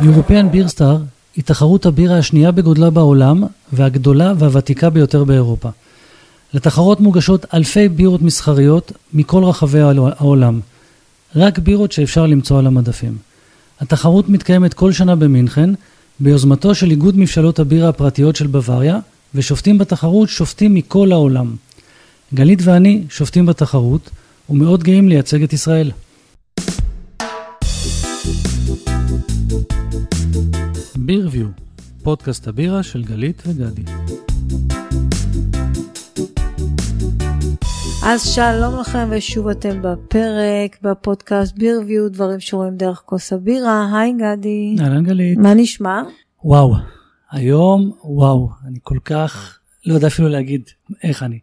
European 0.00 0.54
Beer 0.54 0.74
Star 0.74 0.98
היא 1.36 1.44
תחרות 1.44 1.86
הבירה 1.86 2.18
השנייה 2.18 2.52
בגודלה 2.52 2.90
בעולם 2.90 3.44
והגדולה 3.72 4.32
והוותיקה 4.38 4.90
ביותר 4.90 5.24
באירופה. 5.24 5.68
לתחרות 6.54 7.00
מוגשות 7.00 7.46
אלפי 7.54 7.88
בירות 7.88 8.22
מסחריות 8.22 8.92
מכל 9.14 9.44
רחבי 9.44 9.80
העולם. 9.80 10.60
רק 11.36 11.58
בירות 11.58 11.92
שאפשר 11.92 12.26
למצוא 12.26 12.58
על 12.58 12.66
המדפים. 12.66 13.16
התחרות 13.80 14.28
מתקיימת 14.28 14.74
כל 14.74 14.92
שנה 14.92 15.16
במינכן, 15.16 15.70
ביוזמתו 16.20 16.74
של 16.74 16.90
איגוד 16.90 17.18
מבשלות 17.18 17.58
הבירה 17.58 17.88
הפרטיות 17.88 18.36
של 18.36 18.46
בוואריה, 18.46 18.98
ושופטים 19.34 19.78
בתחרות 19.78 20.28
שופטים 20.28 20.74
מכל 20.74 21.12
העולם. 21.12 21.54
גלית 22.34 22.58
ואני 22.62 23.02
שופטים 23.10 23.46
בתחרות, 23.46 24.10
ומאוד 24.50 24.82
גאים 24.82 25.08
לייצג 25.08 25.42
את 25.42 25.52
ישראל. 25.52 25.90
בירביו, 30.96 31.46
פודקאסט 32.02 32.48
הבירה 32.48 32.82
של 32.82 33.02
גלית 33.02 33.42
וגדי. 33.46 33.82
אז 38.06 38.22
שלום 38.34 38.80
לכם 38.80 39.08
ושוב 39.10 39.48
אתם 39.48 39.82
בפרק 39.82 40.78
בפודקאסט 40.82 41.58
בירביו 41.58 42.08
דברים 42.08 42.40
שרואים 42.40 42.76
דרך 42.76 43.02
כוס 43.06 43.32
הבירה 43.32 43.98
היי 43.98 44.12
גדי. 44.12 44.76
אהלן 44.80 45.04
גלית. 45.04 45.38
מה 45.38 45.54
נשמע? 45.54 46.02
וואו, 46.44 46.74
היום 47.30 47.92
וואו, 48.04 48.48
אני 48.66 48.78
כל 48.82 48.98
כך 49.04 49.58
לא 49.86 49.94
יודע 49.94 50.06
אפילו 50.06 50.28
להגיד 50.28 50.62
איך 51.02 51.22
אני. 51.22 51.38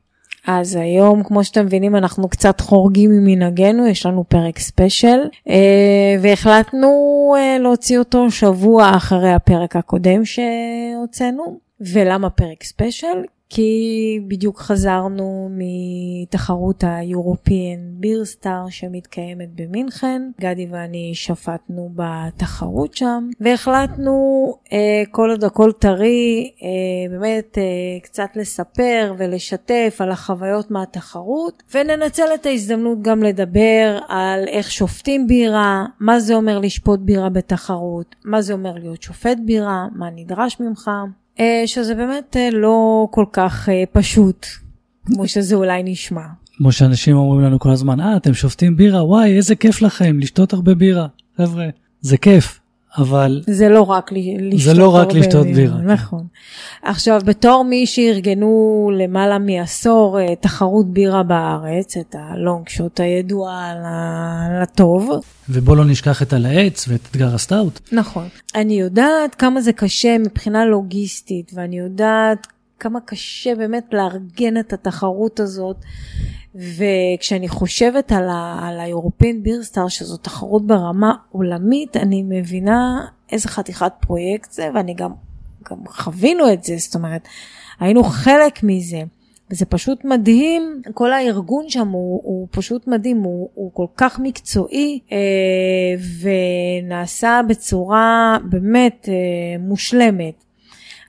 אז 0.48 0.76
היום 0.76 1.24
כמו 1.24 1.44
שאתם 1.44 1.66
מבינים 1.66 1.96
אנחנו 1.96 2.30
קצת 2.30 2.62
חורגים 2.62 3.12
ממנהגנו 3.12 3.88
יש 3.88 4.06
לנו 4.06 4.24
פרק 4.28 4.60
ספיישל 4.60 5.20
אה, 5.50 6.16
והחלטנו 6.22 6.90
אה, 7.38 7.58
להוציא 7.60 8.00
אותו 8.00 8.32
שבוע 8.32 8.92
אחרי 8.96 9.34
הפרק 9.34 9.76
הקודם 9.76 10.22
שהוצאנו. 10.26 11.68
ולמה 11.82 12.30
פרק 12.30 12.64
special 12.64 13.24
כי 13.50 14.20
בדיוק 14.28 14.60
חזרנו 14.60 15.50
מתחרות 15.52 16.84
ה-European 16.84 18.04
Beer 18.04 18.40
Star 18.40 18.70
שמתקיימת 18.70 19.50
במינכן. 19.56 20.22
גדי 20.42 20.68
ואני 20.72 21.12
שפטנו 21.16 21.92
בתחרות 21.96 22.94
שם 22.94 23.30
והחלטנו 23.42 24.14
אה, 24.74 25.04
כל 25.12 25.30
עוד 25.30 25.44
הכל 25.44 25.72
טרי 25.72 26.52
אה, 26.64 27.18
באמת 27.18 27.58
אה, 27.58 27.64
קצת 28.04 28.30
לספר 28.36 29.14
ולשתף 29.18 29.98
על 30.00 30.12
החוויות 30.12 30.72
מהתחרות 30.72 31.64
וננצל 31.74 32.28
את 32.36 32.46
ההזדמנות 32.46 33.02
גם 33.02 33.24
לדבר 33.24 34.00
על 34.08 34.48
איך 34.48 34.72
שופטים 34.72 35.28
בירה, 35.28 35.86
מה 36.00 36.20
זה 36.20 36.36
אומר 36.36 36.60
לשפוט 36.60 37.00
בירה 37.00 37.30
בתחרות, 37.30 38.16
מה 38.26 38.42
זה 38.42 38.54
אומר 38.54 38.74
להיות 38.74 39.02
שופט 39.02 39.38
בירה, 39.46 39.88
מה 39.96 40.10
נדרש 40.16 40.60
ממך. 40.60 40.92
אה, 41.40 41.64
שזה 41.66 41.96
באמת 41.96 42.38
אה, 42.38 42.50
לא 42.52 43.08
כל 43.12 43.26
כך 43.34 43.70
אה, 43.70 43.84
פשוט, 43.92 44.46
כמו 45.06 45.28
שזה 45.28 45.56
אולי 45.56 45.84
נשמע. 45.84 46.26
כמו 46.58 46.72
שאנשים 46.72 47.16
אומרים 47.16 47.42
לנו 47.42 47.60
כל 47.60 47.70
הזמן, 47.70 48.00
אה, 48.00 48.18
אתם 48.18 48.34
שופטים 48.34 48.78
בירה, 48.78 49.06
וואי, 49.06 49.36
איזה 49.38 49.56
כיף 49.56 49.82
לכם, 49.82 50.20
לשתות 50.20 50.54
הרבה 50.54 50.76
בירה. 50.76 51.08
חבר'ה, 51.38 51.66
זה 52.02 52.18
כיף, 52.18 52.60
אבל... 52.98 53.44
זה 53.48 53.70
לא 53.70 53.82
רק 53.82 54.12
לשתות 54.12 54.60
זה 54.60 54.74
לא 54.74 54.96
רק 54.96 55.14
לשתות 55.14 55.48
בירה. 55.48 55.78
נכון. 55.78 56.28
עכשיו, 56.84 57.22
בתור 57.26 57.64
מי 57.64 57.86
שארגנו 57.86 58.92
למעלה 58.98 59.40
מעשור 59.40 60.20
אה, 60.20 60.36
תחרות 60.36 60.94
בירה 60.94 61.24
בארץ, 61.24 61.98
את 61.98 62.16
ה 62.20 62.70
Longshot 62.70 63.00
הידוע 63.00 63.74
לטוב. 64.62 65.10
ובוא 65.50 65.78
לא 65.78 65.86
נשכח 65.86 66.22
את 66.22 66.34
על 66.34 66.46
העץ 66.46 66.86
ואת 66.88 67.02
אתגר 67.12 67.36
הסטאוט. 67.36 67.80
נכון. 67.92 68.28
אני 68.56 68.80
יודעת 68.80 69.36
כמה 69.36 69.62
זה 69.62 69.74
קשה 69.74 70.18
מבחינה 70.18 70.66
לוגיסטית, 70.66 71.52
ואני 71.56 71.80
יודעת 71.80 72.48
כמה 72.80 73.00
קשה 73.06 73.56
באמת 73.56 73.86
לארגן 73.92 74.58
את 74.58 74.74
התחרות 74.74 75.40
הזאת. 75.40 75.78
וכשאני 76.58 77.48
חושבת 77.48 78.12
על, 78.12 78.30
ה-European 78.30 79.46
Beer 79.46 79.74
Star, 79.74 79.90
שזו 79.90 80.18
תחרות 80.18 80.68
ברמה 80.68 81.16
עולמית, 81.32 81.98
אני 81.98 82.24
מבינה 82.24 83.06
איזה 83.32 83.50
חתיכת 83.50 83.92
פרויקט 84.00 84.52
זה, 84.52 84.70
ואני 84.76 84.94
גם, 84.94 85.12
גם 85.72 85.78
חווינו 85.88 86.54
את 86.54 86.64
זה, 86.64 86.76
זאת 86.78 86.96
אומרת, 86.96 87.28
היינו 87.80 88.04
חלק 88.04 88.64
מזה. 88.64 89.04
וזה 89.52 89.66
פשוט 89.66 90.06
מדהים, 90.06 90.82
כל 90.94 91.14
הארגון 91.14 91.70
שם 91.70 91.88
הוא, 91.88 92.22
הוא 92.24 92.48
פשוט 92.52 92.88
מדהים, 92.88 93.18
הוא, 93.18 93.50
הוא 93.54 93.72
כל 93.74 93.86
כך 93.98 94.20
מקצועי 94.20 95.00
אה, 95.12 95.18
ונעשה 96.84 97.42
בצורה 97.50 98.38
באמת 98.50 99.10
אה, 99.10 99.14
מושלמת. 99.60 100.44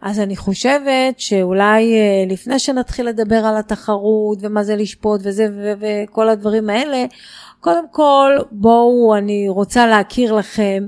אז 0.03 0.20
אני 0.20 0.36
חושבת 0.36 1.20
שאולי 1.20 1.94
אה, 1.94 2.25
לפני 2.28 2.59
שנתחיל 2.59 3.09
לדבר 3.09 3.36
על 3.47 3.56
התחרות 3.56 4.38
ומה 4.42 4.64
זה 4.64 4.76
לשפוט 4.76 5.20
וזה 5.25 5.48
וכל 5.81 6.28
הדברים 6.28 6.70
האלה, 6.70 7.04
קודם 7.60 7.84
כל 7.91 8.32
בואו 8.50 9.16
אני 9.16 9.48
רוצה 9.48 9.87
להכיר 9.87 10.32
לכם 10.32 10.87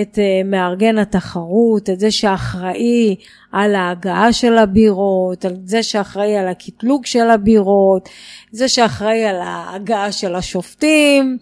את 0.00 0.18
uh, 0.18 0.46
מארגן 0.46 0.98
התחרות, 0.98 1.90
את 1.90 2.00
זה 2.00 2.10
שאחראי 2.10 3.16
על 3.52 3.74
ההגעה 3.74 4.32
של 4.32 4.58
הבירות, 4.58 5.44
על 5.44 5.56
זה 5.64 5.82
שאחראי 5.82 6.36
על 6.36 6.48
הקטלוג 6.48 7.06
של 7.06 7.30
הבירות, 7.30 8.08
זה 8.52 8.68
שאחראי 8.68 9.24
על 9.24 9.40
ההגעה 9.40 10.12
של 10.12 10.34
השופטים, 10.34 11.38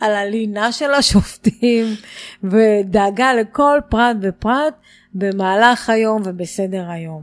על 0.00 0.14
הלינה 0.14 0.72
של 0.72 0.94
השופטים, 0.94 1.86
ודאגה 2.44 3.34
לכל 3.34 3.78
פרט 3.88 4.16
ופרט. 4.22 4.74
במהלך 5.14 5.90
היום 5.90 6.22
ובסדר 6.24 6.84
היום. 6.88 7.22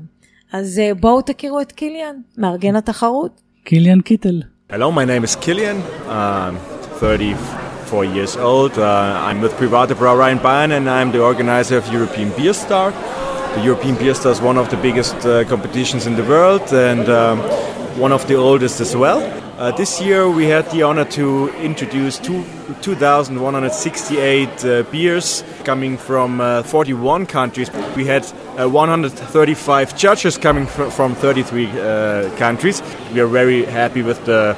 אז 0.54 0.82
בואו 1.00 1.22
תכירו 1.22 1.62
את 1.62 1.72
קיליאן, 1.72 2.16
מארגן 2.38 2.76
התחרות. 2.76 3.42
קיליאן 3.64 4.02
קיטל. 4.02 4.42
Hello, 4.70 4.92
my 4.92 5.06
name 5.06 5.24
is 5.24 5.36
Kilian. 5.36 5.80
I'm 6.10 6.58
34 7.00 8.04
years 8.04 8.36
old. 8.36 8.78
Uh, 8.78 9.28
I'm 9.28 9.40
with 9.40 9.54
Private 9.58 9.98
Brauerei 9.98 10.32
in 10.34 10.40
Bayern 10.40 10.72
and 10.78 10.90
I'm 10.90 11.12
the 11.14 11.22
organizer 11.22 11.78
of 11.78 11.88
European 11.88 12.30
Beer 12.38 12.54
Star. 12.54 12.92
The 13.56 13.62
European 13.64 13.96
Beer 13.96 14.14
Star 14.14 14.34
is 14.34 14.42
one 14.42 14.58
of 14.58 14.70
the 14.70 14.80
biggest 14.88 15.18
uh, 15.26 15.46
competitions 15.46 16.06
in 16.06 16.16
the 16.18 16.26
world 16.34 16.66
and 16.74 17.08
um, 17.08 17.40
one 18.06 18.12
of 18.12 18.28
the 18.28 18.36
oldest 18.36 18.82
as 18.82 18.94
well. 19.04 19.22
Uh, 19.58 19.72
this 19.72 20.00
year 20.00 20.30
we 20.30 20.46
had 20.46 20.70
the 20.70 20.84
honor 20.84 21.04
to 21.04 21.50
introduce 21.56 22.20
two, 22.20 22.46
2,168 22.84 24.66
uh, 24.66 24.84
beers 24.92 25.44
coming 25.64 25.98
from 25.98 26.40
uh, 26.40 26.62
41 26.62 27.26
countries. 27.26 27.72
We 27.96 28.06
had 28.06 28.24
uh, 28.60 28.70
135 28.70 29.98
judges 29.98 30.38
coming 30.38 30.68
fr- 30.68 30.92
from 30.92 31.16
33 31.16 31.66
uh, 31.72 32.30
countries. 32.38 32.84
We 33.12 33.20
are 33.20 33.26
very 33.26 33.66
happy 33.66 34.04
with 34.04 34.24
the 34.26 34.56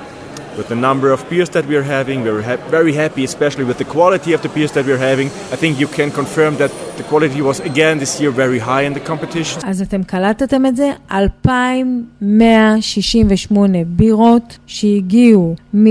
with 0.59 0.67
the 0.73 0.79
number 0.89 1.07
of 1.15 1.19
beers 1.31 1.49
that 1.55 1.65
we 1.69 1.75
are 1.81 1.87
having. 1.97 2.17
We're 2.25 2.45
ha- 2.49 2.61
very 2.77 2.93
happy, 3.03 3.23
especially 3.31 3.65
with 3.69 3.77
the 3.83 3.89
quality 3.95 4.31
of 4.37 4.41
the 4.45 4.51
beers 4.55 4.71
that 4.75 4.83
we're 4.89 5.03
having. 5.09 5.27
I 5.55 5.57
think 5.61 5.73
you 5.83 5.89
can 5.97 6.09
confirm 6.21 6.51
that 6.61 6.71
the 6.99 7.05
quality 7.11 7.41
was 7.49 7.57
again 7.71 7.95
this 8.03 8.13
year 8.21 8.31
very 8.43 8.59
high 8.69 8.83
in 8.89 8.93
the 8.97 9.03
competition. 9.11 9.57
אז 9.65 9.81
אתם 9.81 10.03
קלטתם 10.03 10.65
את 10.65 10.75
זה? 10.75 10.91
2,168 11.11 13.77
בירות 13.87 14.57
שהגיעו 14.67 15.55
מ... 15.75 15.87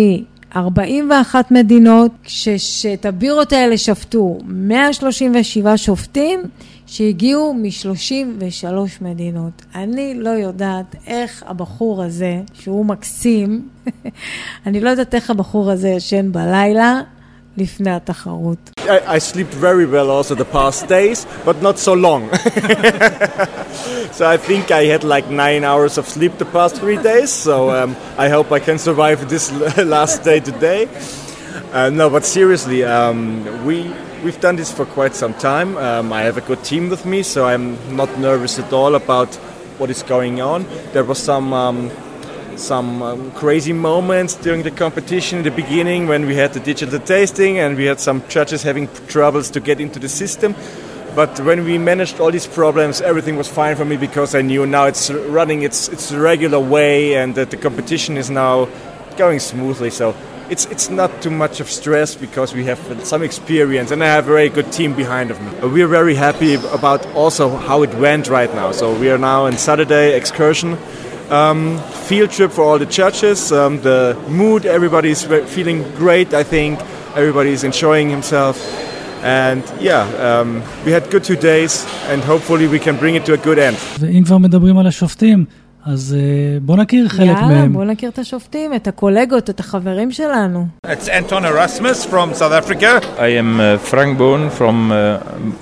41 0.57 1.51
מדינות, 1.51 2.11
כשאת 2.25 3.07
הבירות 3.07 3.53
האלה 3.53 3.79
שפטו 3.79 4.39
137 4.45 5.77
שופטים 5.77 6.41
שהגיעו 6.89 7.55
מ-33 7.55 8.67
מדינות. 9.01 9.63
אני 9.75 10.15
לא 10.15 10.31
יודעת 10.31 10.97
איך 11.07 11.43
הבחור 11.47 12.03
הזה, 12.03 12.41
שהוא 12.55 12.87
מקסים, 12.87 13.69
אני 14.67 14.81
לא 14.81 14.91
יודעת 14.91 15.15
איך 15.15 15.31
הבחור 15.31 15.71
הזה 15.71 15.89
ישן 15.89 16.33
בלילה 16.33 17.01
לפני 17.57 17.91
התחרות. 17.91 18.71
I, 18.81 19.17
I 19.17 19.19
slept 19.19 19.53
very 19.53 19.85
well 19.85 20.11
also 20.11 20.35
the 20.35 20.47
past 20.53 20.89
days, 20.89 21.27
but 21.45 21.63
not 21.63 21.79
so 21.79 21.93
long. 21.93 22.23
so 24.19 24.23
I 24.27 24.39
think 24.49 24.71
I 24.71 24.85
had 24.93 25.05
like 25.05 25.27
nine 25.29 25.65
hours 25.65 25.99
of 25.99 26.09
sleep 26.09 26.33
the 26.39 26.51
past 26.57 26.77
three 26.77 26.97
days. 26.97 27.31
So 27.31 27.55
um, 27.71 27.91
I 28.17 28.29
hope 28.31 28.51
I 28.51 28.61
can 28.61 28.79
survive 28.79 29.29
this 29.29 29.45
last 29.97 30.25
day 30.25 30.41
today. 30.41 30.89
Uh, 31.73 31.91
no, 31.91 32.09
but 32.09 32.25
seriously, 32.25 32.81
um, 32.85 33.19
we 33.67 33.77
we've 34.23 34.41
done 34.41 34.57
this 34.57 34.73
for 34.73 34.85
quite 34.85 35.15
some 35.15 35.35
time. 35.35 35.77
Um, 35.77 36.13
I 36.13 36.23
have 36.23 36.37
a 36.37 36.41
good 36.41 36.63
team 36.65 36.89
with 36.89 37.05
me, 37.07 37.23
so 37.23 37.47
I'm 37.47 37.77
not 37.97 38.19
nervous 38.19 38.59
at 38.59 38.73
all 38.73 38.95
about 38.95 39.35
what 39.79 39.91
is 39.91 40.03
going 40.03 40.41
on. 40.41 40.67
There 40.93 41.05
was 41.05 41.19
some 41.19 41.53
um, 41.53 41.91
some 42.57 43.03
um, 43.03 43.31
crazy 43.33 43.73
moments 43.73 44.35
during 44.35 44.63
the 44.65 44.71
competition 44.71 45.39
in 45.39 45.45
the 45.45 45.51
beginning 45.51 46.09
when 46.09 46.27
we 46.27 46.35
had 46.35 46.53
the 46.53 46.61
digital 46.61 46.99
tasting 46.99 47.59
and 47.59 47.77
we 47.77 47.85
had 47.85 48.01
some 48.01 48.23
judges 48.29 48.63
having 48.63 48.89
troubles 49.07 49.51
to 49.51 49.61
get 49.61 49.81
into 49.81 50.01
the 50.01 50.09
system. 50.09 50.55
But 51.15 51.39
when 51.41 51.65
we 51.65 51.79
managed 51.79 52.21
all 52.21 52.31
these 52.31 52.47
problems, 52.47 53.01
everything 53.01 53.37
was 53.37 53.49
fine 53.49 53.77
for 53.77 53.85
me 53.85 53.97
because 53.97 54.35
I 54.35 54.43
knew 54.43 54.67
now 54.67 54.87
it's 54.87 55.11
running 55.11 55.63
its 55.63 55.89
its 55.89 56.13
regular 56.13 56.61
way 56.61 57.15
and 57.15 57.35
that 57.35 57.51
the 57.51 57.57
competition 57.57 58.17
is 58.17 58.31
now 58.31 58.69
going 59.17 59.41
smoothly. 59.41 59.91
So 59.91 60.15
it's 60.50 60.66
it's 60.66 60.90
not 60.90 61.10
too 61.22 61.30
much 61.30 61.60
of 61.60 61.70
stress 61.70 62.16
because 62.16 62.54
we 62.54 62.66
have 62.66 62.80
some 63.04 63.24
experience 63.24 63.92
and 63.92 64.04
I 64.04 64.08
have 64.08 64.26
a 64.26 64.28
very 64.28 64.50
good 64.50 64.72
team 64.72 64.94
behind 64.94 65.32
of 65.32 65.42
me. 65.42 65.50
We're 65.68 65.88
very 65.88 66.16
happy 66.16 66.56
about 66.72 67.06
also 67.16 67.50
how 67.50 67.84
it 67.84 67.94
went 67.96 68.28
right 68.30 68.54
now. 68.54 68.72
So 68.72 68.94
we 69.00 69.10
are 69.10 69.18
now 69.18 69.46
in 69.46 69.58
Saturday 69.58 70.16
excursion. 70.16 70.78
Um, 71.30 71.80
field 72.08 72.32
trip 72.32 72.52
for 72.52 72.64
all 72.64 72.78
the 72.78 72.86
churches. 72.86 73.52
Um, 73.52 73.82
the 73.82 74.16
mood, 74.28 74.66
everybody's 74.66 75.24
feeling 75.56 75.84
great. 75.96 76.34
I 76.34 76.44
think 76.44 76.80
everybody's 77.16 77.64
enjoying 77.64 78.10
himself. 78.10 78.58
And 79.24 79.64
yeah, 79.80 80.04
um, 80.28 80.62
we 80.86 80.92
had 80.92 81.10
good 81.10 81.24
two 81.24 81.38
days, 81.38 81.86
and 82.10 82.22
hopefully 82.22 82.68
we 82.68 82.78
can 82.78 82.98
bring 82.98 83.16
it 83.16 83.26
to 83.26 83.34
a 83.34 83.38
good 83.38 83.58
end. 83.58 83.78
ואם 84.00 84.24
כבר 84.24 84.38
מדברים 84.38 84.78
על 84.78 84.88
השופטים, 84.88 85.46
אז 85.88 86.16
uh, 86.18 86.64
בוא 86.66 86.76
נכיר 86.78 87.10
חלק 87.10 87.28
יאללה, 87.28 87.42
מהם. 87.42 87.52
יאללה, 87.52 87.68
בוא 87.68 87.84
נכיר 87.84 88.10
את 88.10 88.20
השופטים, 88.20 88.74
את 88.74 88.88
הקולגות, 88.88 89.50
את 89.50 89.60
החברים 89.60 90.12
שלנו. 90.12 90.66
It's 90.88 91.08
Anton 91.08 91.44
Erasmus 91.46 92.06
from 92.06 92.34
South 92.34 92.54
Africa. 92.62 93.02
I 93.18 93.30
am 93.42 93.60
uh, 93.60 93.78
Frank 93.92 94.18
Boon 94.18 94.50
from 94.50 94.92
uh, 94.92 94.96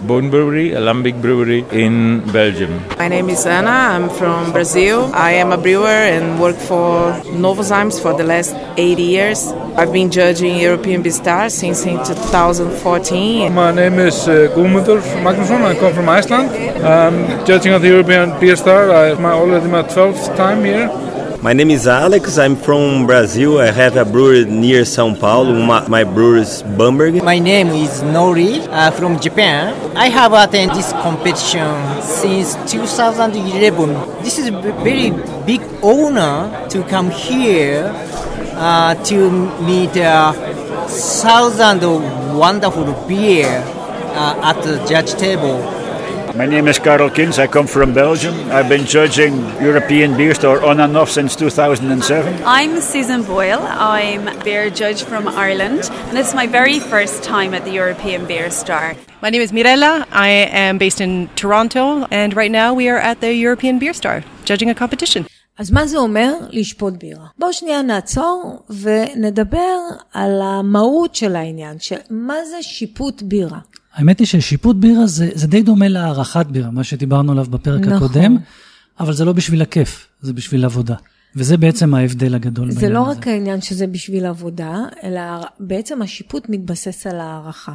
Boon 0.07 0.29
Brewery, 0.29 0.67
a 0.73 0.81
lambic 0.87 1.17
brewery 1.25 1.61
in 1.71 1.95
Belgium. 2.31 2.73
My 2.99 3.07
name 3.07 3.29
is 3.35 3.45
Anna. 3.57 3.77
I'm 3.95 4.07
from 4.19 4.51
Brazil. 4.57 4.97
I 5.29 5.31
am 5.43 5.49
a 5.51 5.59
brewer 5.65 6.01
and 6.15 6.25
work 6.43 6.59
for 6.69 6.89
Novozymes 7.45 7.95
for 8.03 8.13
the 8.19 8.23
last 8.33 8.53
80 8.77 9.01
years. 9.01 9.39
I've 9.79 9.93
been 9.93 10.09
judging 10.11 10.53
European 10.57 11.01
Beer 11.01 11.13
Star 11.23 11.49
since 11.49 11.79
in 11.91 11.97
2014. 11.97 13.53
My 13.53 13.71
name 13.71 13.97
is 14.09 14.17
uh, 14.27 14.33
Guðmundur 14.55 14.99
Magnusson. 15.25 15.61
I 15.71 15.73
come 15.81 15.93
from 15.99 16.07
Iceland. 16.09 16.49
I'm 16.85 17.17
judging 17.49 17.71
at 17.73 17.81
the 17.81 17.87
European 17.95 18.27
Beer 18.39 18.55
Star. 18.55 18.81
I, 18.91 19.13
my 19.25 19.31
already 19.31 19.67
my 19.67 19.83
12th 20.16 20.36
time 20.36 20.64
here. 20.64 20.88
My 21.42 21.52
name 21.52 21.70
is 21.70 21.86
Alex. 21.86 22.38
I'm 22.38 22.56
from 22.56 23.06
Brazil. 23.06 23.60
I 23.60 23.70
have 23.70 23.96
a 23.96 24.04
brewery 24.04 24.46
near 24.46 24.82
São 24.82 25.18
Paulo. 25.18 25.52
My, 25.62 25.86
my 25.88 26.04
brewery 26.04 26.40
is 26.40 26.62
Bamberg. 26.62 27.22
My 27.22 27.38
name 27.38 27.68
is 27.68 28.02
Nori 28.02 28.66
uh, 28.68 28.90
from 28.90 29.20
Japan. 29.20 29.74
I 29.96 30.08
have 30.08 30.32
attended 30.32 30.76
this 30.76 30.92
competition 30.92 31.68
since 32.02 32.56
2011. 32.70 33.92
This 34.22 34.38
is 34.38 34.48
a 34.48 34.52
very 34.82 35.10
big 35.44 35.60
honor 35.84 36.66
to 36.70 36.82
come 36.84 37.10
here 37.10 37.92
uh, 38.56 38.94
to 39.04 39.30
meet 39.62 39.94
a 39.96 40.32
thousand 40.88 41.82
wonderful 42.36 42.86
beer 43.06 43.62
uh, 44.16 44.40
at 44.50 44.62
the 44.62 44.82
judge 44.88 45.12
table. 45.14 45.75
My 46.35 46.45
name 46.45 46.67
is 46.67 46.79
Karel 46.79 47.09
Kins. 47.09 47.37
I 47.39 47.47
come 47.47 47.67
from 47.67 47.93
Belgium. 47.93 48.33
I've 48.51 48.69
been 48.69 48.85
judging 48.85 49.33
European 49.61 50.15
Beer 50.17 50.33
Store 50.33 50.63
on 50.63 50.79
and 50.79 50.95
off 50.95 51.09
since 51.09 51.35
2007. 51.35 52.43
I'm 52.45 52.81
Susan 52.81 53.23
Boyle. 53.23 53.61
I'm 53.61 54.27
a 54.27 54.43
beer 54.43 54.69
judge 54.69 55.03
from 55.03 55.27
Ireland, 55.27 55.89
and 56.07 56.17
this 56.17 56.29
is 56.29 56.35
my 56.35 56.47
very 56.47 56.79
first 56.79 57.23
time 57.23 57.53
at 57.53 57.63
the 57.65 57.71
European 57.71 58.25
Beer 58.25 58.49
Star. 58.49 58.95
My 59.21 59.29
name 59.29 59.41
is 59.41 59.51
Mirella. 59.51 60.07
I 60.11 60.29
am 60.65 60.77
based 60.77 61.01
in 61.01 61.29
Toronto, 61.35 62.07
and 62.11 62.35
right 62.35 62.51
now 62.51 62.73
we 62.73 62.89
are 62.89 62.97
at 62.97 63.21
the 63.21 63.33
European 63.33 63.77
Beer 63.79 63.93
Star 63.93 64.23
judging 64.45 64.69
a 64.69 64.75
competition. 64.75 65.25
אז 65.57 65.71
מה 65.71 65.87
זה 65.87 65.97
אומר 65.97 66.33
לשפוט 66.49 66.93
בירה? 66.93 67.25
בואו 67.39 67.53
שנייה 67.53 67.81
נעצור 67.81 68.63
ונדבר 68.81 69.77
על 70.13 70.41
המהות 70.41 71.15
של 71.15 71.35
העניין, 71.35 71.79
של 71.79 71.95
מה 72.09 72.45
זה 72.45 72.57
שיפוט 72.61 73.21
בירה. 73.21 73.59
האמת 73.96 74.18
היא 74.18 74.26
ששיפוט 74.26 74.76
בירה 74.76 75.06
זה, 75.06 75.30
זה 75.34 75.46
די 75.46 75.62
דומה 75.62 75.88
להערכת 75.88 76.46
בירה, 76.46 76.70
מה 76.70 76.84
שדיברנו 76.84 77.32
עליו 77.32 77.44
בפרק 77.44 77.80
נכון. 77.80 77.92
הקודם, 77.92 78.36
אבל 79.00 79.12
זה 79.12 79.24
לא 79.24 79.32
בשביל 79.32 79.62
הכיף, 79.62 80.08
זה 80.20 80.32
בשביל 80.32 80.64
עבודה. 80.64 80.94
וזה 81.36 81.56
בעצם 81.56 81.94
ההבדל 81.94 82.34
הגדול 82.34 82.70
זה 82.70 82.74
בעניין 82.80 82.92
לא 82.92 83.10
הזה. 83.10 83.18
רק 83.18 83.26
העניין 83.26 83.60
שזה 83.60 83.86
בשביל 83.86 84.26
עבודה, 84.26 84.74
אלא 85.02 85.20
בעצם 85.60 86.02
השיפוט 86.02 86.48
מתבסס 86.48 87.06
על 87.06 87.20
הערכה. 87.20 87.72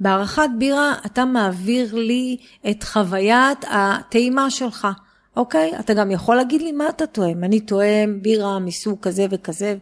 בהערכת 0.00 0.48
בירה 0.58 0.94
אתה 1.06 1.24
מעביר 1.24 1.94
לי 1.94 2.36
את 2.70 2.82
חוויית 2.82 3.64
הטעימה 3.70 4.50
שלך, 4.50 4.88
אוקיי? 5.36 5.72
אתה 5.80 5.94
גם 5.94 6.10
יכול 6.10 6.36
להגיד 6.36 6.62
לי 6.62 6.72
מה 6.72 6.88
אתה 6.88 7.06
טועם. 7.06 7.44
אני 7.44 7.60
טועם 7.60 8.22
בירה 8.22 8.58
מסוג 8.58 8.98
כזה 9.02 9.26
וכזה, 9.30 9.76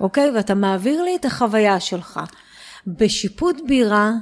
אוקיי? 0.00 0.30
ואתה 0.36 0.54
מעביר 0.54 1.02
לי 1.02 1.16
את 1.20 1.24
החוויה 1.24 1.80
שלך. 1.80 2.20
בשיפוט 2.86 3.56
בירה, 3.68 4.12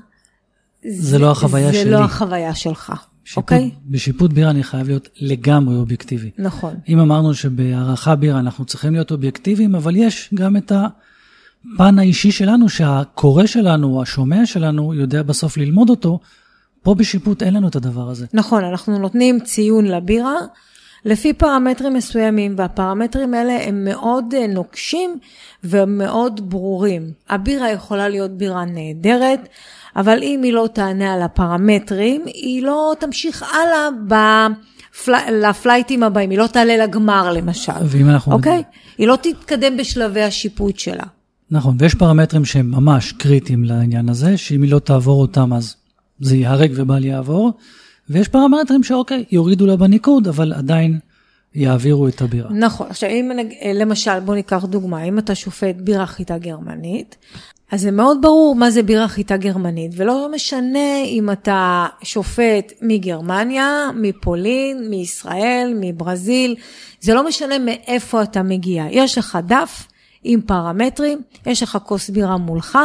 זה 0.88 1.18
לא 1.18 1.30
החוויה 1.30 1.72
זה 1.72 1.80
שלי. 1.80 1.90
לא 1.90 1.98
החוויה 1.98 2.54
שלך, 2.54 2.92
שיפוט, 3.24 3.42
אוקיי? 3.42 3.70
בשיפוט 3.86 4.32
בירה 4.32 4.50
אני 4.50 4.62
חייב 4.62 4.88
להיות 4.88 5.08
לגמרי 5.20 5.76
אובייקטיבי. 5.76 6.30
נכון. 6.38 6.74
אם 6.88 6.98
אמרנו 6.98 7.34
שבהערכה 7.34 8.14
בירה 8.14 8.38
אנחנו 8.38 8.64
צריכים 8.64 8.92
להיות 8.92 9.10
אובייקטיביים, 9.10 9.74
אבל 9.74 9.96
יש 9.96 10.30
גם 10.34 10.56
את 10.56 10.72
הפן 10.72 11.98
האישי 11.98 12.32
שלנו, 12.32 12.68
שהקורא 12.68 13.46
שלנו, 13.46 14.02
השומע 14.02 14.46
שלנו, 14.46 14.94
יודע 14.94 15.22
בסוף 15.22 15.56
ללמוד 15.56 15.90
אותו. 15.90 16.20
פה 16.82 16.94
בשיפוט 16.94 17.42
אין 17.42 17.54
לנו 17.54 17.68
את 17.68 17.76
הדבר 17.76 18.08
הזה. 18.10 18.26
נכון, 18.32 18.64
אנחנו 18.64 18.98
נותנים 18.98 19.40
ציון 19.40 19.84
לבירה 19.84 20.34
לפי 21.04 21.32
פרמטרים 21.32 21.94
מסוימים, 21.94 22.54
והפרמטרים 22.58 23.34
האלה 23.34 23.58
הם 23.64 23.84
מאוד 23.84 24.34
אה, 24.36 24.46
נוקשים 24.46 25.18
ומאוד 25.64 26.50
ברורים. 26.50 27.12
הבירה 27.28 27.70
יכולה 27.70 28.08
להיות 28.08 28.30
בירה 28.30 28.64
נהדרת, 28.64 29.48
אבל 29.96 30.22
אם 30.22 30.40
היא 30.42 30.52
לא 30.52 30.68
תענה 30.72 31.14
על 31.14 31.22
הפרמטרים, 31.22 32.22
היא 32.26 32.62
לא 32.62 32.94
תמשיך 32.98 33.42
הלאה 33.42 33.88
בפל... 34.06 35.12
לפלייטים 35.32 36.02
הבאים, 36.02 36.30
היא 36.30 36.38
לא 36.38 36.46
תעלה 36.46 36.76
לגמר 36.76 37.32
למשל. 37.32 37.72
ואם 37.84 38.10
אנחנו... 38.10 38.32
אוקיי? 38.32 38.62
היא 38.98 39.08
לא 39.08 39.18
תתקדם 39.22 39.76
בשלבי 39.76 40.22
השיפוט 40.22 40.78
שלה. 40.78 41.04
נכון, 41.50 41.76
ויש 41.78 41.94
פרמטרים 41.94 42.44
שהם 42.44 42.70
ממש 42.70 43.12
קריטיים 43.12 43.64
לעניין 43.64 44.08
הזה, 44.08 44.36
שאם 44.36 44.62
היא 44.62 44.70
לא 44.70 44.78
תעבור 44.78 45.20
אותם 45.20 45.52
אז 45.52 45.76
זה 46.20 46.36
ייהרג 46.36 46.72
ובל 46.74 47.04
יעבור, 47.04 47.52
ויש 48.10 48.28
פרמטרים 48.28 48.82
שאוקיי, 48.82 49.24
יורידו 49.30 49.66
לה 49.66 49.76
בניקוד, 49.76 50.28
אבל 50.28 50.52
עדיין 50.52 50.98
יעבירו 51.54 52.08
את 52.08 52.22
הבירה. 52.22 52.50
נכון, 52.52 52.86
עכשיו 52.90 53.10
אם 53.10 53.30
למשל, 53.74 54.20
בוא 54.20 54.34
ניקח 54.34 54.64
דוגמה, 54.64 55.02
אם 55.02 55.18
אתה 55.18 55.34
שופט 55.34 55.76
בירה 55.78 56.06
חיטה 56.06 56.38
גרמנית, 56.38 57.16
אז 57.74 57.80
זה 57.80 57.90
מאוד 57.90 58.18
ברור 58.22 58.54
מה 58.54 58.70
זה 58.70 58.82
בירה 58.82 59.08
חיטה 59.08 59.36
גרמנית, 59.36 59.92
ולא 59.96 60.28
משנה 60.34 61.04
אם 61.04 61.30
אתה 61.30 61.86
שופט 62.02 62.72
מגרמניה, 62.82 63.90
מפולין, 63.94 64.90
מישראל, 64.90 65.72
מברזיל, 65.80 66.54
זה 67.00 67.14
לא 67.14 67.28
משנה 67.28 67.58
מאיפה 67.58 68.22
אתה 68.22 68.42
מגיע. 68.42 68.84
יש 68.90 69.18
לך 69.18 69.38
דף 69.46 69.86
עם 70.24 70.40
פרמטרים, 70.40 71.22
יש 71.46 71.62
לך 71.62 71.78
כוס 71.84 72.10
בירה 72.10 72.36
מולך, 72.36 72.78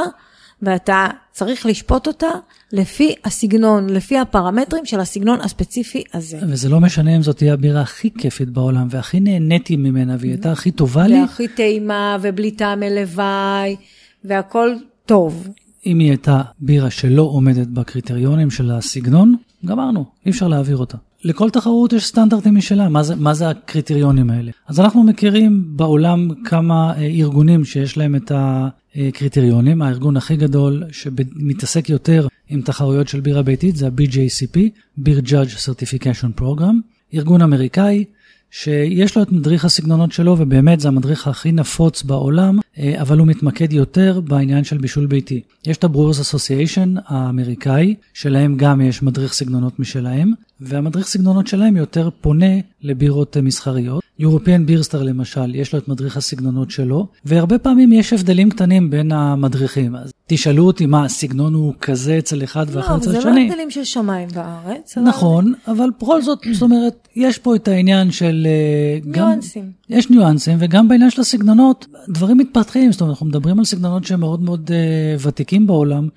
ואתה 0.61 1.07
צריך 1.31 1.65
לשפוט 1.65 2.07
אותה 2.07 2.31
לפי 2.73 3.15
הסגנון, 3.25 3.89
לפי 3.89 4.17
הפרמטרים 4.17 4.85
של 4.85 4.99
הסגנון 4.99 5.41
הספציפי 5.41 6.03
הזה. 6.13 6.37
וזה 6.49 6.69
לא 6.69 6.79
משנה 6.79 7.15
אם 7.15 7.21
זאת 7.21 7.37
תהיה 7.37 7.53
הבירה 7.53 7.81
הכי 7.81 8.09
כיפית 8.17 8.49
בעולם, 8.49 8.87
והכי 8.89 9.19
נהניתי 9.19 9.75
ממנה, 9.75 10.15
והיא 10.19 10.31
הייתה 10.31 10.51
הכי 10.51 10.71
טובה 10.71 11.07
לי, 11.07 11.21
והכי 11.21 11.47
טעימה, 11.47 12.17
ובלי 12.21 12.51
טעם 12.51 12.83
הלוואי, 12.83 13.75
והכל 14.23 14.69
טוב. 15.05 15.47
אם 15.85 15.99
היא 15.99 16.09
הייתה 16.09 16.41
בירה 16.59 16.89
שלא 16.89 17.21
עומדת 17.21 17.67
בקריטריונים 17.67 18.51
של 18.51 18.71
הסגנון, 18.71 19.35
גמרנו, 19.65 20.05
אי 20.25 20.31
אפשר 20.31 20.47
להעביר 20.47 20.77
אותה. 20.77 20.97
לכל 21.23 21.49
תחרות 21.49 21.93
יש 21.93 22.05
סטנדרטים 22.05 22.55
משלה, 22.55 22.89
מה 22.89 23.03
זה, 23.03 23.15
מה 23.15 23.33
זה 23.33 23.49
הקריטריונים 23.49 24.29
האלה? 24.29 24.51
אז 24.67 24.79
אנחנו 24.79 25.03
מכירים 25.03 25.63
בעולם 25.67 26.29
כמה 26.45 26.93
אה, 26.97 27.05
ארגונים 27.05 27.65
שיש 27.65 27.97
להם 27.97 28.15
את 28.15 28.31
הקריטריונים. 28.35 29.81
הארגון 29.81 30.17
הכי 30.17 30.35
גדול 30.35 30.83
שמתעסק 30.91 31.89
יותר 31.89 32.27
עם 32.49 32.61
תחרויות 32.61 33.07
של 33.07 33.19
בירה 33.19 33.41
ביתית 33.41 33.75
זה 33.75 33.87
ה-BJCP, 33.87 34.57
Beer 34.99 35.25
Judge 35.25 35.55
Certification 35.65 36.41
Program, 36.41 36.75
ארגון 37.13 37.41
אמריקאי 37.41 38.05
שיש 38.51 39.17
לו 39.17 39.23
את 39.23 39.31
מדריך 39.31 39.65
הסגנונות 39.65 40.11
שלו, 40.11 40.35
ובאמת 40.39 40.79
זה 40.79 40.87
המדריך 40.87 41.27
הכי 41.27 41.51
נפוץ 41.51 42.03
בעולם, 42.03 42.59
אה, 42.79 43.01
אבל 43.01 43.19
הוא 43.19 43.27
מתמקד 43.27 43.73
יותר 43.73 44.21
בעניין 44.21 44.63
של 44.63 44.77
בישול 44.77 45.05
ביתי. 45.05 45.41
יש 45.67 45.77
את 45.77 45.83
ה-Brewers 45.83 46.19
Association 46.21 46.99
האמריקאי, 47.05 47.95
שלהם 48.13 48.57
גם 48.57 48.81
יש 48.81 49.03
מדריך 49.03 49.33
סגנונות 49.33 49.79
משלהם, 49.79 50.31
והמדריך 50.61 51.07
סגנונות 51.07 51.47
שלהם 51.47 51.77
יותר 51.77 52.09
פונה 52.21 52.55
לבירות 52.81 53.37
אה, 53.37 53.41
מסחריות. 53.41 54.08
European 54.19 54.87
Star 54.89 54.97
למשל, 54.97 55.55
יש 55.55 55.73
לו 55.73 55.79
את 55.79 55.87
מדריך 55.87 56.17
הסגנונות 56.17 56.71
שלו, 56.71 57.07
והרבה 57.25 57.57
פעמים 57.57 57.93
יש 57.93 58.13
הבדלים 58.13 58.49
קטנים 58.49 58.89
בין 58.89 59.11
המדריכים. 59.11 59.95
אז 59.95 60.11
תשאלו 60.27 60.65
אותי 60.65 60.85
מה, 60.85 61.05
הסגנון 61.05 61.53
הוא 61.53 61.73
כזה 61.81 62.17
אצל 62.17 62.43
אחד 62.43 62.69
לא, 62.69 62.77
ואחר 62.77 62.93
אבל 62.93 62.97
אצל 62.97 63.11
זה 63.11 63.17
השני. 63.17 63.47
לא 63.47 63.53
הבדלים 63.53 63.71
של 63.71 63.83
שמיים 63.83 64.27
וארץ. 64.33 64.97
אבל 64.97 65.07
נכון, 65.07 65.53
אבל 65.67 65.89
בכל 66.01 66.21
זאת, 66.21 66.39
זאת 66.53 66.61
אומרת, 66.61 67.07
יש 67.15 67.37
פה 67.37 67.55
את 67.55 67.67
העניין 67.67 68.11
של... 68.11 68.47
אה, 68.47 69.11
ניואנסים. 69.11 69.71
יש 69.89 70.09
ניואנסים, 70.09 70.57
וגם 70.59 70.87
בעניין 70.87 71.09
של 71.09 71.21
הסגנונות, 71.21 71.87
דברים 72.09 72.37
מתפתחים, 72.37 72.91
זאת 72.91 73.01
אומרת, 73.01 73.13
אנחנו 73.13 73.25
מדברים 73.25 73.59
על 73.59 73.65
סגנונות 73.65 74.03
שהם 74.03 74.19
מאוד 74.19 74.41
מאוד 74.41 74.71
uh, 74.71 75.27
ותיקים 75.27 75.67
בעולם, 75.67 76.07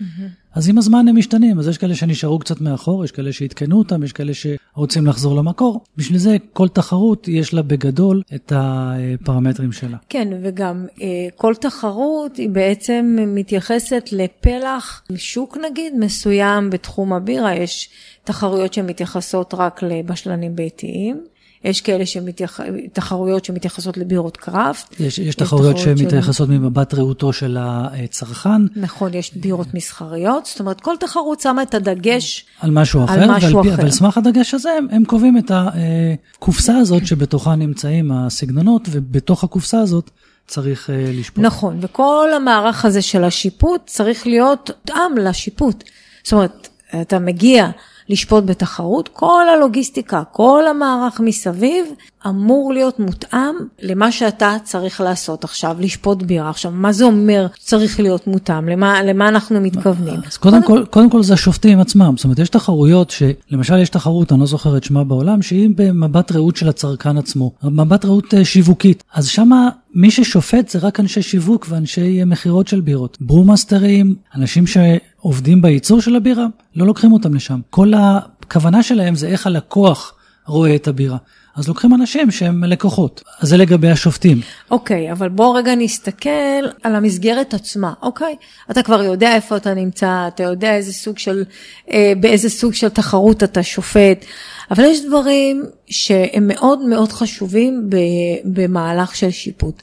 אז 0.55 0.69
עם 0.69 0.79
הזמן 0.79 1.09
הם 1.09 1.19
משתנים, 1.19 1.59
אז 1.59 1.69
יש 1.69 1.79
כאלה 1.79 1.95
שנשארו 1.95 2.39
קצת 2.39 2.61
מאחור, 2.61 3.05
יש 3.05 3.13
כאלה 3.13 3.33
שעדכנו 3.33 3.79
אותם, 3.79 4.03
יש 4.03 4.13
כאלה 4.13 4.33
שרוצים 4.35 5.07
לחזור 5.07 5.37
למקור. 5.37 5.85
בשביל 5.97 6.19
זה 6.19 6.37
כל 6.53 6.69
תחרות 6.69 7.29
יש 7.29 7.55
לה 7.55 7.63
בגדול 7.63 8.23
את 8.35 8.53
הפרמטרים 8.57 9.73
שלה. 9.73 9.97
כן, 10.09 10.29
וגם 10.43 10.87
אה, 11.03 11.07
כל 11.37 11.55
תחרות 11.55 12.37
היא 12.37 12.51
בעצם 12.51 13.17
מתייחסת 13.27 14.09
לפלח 14.13 15.03
שוק 15.17 15.57
נגיד 15.71 15.93
מסוים 15.99 16.71
בתחום 16.71 17.13
הבירה, 17.13 17.55
יש 17.55 17.91
תחרויות 18.25 18.75
שמתייחסות 18.75 19.55
רק 19.55 19.83
לבשלנים 19.83 20.57
ביתיים. 20.57 21.21
יש 21.65 21.81
כאלה 21.81 22.07
שמתייח... 22.07 22.61
תחרויות 22.93 23.45
שמתייחסות 23.45 23.97
לבירות 23.97 24.37
קראפט. 24.37 25.01
יש, 25.01 25.19
יש 25.19 25.35
תחרויות 25.35 25.79
שמתייחסות 25.79 26.47
של... 26.49 26.53
ממבט 26.53 26.95
ראותו 26.95 27.33
של 27.33 27.57
הצרכן. 27.61 28.67
נכון, 28.77 29.15
יש 29.15 29.35
בירות 29.37 29.75
מסחריות, 29.75 30.47
זאת 30.47 30.61
אומרת 30.61 30.81
כל 30.81 30.95
תחרות 31.01 31.41
שמה 31.41 31.63
את 31.63 31.75
הדגש 31.75 32.45
על 32.61 32.71
משהו 32.71 33.05
אחר, 33.05 33.13
על 33.13 33.31
משהו 33.31 33.57
ועל, 33.57 33.69
אחר. 33.69 33.83
ועל 33.83 33.91
סמך 33.91 34.19
הדגש 34.19 34.55
הזה 34.55 34.71
הם, 34.79 34.87
הם 34.91 35.05
קובעים 35.05 35.39
את 35.39 35.51
הקופסה 35.55 36.77
הזאת 36.79 37.07
שבתוכה 37.07 37.55
נמצאים 37.55 38.13
הסגנונות, 38.13 38.89
ובתוך 38.91 39.45
הקופסה 39.45 39.81
הזאת 39.81 40.11
צריך 40.47 40.91
uh, 40.91 40.93
לשפוט. 40.93 41.45
נכון, 41.45 41.79
וכל 41.81 42.29
המערך 42.37 42.85
הזה 42.85 43.03
של 43.03 43.25
השיפוט 43.25 43.81
צריך 43.87 44.27
להיות 44.27 44.71
תאם 44.85 45.19
לשיפוט. 45.21 45.85
זאת 46.25 46.33
אומרת, 46.33 46.69
אתה 47.01 47.19
מגיע 47.19 47.71
לשפוט 48.09 48.45
בתחרות, 48.45 49.09
כל 49.13 49.45
הלוגיסטיקה, 49.57 50.23
כל 50.33 50.63
המערך 50.71 51.21
מסביב 51.21 51.87
אמור 52.27 52.73
להיות 52.73 52.99
מותאם 52.99 53.55
למה 53.83 54.13
שאתה 54.13 54.57
צריך 54.65 55.01
לעשות 55.01 55.45
עכשיו, 55.45 55.77
לשפוט 55.81 56.23
בירה. 56.23 56.51
עכשיו, 56.51 56.71
מה 56.71 56.93
זה 56.93 57.05
אומר 57.05 57.47
צריך 57.59 58.01
להיות 58.01 58.27
מותאם? 58.27 58.69
למה, 58.69 59.03
למה 59.03 59.29
אנחנו 59.29 59.61
מתכוונים? 59.61 60.21
אז 60.27 60.37
קודם, 60.37 60.63
קודם, 60.63 60.85
כל, 60.85 60.91
קודם 60.91 61.11
כל 61.11 61.23
זה 61.23 61.35
השופטים 61.35 61.81
עצמם. 61.81 62.15
זאת 62.17 62.25
אומרת, 62.25 62.39
יש 62.39 62.49
תחרויות 62.49 63.11
שלמשל 63.11 63.79
יש 63.79 63.89
תחרות, 63.89 64.33
אני 64.33 64.41
לא 64.41 64.47
זוכר 64.47 64.77
את 64.77 64.85
שמה 64.85 65.05
בעולם, 65.05 65.43
שהיא 65.43 65.71
במבט 65.77 66.33
ראות 66.33 66.57
של 66.57 66.69
הצרכן 66.69 67.19
עצמו, 67.19 67.53
מבט 67.63 68.05
ראות 68.05 68.35
אה, 68.35 68.45
שיווקית. 68.45 69.05
אז 69.15 69.27
שמה 69.27 69.69
מי 69.95 70.11
ששופט 70.11 70.69
זה 70.69 70.79
רק 70.79 71.01
אנשי 71.01 71.23
שיווק 71.23 71.67
ואנשי 71.69 72.25
מכירות 72.25 72.69
של 72.69 72.81
בירות. 72.81 73.19
ברומאסטרים, 73.21 74.15
אנשים 74.35 74.67
שעובדים 75.23 75.63
בייצור 75.63 76.01
של 76.01 76.17
הבירה, 76.17 76.47
לא 76.77 76.87
לוקחים 76.87 77.13
אותם 77.13 77.35
לשם. 77.35 77.61
כל 77.71 77.93
הכוונה 77.97 78.83
שלהם 78.83 79.15
זה 79.15 79.29
איך 79.29 79.47
הלקוח 79.47 80.15
רואה 80.47 80.75
את 80.75 80.89
הבירה. 80.89 81.17
אז 81.57 81.69
לוקחים 81.69 81.95
אנשים 81.95 82.31
שהם 82.31 82.65
לקוחות. 82.65 83.23
אז 83.41 83.49
זה 83.49 83.57
לגבי 83.57 83.91
השופטים. 83.91 84.41
אוקיי, 84.71 85.09
okay, 85.09 85.13
אבל 85.13 85.29
בוא 85.29 85.59
רגע 85.59 85.75
נסתכל 85.75 86.29
על 86.83 86.95
המסגרת 86.95 87.55
עצמה, 87.55 87.93
אוקיי? 88.03 88.37
Okay? 88.41 88.71
אתה 88.71 88.83
כבר 88.83 89.03
יודע 89.03 89.35
איפה 89.35 89.57
אתה 89.57 89.75
נמצא, 89.75 90.29
אתה 90.29 90.43
יודע 90.43 90.75
איזה 90.75 90.93
סוג 90.93 91.19
של, 91.19 91.45
אה, 91.93 92.13
באיזה 92.21 92.49
סוג 92.49 92.75
של 92.75 92.89
תחרות 92.89 93.43
אתה 93.43 93.63
שופט, 93.63 94.25
אבל 94.71 94.85
יש 94.85 95.05
דברים 95.07 95.63
שהם 95.87 96.49
מאוד 96.49 96.87
מאוד 96.87 97.13
חשובים 97.13 97.91
במהלך 98.45 99.17
של 99.17 99.31
שיפוט. 99.31 99.83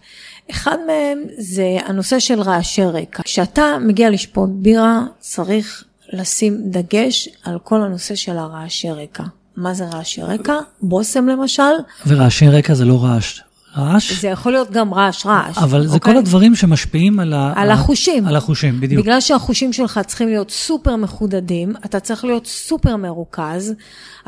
אחד 0.52 0.78
מהם 0.88 1.24
זה 1.38 1.78
הנושא 1.86 2.20
של 2.20 2.42
רעשי 2.42 2.84
רקע. 2.84 3.24
כשאתה 3.24 3.78
מגיע 3.82 4.10
לשפוט 4.10 4.50
בירה, 4.54 5.02
צריך 5.20 5.84
לשים 6.14 6.58
דגש 6.64 7.30
על 7.44 7.60
כל 7.64 7.82
הנושא 7.82 8.16
של 8.16 8.38
הרעשי 8.38 8.92
רקע. 8.92 9.24
מה 9.58 9.74
זה 9.74 9.86
רעשי 9.86 10.22
רקע? 10.22 10.56
בושם 10.82 11.28
למשל. 11.28 11.64
ורעשי 12.08 12.48
רקע 12.48 12.74
זה 12.74 12.86
לא 12.86 13.04
רעש. 13.04 13.40
רעש? 13.78 14.22
זה 14.22 14.28
יכול 14.28 14.52
להיות 14.52 14.72
גם 14.72 14.94
רעש, 14.94 15.26
רעש. 15.26 15.58
אבל 15.58 15.88
זה 15.88 15.94
אוקיי? 15.94 16.14
כל 16.14 16.20
הדברים 16.20 16.56
שמשפיעים 16.56 17.20
על, 17.20 17.34
ה... 17.34 17.54
על 17.56 17.72
החושים. 17.72 18.28
על 18.28 18.36
החושים, 18.36 18.82
בדיוק. 18.82 19.02
בגלל 19.02 19.22
שהחושים 19.22 19.74
שלך 19.74 20.00
צריכים 20.08 20.28
להיות 20.28 20.52
סופר 20.52 20.96
מחודדים, 20.96 21.74
אתה 21.86 22.00
צריך 22.00 22.26
להיות 22.26 22.48
סופר 22.48 22.96
מרוכז, 22.96 23.74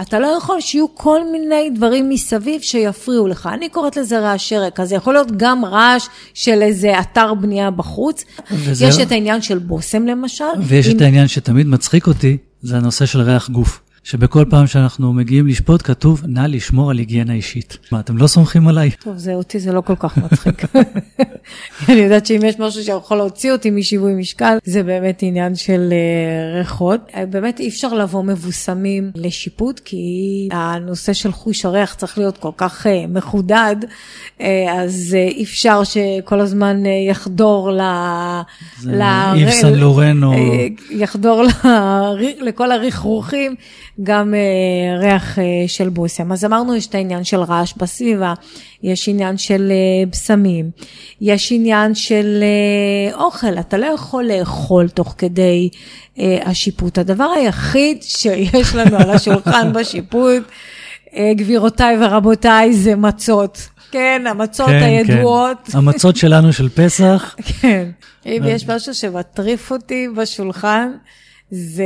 אתה 0.02 0.20
לא 0.20 0.28
יכול 0.38 0.62
שיהיו 0.62 0.96
כל 0.96 1.20
מיני 1.32 1.70
דברים 1.76 2.10
מסביב 2.10 2.62
שיפריעו 2.62 3.28
לך. 3.28 3.50
אני 3.54 3.70
קוראת 3.70 3.98
לזה 3.98 4.20
רעשי 4.20 4.58
רקע, 4.58 4.86
זה 4.86 4.96
יכול 4.96 5.14
להיות 5.14 5.32
גם 5.38 5.66
רעש 5.66 6.08
של 6.34 6.62
איזה 6.62 7.00
אתר 7.00 7.34
בנייה 7.34 7.72
בחוץ. 7.72 8.26
וזה... 8.52 8.86
יש 8.86 9.00
את 9.00 9.12
העניין 9.12 9.42
של 9.42 9.58
בושם 9.58 10.06
למשל. 10.06 10.46
ויש 10.62 10.88
עם... 10.88 10.98
את 10.98 11.02
העניין 11.02 11.28
שתמיד 11.28 11.68
מצחיק 11.68 12.08
אותי, 12.08 12.38
זה 12.62 12.78
הנושא 12.78 13.06
של 13.06 13.22
ריח 13.22 13.50
גוף. 13.50 13.82
שבכל 14.04 14.46
פעם 14.50 14.68
שאנחנו 14.68 15.14
מגיעים 15.14 15.48
לשפוט 15.48 15.82
כתוב, 15.84 16.22
נא 16.28 16.40
לשמור 16.40 16.92
על 16.92 16.98
היגיינה 16.98 17.34
אישית. 17.34 17.78
מה, 17.92 18.00
אתם 18.00 18.18
לא 18.18 18.28
סומכים 18.28 18.68
עליי? 18.68 18.92
טוב, 19.04 19.18
זה 19.18 19.34
אותי, 19.34 19.60
זה 19.60 19.72
לא 19.72 19.82
כל 19.82 19.96
כך 20.00 20.18
מצחיק. 20.18 20.62
אני 21.90 22.00
יודעת 22.00 22.26
שאם 22.26 22.40
יש 22.46 22.60
משהו 22.60 22.84
שיכול 22.84 23.18
להוציא 23.18 23.52
אותי 23.52 23.70
משיווי 23.70 24.14
משקל, 24.14 24.58
זה 24.64 24.84
באמת 24.84 25.24
עניין 25.24 25.56
של 25.56 25.90
uh, 25.90 26.58
ריחות. 26.58 27.00
אה, 27.16 27.26
באמת 27.26 27.60
אי 27.60 27.68
אפשר 27.68 27.94
לבוא 27.94 28.24
מבוסמים 28.24 29.12
לשיפוט, 29.16 29.82
כי 29.86 30.50
הנושא 30.52 31.14
של 31.14 31.32
חוש 31.32 31.66
הריח 31.66 31.94
צריך 31.94 32.18
להיות 32.18 32.38
כל 32.38 32.52
כך 32.58 32.86
uh, 32.86 32.90
מחודד, 33.10 33.76
אז 34.70 35.14
אי 35.14 35.44
אפשר 35.44 35.84
שכל 35.84 36.40
הזמן 36.40 36.84
יחדור 37.10 37.72
ל... 37.72 37.82
זה 38.80 38.94
איב 39.34 39.50
סן 39.50 39.74
לורן 39.74 40.24
או... 40.24 40.34
יחדור 40.90 41.44
לכל 42.42 42.72
הרכרוכים. 42.72 43.56
גם 44.04 44.34
אה, 44.34 45.00
ריח 45.00 45.40
אה, 45.40 45.44
של 45.68 45.90
בוסם. 45.90 46.32
אז 46.32 46.46
אמרנו, 46.46 46.76
יש 46.76 46.88
את 46.88 46.96
העניין 46.96 47.24
של 47.24 47.40
רעש 47.40 47.74
בסביבה, 47.78 48.34
יש 48.84 49.10
עניין 49.10 49.38
של 49.38 49.72
אה, 49.72 50.06
בשמים, 50.12 50.72
יש 51.22 51.52
עניין 51.52 51.96
של 51.96 52.44
אה, 52.44 53.16
אוכל, 53.16 53.60
אתה 53.60 53.78
לא 53.78 53.86
יכול 53.86 54.24
לאכול 54.24 54.90
תוך 54.90 55.16
כדי 55.18 55.70
אה, 56.20 56.38
השיפוט. 56.46 56.98
הדבר 56.98 57.28
היחיד 57.36 58.04
שיש 58.04 58.76
לנו 58.76 58.98
על 58.98 59.10
השולחן 59.10 59.72
בשיפוט, 59.76 60.44
אה, 61.16 61.32
גבירותיי 61.36 61.98
ורבותיי, 62.02 62.74
זה 62.74 62.96
מצות. 62.96 63.68
כן, 63.92 64.22
המצות 64.30 64.68
כן, 64.68 64.84
הידועות. 64.84 65.58
כן. 65.72 65.78
המצות 65.78 66.16
שלנו 66.16 66.54
של 66.54 66.70
פסח. 66.70 67.36
כן. 67.62 67.90
אם 68.26 68.42
יש 68.46 68.68
משהו 68.68 68.94
שמטריף 68.94 69.72
אותי 69.72 70.08
בשולחן, 70.16 70.92
זה 71.52 71.86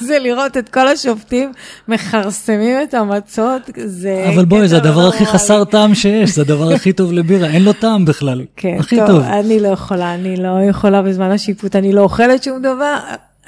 זה 0.00 0.18
לראות 0.18 0.56
את 0.56 0.68
כל 0.68 0.88
השופטים 0.88 1.52
מכרסמים 1.88 2.82
את 2.82 2.94
המצות, 2.94 3.62
זה... 3.84 4.30
אבל 4.34 4.44
בואי, 4.44 4.68
זה 4.68 4.76
הדבר 4.76 5.08
הכי 5.08 5.26
חסר 5.26 5.64
טעם 5.64 5.94
שיש, 5.94 6.30
זה 6.30 6.42
הדבר 6.42 6.72
הכי 6.72 6.92
טוב 6.92 7.12
לבירה, 7.12 7.48
אין 7.48 7.62
לו 7.62 7.72
טעם 7.72 8.04
בכלל. 8.04 8.44
כן, 8.56 8.76
הכי 8.78 8.96
טוב. 8.96 9.06
טוב. 9.06 9.22
אני 9.22 9.60
לא 9.60 9.68
יכולה, 9.68 10.14
אני 10.14 10.36
לא 10.36 10.62
יכולה 10.68 11.02
בזמן 11.02 11.30
השיפוט, 11.30 11.76
אני 11.76 11.92
לא 11.92 12.00
אוכלת 12.00 12.42
שום 12.42 12.58
דבר, 12.58 12.98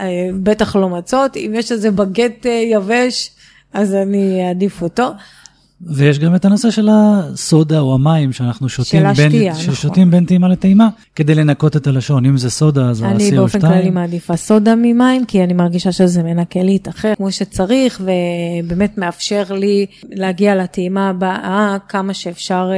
אה, 0.01 0.07
בטח 0.43 0.77
לא 0.77 0.89
מצות, 0.89 1.37
אם 1.37 1.53
יש 1.55 1.73
איזה 1.73 1.91
בגט 1.91 2.47
אה, 2.47 2.51
יבש, 2.51 3.31
אז 3.73 3.95
אני 3.95 4.49
אעדיף 4.49 4.83
אותו. 4.83 5.11
ויש 5.87 6.19
גם 6.19 6.35
את 6.35 6.45
הנושא 6.45 6.71
של 6.71 6.89
הסודה 6.93 7.81
או 7.81 7.95
המים 7.95 8.33
שאנחנו 8.33 8.69
שותים, 8.69 9.01
בין, 9.01 9.27
השתייה, 9.27 9.53
נכון. 9.53 9.75
ששותים 9.75 10.11
בין 10.11 10.25
טעימה 10.25 10.49
לטעימה, 10.49 10.89
כדי 11.17 11.35
לנקות 11.35 11.77
את 11.77 11.87
הלשון. 11.87 12.27
אם 12.27 12.37
זה 12.37 12.51
סודה, 12.51 12.91
אז 12.91 13.03
ה-CO2. 13.03 13.15
אני 13.15 13.31
באופן 13.31 13.61
כללי 13.61 13.91
מעדיפה 13.91 14.37
סודה 14.37 14.75
ממים, 14.77 15.25
כי 15.25 15.45
אני 15.45 15.53
מרגישה 15.53 15.93
שזה 15.93 16.23
מנקה 16.23 16.63
לי 16.63 16.77
את 16.77 16.89
אחר 16.89 17.13
כמו 17.17 17.33
שצריך, 17.33 18.03
ובאמת 18.05 18.99
מאפשר 18.99 19.45
לי 19.51 19.87
להגיע 20.11 20.57
לטעימה 20.57 21.09
הבאה 21.09 21.77
כמה 21.89 22.15
שאפשר 22.15 22.71
אה, 22.73 22.77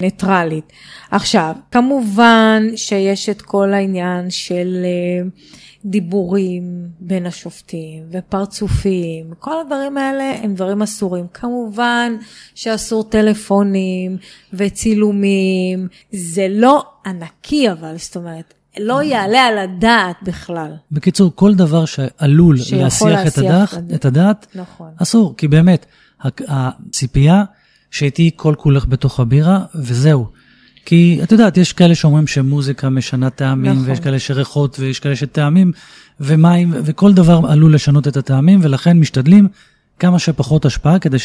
ניטרלית. 0.00 0.72
עכשיו, 1.10 1.54
כמובן 1.70 2.62
שיש 2.76 3.28
את 3.28 3.42
כל 3.42 3.72
העניין 3.72 4.30
של... 4.30 4.76
אה, 4.84 5.28
דיבורים 5.84 6.88
בין 7.00 7.26
השופטים 7.26 8.02
ופרצופים, 8.10 9.26
כל 9.38 9.60
הדברים 9.60 9.98
האלה 9.98 10.34
הם 10.42 10.54
דברים 10.54 10.82
אסורים. 10.82 11.26
כמובן 11.34 12.12
שאסור 12.54 13.04
טלפונים 13.04 14.16
וצילומים, 14.52 15.88
זה 16.12 16.46
לא 16.50 16.84
ענקי 17.06 17.70
אבל, 17.70 17.94
זאת 17.96 18.16
אומרת, 18.16 18.54
לא 18.78 19.02
יעלה 19.02 19.42
על 19.42 19.58
הדעת 19.58 20.16
בכלל. 20.22 20.72
בקיצור, 20.92 21.32
כל 21.34 21.54
דבר 21.54 21.84
שעלול 21.84 22.56
להסיח 22.76 23.26
את 23.26 23.38
הדעת, 23.38 23.68
את 23.94 24.04
הדעת, 24.04 24.46
נכון. 24.54 24.88
אסור, 24.96 25.34
כי 25.36 25.48
באמת, 25.48 25.86
הציפייה 26.48 27.44
שתהיי 27.90 28.30
כל 28.36 28.54
כולך 28.58 28.86
בתוך 28.86 29.20
הבירה, 29.20 29.64
וזהו. 29.74 30.26
כי 30.90 31.20
את 31.22 31.32
יודעת, 31.32 31.56
יש 31.56 31.72
כאלה 31.72 31.94
שאומרים 31.94 32.26
שמוזיקה 32.26 32.88
משנה 32.88 33.30
טעמים, 33.30 33.72
נכון. 33.72 33.84
ויש 33.88 34.00
כאלה 34.00 34.18
שריחות, 34.18 34.76
ויש 34.80 35.00
כאלה 35.00 35.16
שטעמים, 35.16 35.72
ומים, 36.20 36.72
וכל 36.84 37.12
דבר 37.12 37.40
עלול 37.48 37.74
לשנות 37.74 38.08
את 38.08 38.16
הטעמים, 38.16 38.60
ולכן 38.62 38.98
משתדלים 38.98 39.48
כמה 39.98 40.18
שפחות 40.18 40.64
השפעה, 40.64 40.98
כדי 40.98 41.16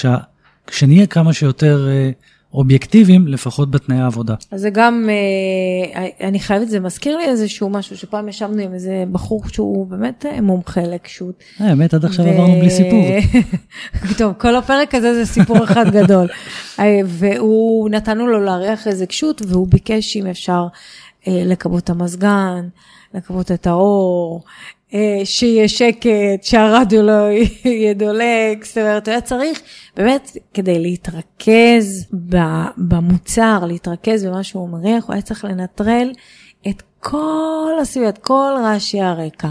שנהיה 0.72 1.07
כמה 1.07 1.34
שיותר 1.34 1.88
אה, 1.89 2.12
אובייקטיביים, 2.55 3.27
לפחות 3.27 3.71
בתנאי 3.71 3.97
העבודה. 3.97 4.35
אז 4.51 4.62
זה 4.62 4.69
גם, 4.69 5.09
אה, 5.09 6.07
אני 6.27 6.39
חייבת, 6.39 6.69
זה 6.69 6.79
מזכיר 6.79 7.17
לי 7.17 7.25
איזשהו 7.25 7.69
משהו, 7.69 7.97
שפעם 7.97 8.29
ישבנו 8.29 8.62
עם 8.62 8.74
איזה 8.74 9.03
בחור 9.12 9.41
שהוא 9.47 9.88
באמת 9.88 10.25
אה, 10.25 10.41
מומחה 10.41 10.81
לקשות. 10.81 11.43
האמת, 11.59 11.93
עד 11.93 12.05
עכשיו 12.05 12.25
עברנו 12.25 12.59
בלי 12.59 12.69
סיפור. 12.69 13.05
טוב, 14.17 14.33
כל 14.38 14.55
הפרק 14.55 14.95
הזה 14.95 15.13
זה 15.13 15.33
סיפור 15.33 15.63
אחד 15.63 15.85
גדול. 15.91 16.27
והוא, 17.05 17.89
נתנו 17.89 18.27
לו 18.27 18.41
לארח 18.41 18.88
איזה 18.88 19.05
קשות, 19.05 19.41
והוא 19.47 19.67
ביקש 19.67 20.17
אם 20.17 20.27
אפשר 20.27 20.67
אה, 21.27 21.43
לכבות 21.45 21.83
את 21.83 21.89
המזגן, 21.89 22.67
לכבות 23.13 23.51
את 23.51 23.67
האור, 23.67 24.43
אה, 24.43 24.85
שיהיה 25.23 25.67
שקט, 25.67 26.43
שהרדיו 26.43 27.01
לא 27.01 27.29
יהיה 27.65 27.93
דולק, 27.93 28.65
זאת 28.65 28.77
אומרת, 28.77 29.07
היה 29.07 29.21
צריך 29.21 29.61
באמת 29.97 30.37
כדי 30.53 30.79
להתרכז 30.79 32.05
במוצר, 32.77 33.65
להתרכז 33.67 34.25
במה 34.25 34.43
שהוא 34.43 34.69
מריח, 34.69 35.05
הוא 35.05 35.13
היה 35.13 35.21
צריך 35.21 35.45
לנטרל 35.45 36.11
את 36.67 36.83
כל 36.99 37.71
הסביבה, 37.81 38.09
את 38.09 38.17
כל 38.17 38.51
רעשי 38.63 39.01
הרקע. 39.01 39.49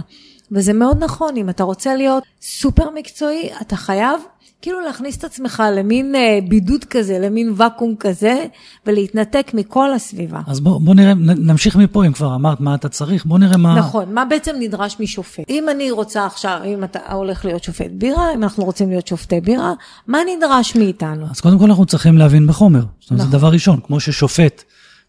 וזה 0.54 0.72
מאוד 0.72 1.04
נכון, 1.04 1.36
אם 1.36 1.48
אתה 1.48 1.62
רוצה 1.62 1.94
להיות 1.94 2.22
סופר 2.42 2.90
מקצועי, 2.94 3.50
אתה 3.60 3.76
חייב 3.76 4.20
כאילו 4.64 4.80
להכניס 4.80 5.16
את 5.16 5.24
עצמך 5.24 5.62
למין 5.76 6.14
אה, 6.14 6.38
בידוד 6.48 6.84
כזה, 6.84 7.18
למין 7.18 7.52
ואקום 7.56 7.94
כזה, 8.00 8.44
ולהתנתק 8.86 9.50
מכל 9.54 9.92
הסביבה. 9.92 10.40
אז 10.46 10.60
בוא, 10.60 10.80
בוא 10.80 10.94
נראה, 10.94 11.14
נמשיך 11.14 11.76
מפה, 11.76 12.06
אם 12.06 12.12
כבר 12.12 12.34
אמרת 12.34 12.60
מה 12.60 12.74
אתה 12.74 12.88
צריך, 12.88 13.26
בוא 13.26 13.38
נראה 13.38 13.56
מה... 13.56 13.74
נכון, 13.74 14.14
מה 14.14 14.24
בעצם 14.24 14.56
נדרש 14.58 14.96
משופט. 15.00 15.44
אם 15.50 15.68
אני 15.68 15.90
רוצה 15.90 16.26
עכשיו, 16.26 16.60
אם 16.64 16.84
אתה 16.84 16.98
הולך 17.12 17.44
להיות 17.44 17.64
שופט 17.64 17.90
בירה, 17.90 18.34
אם 18.34 18.42
אנחנו 18.42 18.64
רוצים 18.64 18.88
להיות 18.88 19.06
שופטי 19.06 19.40
בירה, 19.40 19.72
מה 20.06 20.18
נדרש 20.36 20.76
מאיתנו? 20.76 21.26
אז 21.30 21.40
קודם 21.40 21.58
כל 21.58 21.64
אנחנו 21.64 21.86
צריכים 21.86 22.18
להבין 22.18 22.46
בחומר. 22.46 22.80
זאת 23.00 23.10
אומרת, 23.10 23.20
נכון. 23.20 23.32
זה 23.32 23.38
דבר 23.38 23.48
ראשון, 23.48 23.80
כמו 23.86 24.00
ששופט 24.00 24.62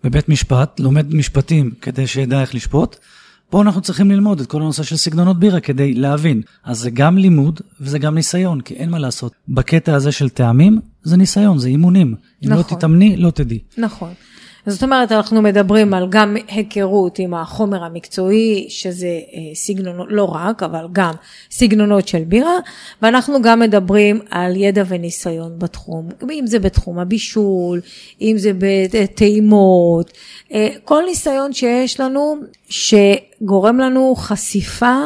בבית 0.03 0.29
משפט 0.29 0.79
לומד 0.79 1.15
משפטים 1.15 1.71
כדי 1.81 2.07
שידע 2.07 2.41
איך 2.41 2.55
לשפוט, 2.55 2.95
פה 3.55 3.61
אנחנו 3.61 3.81
צריכים 3.81 4.11
ללמוד 4.11 4.39
את 4.39 4.47
כל 4.47 4.61
הנושא 4.61 4.83
של 4.83 4.97
סגנונות 4.97 5.39
בירה 5.39 5.59
כדי 5.59 5.93
להבין. 5.93 6.41
אז 6.63 6.79
זה 6.79 6.89
גם 6.89 7.17
לימוד 7.17 7.61
וזה 7.81 7.99
גם 7.99 8.15
ניסיון, 8.15 8.61
כי 8.61 8.73
אין 8.73 8.89
מה 8.89 8.99
לעשות. 8.99 9.33
בקטע 9.47 9.95
הזה 9.95 10.11
של 10.11 10.29
טעמים, 10.29 10.79
זה 11.03 11.17
ניסיון, 11.17 11.57
זה 11.57 11.67
אימונים. 11.67 12.15
אם 12.45 12.49
לא 12.49 12.55
נכון. 12.55 12.73
לא 12.73 12.77
תתאמני, 12.77 13.17
לא 13.17 13.31
תדעי. 13.31 13.59
נכון. 13.77 14.13
זאת 14.67 14.83
אומרת, 14.83 15.11
אנחנו 15.11 15.41
מדברים 15.41 15.93
על 15.93 16.07
גם 16.09 16.35
היכרות 16.47 17.19
עם 17.19 17.33
החומר 17.33 17.83
המקצועי, 17.83 18.65
שזה 18.69 19.07
אה, 19.07 19.55
סגנונות, 19.55 20.07
לא 20.09 20.23
רק, 20.23 20.63
אבל 20.63 20.87
גם 20.91 21.13
סגנונות 21.51 22.07
של 22.07 22.23
בירה, 22.23 22.57
ואנחנו 23.01 23.41
גם 23.41 23.59
מדברים 23.59 24.19
על 24.31 24.55
ידע 24.55 24.83
וניסיון 24.87 25.59
בתחום, 25.59 26.09
אם 26.31 26.47
זה 26.47 26.59
בתחום 26.59 26.99
הבישול, 26.99 27.81
אם 28.21 28.35
זה 28.37 28.51
בטעימות, 28.57 30.11
אה, 30.53 30.67
כל 30.83 31.03
ניסיון 31.07 31.53
שיש 31.53 31.99
לנו 31.99 32.35
שגורם 32.69 33.79
לנו 33.79 34.15
חשיפה 34.17 34.97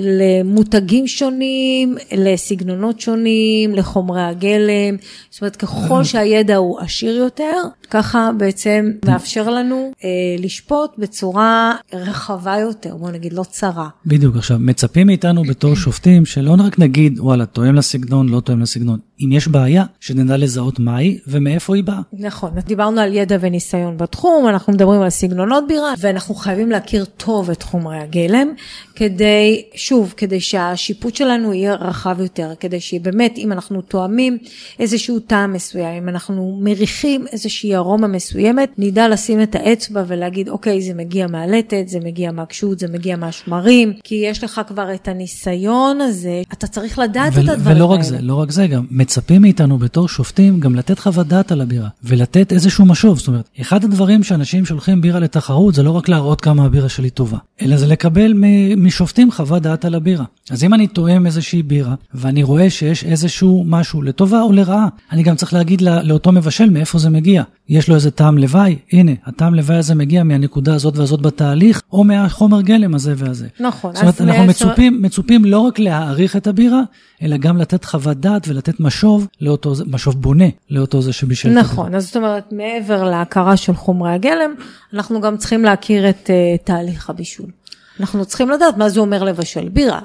למותגים 0.00 1.06
שונים, 1.06 1.96
לסגנונות 2.16 3.00
שונים, 3.00 3.74
לחומרי 3.74 4.22
הגלם, 4.22 4.96
זאת 5.30 5.40
אומרת 5.40 5.56
ככל 5.56 6.04
שהידע 6.04 6.56
הוא 6.56 6.80
עשיר 6.80 7.16
יותר, 7.16 7.56
ככה 7.90 8.30
בעצם 8.38 8.90
מאפשר 9.04 9.50
לנו 9.50 9.92
אה, 10.04 10.08
לשפוט 10.38 10.90
בצורה 10.98 11.74
רחבה 11.92 12.58
יותר, 12.58 12.96
בוא 12.96 13.10
נגיד 13.10 13.32
לא 13.32 13.44
צרה. 13.50 13.88
בדיוק, 14.06 14.36
עכשיו 14.36 14.58
מצפים 14.58 15.06
מאיתנו 15.06 15.42
בתור 15.44 15.74
שופטים 15.76 16.26
שלא 16.26 16.56
רק 16.66 16.78
נגיד 16.78 17.20
וואלה 17.20 17.46
תואם 17.46 17.74
לסגנון, 17.74 18.28
לא 18.28 18.40
תואם 18.40 18.60
לסגנון, 18.60 18.98
אם 19.24 19.32
יש 19.32 19.48
בעיה 19.48 19.84
שנדע 20.00 20.36
לזהות 20.36 20.78
מה 20.78 20.96
היא 20.96 21.18
ומאיפה 21.26 21.76
היא 21.76 21.84
באה. 21.84 22.00
נכון, 22.12 22.50
דיברנו 22.66 23.00
על 23.00 23.14
ידע 23.14 23.36
וניסיון 23.40 23.96
בתחום, 23.96 24.48
אנחנו 24.48 24.72
מדברים 24.72 25.02
על 25.02 25.10
סגנונות 25.10 25.64
בירה 25.68 25.94
ואנחנו 25.98 26.34
חייבים 26.34 26.70
להכיר 26.70 27.04
טוב 27.04 27.50
את 27.50 27.62
חומרי 27.62 27.98
הגלם 27.98 28.48
כדי 28.94 29.62
שוב, 29.74 30.14
כדי 30.16 30.40
שהשיפוט 30.40 31.16
שלנו 31.16 31.54
יהיה 31.54 31.74
רחב 31.74 32.16
יותר, 32.20 32.52
כדי 32.60 32.80
שבאמת, 32.80 33.38
אם 33.38 33.52
אנחנו 33.52 33.80
תואמים 33.80 34.38
איזשהו 34.78 35.18
טעם 35.18 35.52
מסוים, 35.52 35.94
אם 36.02 36.08
אנחנו 36.08 36.58
מריחים 36.62 37.26
איזושהי 37.32 37.76
ארומה 37.76 38.06
מסוימת, 38.06 38.70
נדע 38.78 39.08
לשים 39.08 39.42
את 39.42 39.54
האצבע 39.54 40.04
ולהגיד, 40.06 40.48
אוקיי, 40.48 40.82
זה 40.82 40.94
מגיע 40.94 41.26
מהלטת, 41.26 41.84
זה 41.86 41.98
מגיע 42.04 42.32
מהקשות, 42.32 42.78
זה 42.78 42.88
מגיע 42.88 43.16
מהשמרים, 43.16 43.92
כי 44.04 44.14
יש 44.14 44.44
לך 44.44 44.60
כבר 44.68 44.94
את 44.94 45.08
הניסיון 45.08 46.00
הזה, 46.00 46.42
אתה 46.52 46.66
צריך 46.66 46.98
לדעת 46.98 47.32
ו- 47.34 47.40
את 47.40 47.48
הדברים 47.48 47.66
האלה. 47.66 47.76
ולא 47.76 47.84
רק 47.84 48.02
זה, 48.02 48.18
לא 48.20 48.34
רק 48.34 48.50
זה, 48.50 48.66
גם 48.66 48.86
מצפים 49.10 49.42
מאיתנו 49.42 49.78
בתור 49.78 50.08
שופטים 50.08 50.60
גם 50.60 50.74
לתת 50.74 50.98
חוות 50.98 51.26
דעת 51.26 51.52
על 51.52 51.60
הבירה, 51.60 51.88
ולתת 52.04 52.52
איזשהו 52.52 52.86
משוב. 52.86 53.18
זאת 53.18 53.28
אומרת, 53.28 53.48
אחד 53.60 53.84
הדברים 53.84 54.22
שאנשים 54.22 54.66
שולחים 54.66 55.00
בירה 55.00 55.20
לתחרות, 55.20 55.74
זה 55.74 55.82
לא 55.82 55.90
רק 55.90 56.08
להראות 56.08 56.40
כמה 56.40 56.64
הבירה 56.64 56.88
שלי 56.88 57.10
טובה, 57.10 57.38
אלא 57.62 57.76
זה 57.76 57.86
לקבל 57.86 58.34
משופטים 58.76 59.32
חוות 59.32 59.62
דעת 59.62 59.84
על 59.84 59.94
הבירה. 59.94 60.24
אז 60.50 60.64
אם 60.64 60.74
אני 60.74 60.86
תואם 60.86 61.26
איזושהי 61.26 61.62
בירה, 61.62 61.94
ואני 62.14 62.42
רואה 62.42 62.70
שיש 62.70 63.04
איזשהו 63.04 63.64
משהו 63.66 64.02
לטובה 64.02 64.42
או 64.42 64.52
לרעה, 64.52 64.88
אני 65.12 65.22
גם 65.22 65.36
צריך 65.36 65.54
להגיד 65.54 65.80
לא, 65.80 66.02
לאותו 66.02 66.32
מבשל 66.32 66.70
מאיפה 66.70 66.98
זה 66.98 67.10
מגיע. 67.10 67.42
יש 67.70 67.88
לו 67.88 67.94
איזה 67.94 68.10
טעם 68.10 68.38
לוואי? 68.38 68.78
הנה, 68.92 69.12
הטעם 69.24 69.54
לוואי 69.54 69.76
הזה 69.76 69.94
מגיע 69.94 70.22
מהנקודה 70.22 70.74
הזאת 70.74 70.96
והזאת 70.96 71.22
בתהליך, 71.22 71.82
או 71.92 72.04
מהחומר 72.04 72.60
גלם 72.60 72.94
הזה 72.94 73.14
והזה. 73.16 73.48
נכון. 73.60 73.94
זאת 73.94 74.02
אומרת, 74.02 74.20
אנחנו 74.20 74.44
מצופים, 74.44 75.02
מצופים 75.02 75.44
לא 75.44 75.58
רק 75.58 75.78
להעריך 75.78 76.36
את 76.36 76.46
הבירה, 76.46 76.80
אלא 77.22 77.36
גם 77.36 77.56
לתת 77.56 77.84
חוות 77.84 78.16
דעת 78.16 78.48
ולתת 78.48 78.80
משוב 78.80 79.26
לאותו, 79.40 79.72
משוב 79.86 80.22
בונה 80.22 80.44
לאותו 80.70 81.02
זה 81.02 81.12
שבישל. 81.12 81.48
נכון, 81.48 81.94
אז 81.94 82.06
זאת 82.06 82.16
אומרת, 82.16 82.52
מעבר 82.52 83.04
להכרה 83.10 83.56
של 83.56 83.74
חומרי 83.74 84.12
הגלם, 84.12 84.54
אנחנו 84.94 85.20
גם 85.20 85.36
צריכים 85.36 85.64
להכיר 85.64 86.10
את 86.10 86.30
uh, 86.30 86.64
תהליך 86.64 87.10
הבישול. 87.10 87.46
אנחנו 88.00 88.24
צריכים 88.24 88.50
לדעת 88.50 88.76
מה 88.76 88.88
זה 88.88 89.00
אומר 89.00 89.24
לבשל 89.24 89.68
בירה. 89.68 90.00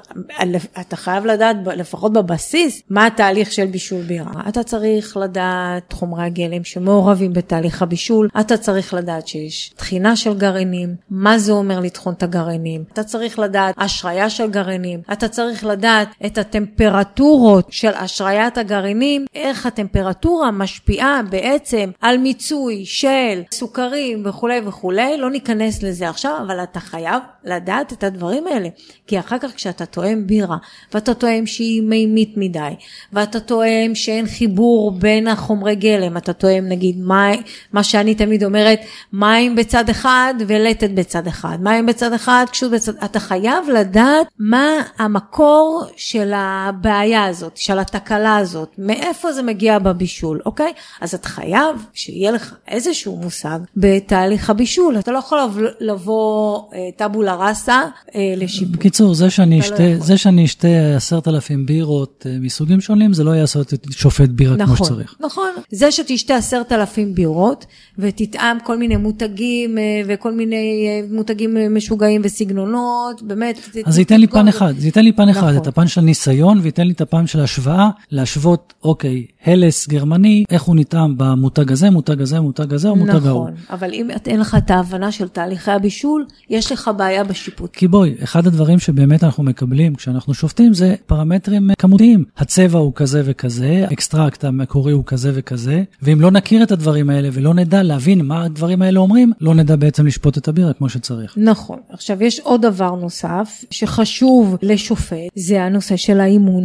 אתה 0.79 0.95
חייב 0.95 1.25
לדעת, 1.25 1.55
לפחות 1.75 2.13
בבסיס, 2.13 2.81
מה 2.89 3.05
התהליך 3.05 3.51
של 3.51 3.65
בישול 3.65 4.01
בירה. 4.01 4.31
אתה 4.49 4.63
צריך 4.63 5.17
לדעת 5.17 5.93
חומרי 5.93 6.23
הגלם 6.23 6.63
שמעורבים 6.63 7.33
בתהליך 7.33 7.81
הבישול, 7.81 8.29
אתה 8.39 8.57
צריך 8.57 8.93
לדעת 8.93 9.27
שיש 9.27 9.73
טחינה 9.75 10.15
של 10.15 10.37
גרעינים, 10.37 10.95
מה 11.09 11.37
זה 11.37 11.51
אומר 11.51 11.79
לטחון 11.79 12.13
את 12.13 12.23
הגרעינים, 12.23 12.83
אתה 12.93 13.03
צריך 13.03 13.39
לדעת 13.39 13.75
השריה 13.77 14.29
של 14.29 14.49
גרעינים, 14.49 15.01
אתה 15.13 15.27
צריך 15.27 15.65
לדעת 15.65 16.07
את 16.25 16.37
הטמפרטורות 16.37 17.67
של 17.69 17.93
השריית 17.93 18.57
הגרעינים, 18.57 19.25
איך 19.35 19.65
הטמפרטורה 19.65 20.51
משפיעה 20.51 21.21
בעצם 21.29 21.91
על 22.01 22.17
מיצוי 22.17 22.85
של 22.85 23.41
סוכרים 23.51 24.23
וכולי 24.25 24.61
וכולי, 24.65 25.17
לא 25.17 25.31
ניכנס 25.31 25.83
לזה 25.83 26.09
עכשיו, 26.09 26.37
אבל 26.45 26.63
אתה 26.63 26.79
חייב 26.79 27.21
לדעת 27.43 27.84
לדעת 27.85 27.97
את 27.97 28.03
הדברים 28.03 28.47
האלה. 28.47 28.69
כי 29.07 29.19
אחר 29.19 29.37
כך 29.39 29.55
כשאתה 29.55 29.85
טועם 29.85 30.27
בירה, 30.27 30.57
ואתה 30.93 31.13
טועם 31.13 31.45
שהיא 31.45 31.81
מימית 31.81 32.33
מדי, 32.37 32.73
ואתה 33.13 33.39
טועם 33.39 33.95
שאין 33.95 34.27
חיבור 34.27 34.91
בין 34.91 35.27
החומרי 35.27 35.75
גלם, 35.75 36.17
אתה 36.17 36.33
טועם 36.33 36.69
נגיד 36.69 36.99
מים, 36.99 37.41
מה 37.73 37.83
שאני 37.83 38.15
תמיד 38.15 38.43
אומרת, 38.43 38.79
מים 39.13 39.55
בצד 39.55 39.89
אחד 39.89 40.33
ולטת 40.47 40.89
בצד 40.89 41.27
אחד, 41.27 41.57
מים 41.61 41.85
בצד 41.85 42.13
אחד, 42.13 42.45
קשות 42.51 42.71
בצד, 42.71 43.03
אתה 43.05 43.19
חייב 43.19 43.69
לדעת 43.73 44.27
מה 44.39 44.81
המקור 44.97 45.83
של 45.95 46.31
הבעיה 46.35 47.25
הזאת, 47.25 47.57
של 47.57 47.79
התקלה 47.79 48.37
הזאת, 48.37 48.75
מאיפה 48.77 49.31
זה 49.31 49.43
מגיע 49.43 49.79
בבישול, 49.79 50.41
אוקיי? 50.45 50.73
אז 51.01 51.13
אתה 51.13 51.27
חייב 51.27 51.85
שיהיה 51.93 52.31
לך 52.31 52.55
איזשהו 52.67 53.15
מושג 53.17 53.59
בתהליך 53.77 54.49
הבישול, 54.49 54.99
אתה 54.99 55.11
לא 55.11 55.17
יכול 55.17 55.39
לבוא 55.79 56.61
אה, 56.73 56.89
טבולה 56.97 57.35
ראסה 57.65 57.81
אה, 58.15 58.33
לשיפוט. 58.37 58.75
בקיצור, 58.75 59.13
זה 59.13 59.29
שאני 59.29 59.59
לא 59.59 59.63
אשתה, 59.63 59.83
לא 59.83 59.97
זה 59.99 60.17
שאני 60.17 60.45
אשתה 60.45 60.67
עשרת 60.95 61.27
אלפים 61.27 61.65
בירות 61.65 62.25
אה, 62.29 62.37
מסוגים 62.39 62.81
שונים, 62.81 63.13
זה 63.13 63.23
לא 63.23 63.31
יעשה 63.31 63.59
אותי 63.59 63.75
שופט 63.91 64.29
בירה 64.29 64.55
נכון, 64.55 64.75
כמו 64.75 64.85
שצריך. 64.85 65.15
נכון, 65.19 65.49
זה 65.71 65.91
שתשתה 65.91 66.35
עשרת 66.35 66.71
אלפים 66.71 67.15
בירות, 67.15 67.65
ותטעם 67.97 68.57
כל 68.63 68.77
מיני 68.77 68.95
מותגים, 68.95 69.77
אה, 69.77 70.01
וכל 70.07 70.31
מיני 70.31 70.87
אה, 70.87 71.15
מותגים 71.15 71.57
אה, 71.57 71.69
משוגעים 71.69 72.21
וסגנונות, 72.23 73.21
באמת. 73.21 73.59
אז 73.85 73.93
זה 73.93 74.01
ייתן 74.01 74.19
לי 74.19 74.27
פן 74.27 74.47
אחד, 74.47 74.73
זה 74.77 74.87
ייתן 74.87 75.03
לי 75.03 75.11
פן 75.11 75.29
נכון. 75.29 75.43
אחד, 75.43 75.55
את 75.61 75.67
הפן 75.67 75.87
של 75.87 76.01
הניסיון, 76.01 76.59
וייתן 76.61 76.87
לי 76.87 76.93
את 76.93 77.01
הפן 77.01 77.27
של 77.27 77.39
השוואה, 77.39 77.89
להשוות, 78.11 78.73
אוקיי, 78.83 79.25
הלס 79.45 79.87
גרמני, 79.87 80.43
איך 80.49 80.61
הוא 80.61 80.75
נטעם 80.75 81.13
במותג 81.17 81.71
הזה, 81.71 81.89
מותג 81.89 82.21
הזה, 82.21 82.39
מותג 82.39 82.73
הזה, 82.73 82.89
או 82.89 82.95
מותג 82.95 83.27
ההוא. 83.27 83.49
נכון, 83.49 83.53
אבל 83.69 83.93
אם 83.93 84.09
אין 84.25 84.39
לך 84.39 84.55
את 84.57 84.71
ההבנה 84.71 85.11
של 85.11 85.27
תהליכי 85.27 85.71
הבישול, 85.71 86.25
יש 86.49 86.71
לך 86.71 86.91
בעיה 86.97 87.23
בשיפוט. 87.55 87.75
כי 87.75 87.87
בואי, 87.87 88.15
אחד 88.23 88.47
הדברים 88.47 88.79
שבאמת 88.79 89.23
אנחנו 89.23 89.43
מקבלים 89.43 89.95
כשאנחנו 89.95 90.33
שופטים 90.33 90.73
זה 90.73 90.95
פרמטרים 91.05 91.69
כמותיים. 91.79 92.25
הצבע 92.37 92.79
הוא 92.79 92.91
כזה 92.95 93.21
וכזה, 93.25 93.85
האקסטרקט 93.89 94.43
המקורי 94.43 94.93
הוא 94.93 95.03
כזה 95.05 95.31
וכזה, 95.33 95.83
ואם 96.01 96.21
לא 96.21 96.31
נכיר 96.31 96.63
את 96.63 96.71
הדברים 96.71 97.09
האלה 97.09 97.29
ולא 97.33 97.53
נדע 97.53 97.83
להבין 97.83 98.21
מה 98.21 98.43
הדברים 98.43 98.81
האלה 98.81 98.99
אומרים, 98.99 99.33
לא 99.41 99.55
נדע 99.55 99.75
בעצם 99.75 100.07
לשפוט 100.07 100.37
את 100.37 100.47
הבירה 100.47 100.73
כמו 100.73 100.89
שצריך. 100.89 101.33
נכון. 101.37 101.79
עכשיו, 101.89 102.23
יש 102.23 102.39
עוד 102.39 102.61
דבר 102.61 102.95
נוסף 102.95 103.63
שחשוב 103.71 104.57
לשופט, 104.61 105.17
זה 105.35 105.63
הנושא 105.63 105.95
של 105.95 106.19
האימון 106.19 106.63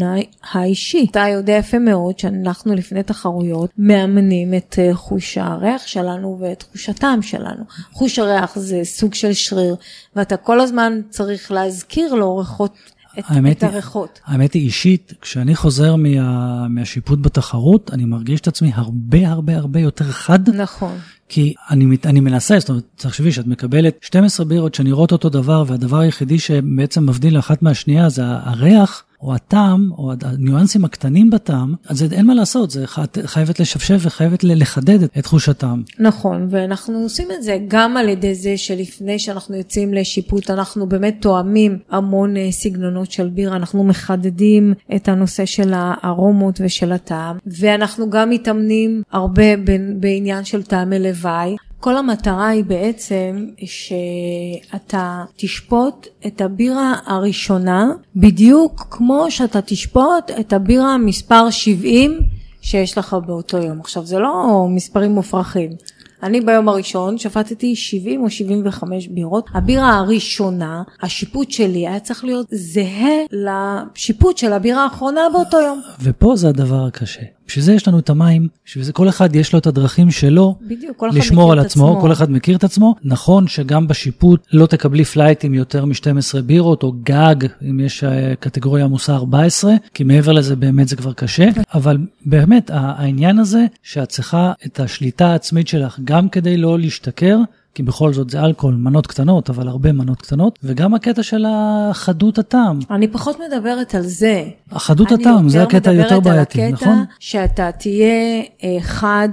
האישי. 0.52 1.06
אתה 1.10 1.24
יודע 1.32 1.52
יפה 1.52 1.78
מאוד 1.78 2.18
שאנחנו 2.18 2.74
לפני 2.74 3.02
תחרויות 3.02 3.70
מאמנים 3.78 4.54
את 4.54 4.78
אה, 4.78 4.94
חוש 4.94 5.38
הריח 5.38 5.86
שלנו 5.86 6.38
ואת 6.40 6.64
חוש 6.72 6.88
הטעם 6.88 7.22
שלנו. 7.22 7.64
חוש 7.92 8.18
הריח 8.18 8.58
זה 8.58 8.80
סוג 8.84 9.14
של 9.14 9.32
שריר, 9.32 9.76
ואתה 10.16 10.36
כל 10.36 10.60
הזמן 10.60 10.79
צריך 11.10 11.52
להזכיר 11.52 12.14
לו 12.14 12.36
ריחות 12.36 12.74
את, 13.18 13.24
האמת 13.28 13.56
את 13.56 13.62
היא- 13.62 13.70
הריחות. 13.72 14.20
האמת 14.24 14.52
היא 14.52 14.62
אישית, 14.62 15.12
כשאני 15.20 15.56
חוזר 15.56 15.96
מה, 15.96 16.68
מהשיפוט 16.68 17.18
בתחרות, 17.22 17.90
אני 17.92 18.04
מרגיש 18.04 18.40
את 18.40 18.48
עצמי 18.48 18.72
הרבה 18.74 19.28
הרבה 19.28 19.56
הרבה 19.56 19.80
יותר 19.80 20.04
חד. 20.04 20.48
נכון. 20.50 20.98
כי 21.28 21.54
אני, 21.70 21.96
אני 22.04 22.20
מנסה, 22.20 22.58
זאת 22.58 22.68
אומרת, 22.68 22.84
תחשבי 22.96 23.32
שאת 23.32 23.46
מקבלת 23.46 23.98
12 24.02 24.46
בירות 24.46 24.74
שנראות 24.74 25.12
אותו 25.12 25.28
דבר, 25.28 25.64
והדבר 25.66 25.98
היחידי 25.98 26.38
שבעצם 26.38 27.06
מבדיל 27.06 27.38
אחת 27.38 27.62
מהשנייה 27.62 28.08
זה 28.08 28.22
הריח. 28.26 29.02
או 29.22 29.34
הטעם, 29.34 29.90
או 29.98 30.12
הניואנסים 30.22 30.84
הקטנים 30.84 31.30
בטעם, 31.30 31.74
אז 31.88 32.12
אין 32.12 32.26
מה 32.26 32.34
לעשות, 32.34 32.70
זה 32.70 32.84
חייבת 33.24 33.60
לשפשף 33.60 33.98
וחייבת 34.00 34.44
לחדד 34.44 35.02
את 35.02 35.18
תחוש 35.18 35.48
הטעם. 35.48 35.82
נכון, 35.98 36.46
ואנחנו 36.50 36.98
עושים 36.98 37.28
את 37.38 37.42
זה 37.42 37.58
גם 37.68 37.96
על 37.96 38.08
ידי 38.08 38.34
זה 38.34 38.56
שלפני 38.56 39.18
שאנחנו 39.18 39.56
יוצאים 39.56 39.94
לשיפוט, 39.94 40.50
אנחנו 40.50 40.88
באמת 40.88 41.16
תואמים 41.20 41.78
המון 41.90 42.36
אה, 42.36 42.52
סגנונות 42.52 43.10
של 43.10 43.28
בירה, 43.28 43.56
אנחנו 43.56 43.84
מחדדים 43.84 44.74
את 44.96 45.08
הנושא 45.08 45.44
של 45.44 45.72
הארומות 45.74 46.60
ושל 46.64 46.92
הטעם, 46.92 47.38
ואנחנו 47.46 48.10
גם 48.10 48.30
מתאמנים 48.30 49.02
הרבה 49.12 49.56
בעניין 50.00 50.44
של 50.44 50.62
טעמי 50.62 50.98
לוואי. 50.98 51.56
כל 51.80 51.96
המטרה 51.96 52.48
היא 52.48 52.64
בעצם 52.64 53.46
שאתה 53.64 55.24
תשפוט 55.36 56.06
את 56.26 56.40
הבירה 56.40 56.94
הראשונה 57.06 57.92
בדיוק 58.16 58.86
כמו 58.90 59.30
שאתה 59.30 59.62
תשפוט 59.62 60.30
את 60.40 60.52
הבירה 60.52 60.98
מספר 60.98 61.50
70 61.50 62.18
שיש 62.60 62.98
לך 62.98 63.16
באותו 63.26 63.58
יום. 63.58 63.80
עכשיו 63.80 64.06
זה 64.06 64.18
לא 64.18 64.66
מספרים 64.68 65.10
מופרכים. 65.10 65.70
אני 66.22 66.40
ביום 66.40 66.68
הראשון 66.68 67.18
שפטתי 67.18 67.76
70 67.76 68.22
או 68.22 68.30
75 68.30 69.08
בירות. 69.08 69.46
הבירה 69.54 69.98
הראשונה, 69.98 70.82
השיפוט 71.02 71.50
שלי 71.50 71.88
היה 71.88 72.00
צריך 72.00 72.24
להיות 72.24 72.46
זהה 72.50 73.16
לשיפוט 73.32 74.38
של 74.38 74.52
הבירה 74.52 74.84
האחרונה 74.84 75.20
באותו 75.32 75.60
יום. 75.60 75.80
ופה 76.02 76.36
זה 76.36 76.48
הדבר 76.48 76.86
הקשה. 76.86 77.22
בשביל 77.50 77.64
זה 77.64 77.72
יש 77.72 77.88
לנו 77.88 77.98
את 77.98 78.10
המים, 78.10 78.48
בשביל 78.66 78.84
זה 78.84 78.92
כל 78.92 79.08
אחד 79.08 79.36
יש 79.36 79.52
לו 79.52 79.58
את 79.58 79.66
הדרכים 79.66 80.10
שלו 80.10 80.54
בדיוק, 80.62 80.96
כל 80.96 81.10
לשמור 81.12 81.52
על 81.52 81.58
עצמו, 81.58 81.88
עצמו. 81.88 82.00
כל 82.00 82.12
אחד 82.12 82.30
מכיר 82.30 82.56
את 82.56 82.64
עצמו. 82.64 82.94
נכון 83.04 83.48
שגם 83.48 83.88
בשיפוט 83.88 84.46
לא 84.52 84.66
תקבלי 84.66 85.04
flight 85.04 85.44
עם 85.44 85.54
יותר 85.54 85.84
מ-12 85.84 86.40
בירות, 86.44 86.82
או 86.82 86.92
גג, 87.02 87.34
אם 87.70 87.80
יש 87.80 88.04
אה, 88.04 88.34
קטגוריה 88.40 88.84
עמוסה 88.84 89.14
14, 89.14 89.74
כי 89.94 90.04
מעבר 90.04 90.32
לזה 90.32 90.56
באמת 90.56 90.88
זה 90.88 90.96
כבר 90.96 91.12
קשה, 91.12 91.48
אבל 91.74 91.98
באמת 92.26 92.70
העניין 92.74 93.38
הזה 93.38 93.66
שאת 93.82 94.08
צריכה 94.08 94.52
את 94.66 94.80
השליטה 94.80 95.26
העצמית 95.26 95.68
שלך 95.68 95.98
גם 96.04 96.28
כדי 96.28 96.56
לא 96.56 96.78
להשתכר. 96.78 97.36
כי 97.74 97.82
בכל 97.82 98.12
זאת 98.12 98.30
זה 98.30 98.44
אלכוהול, 98.44 98.74
מנות 98.74 99.06
קטנות, 99.06 99.50
אבל 99.50 99.68
הרבה 99.68 99.92
מנות 99.92 100.22
קטנות, 100.22 100.58
וגם 100.64 100.94
הקטע 100.94 101.22
של 101.22 101.44
החדות 101.48 102.38
הטעם. 102.38 102.78
אני 102.90 103.08
פחות 103.08 103.36
מדברת 103.46 103.94
על 103.94 104.02
זה. 104.02 104.44
החדות 104.70 105.12
אני 105.12 105.22
הטעם, 105.22 105.48
זה 105.48 105.62
הקטע 105.62 105.90
מדברת 105.90 106.10
היותר 106.10 106.14
על 106.14 106.20
בעייתי, 106.20 106.62
הקטע 106.62 106.74
נכון? 106.74 107.04
שאתה 107.18 107.70
תהיה 107.72 108.42
אה, 108.64 108.76
חד, 108.80 109.28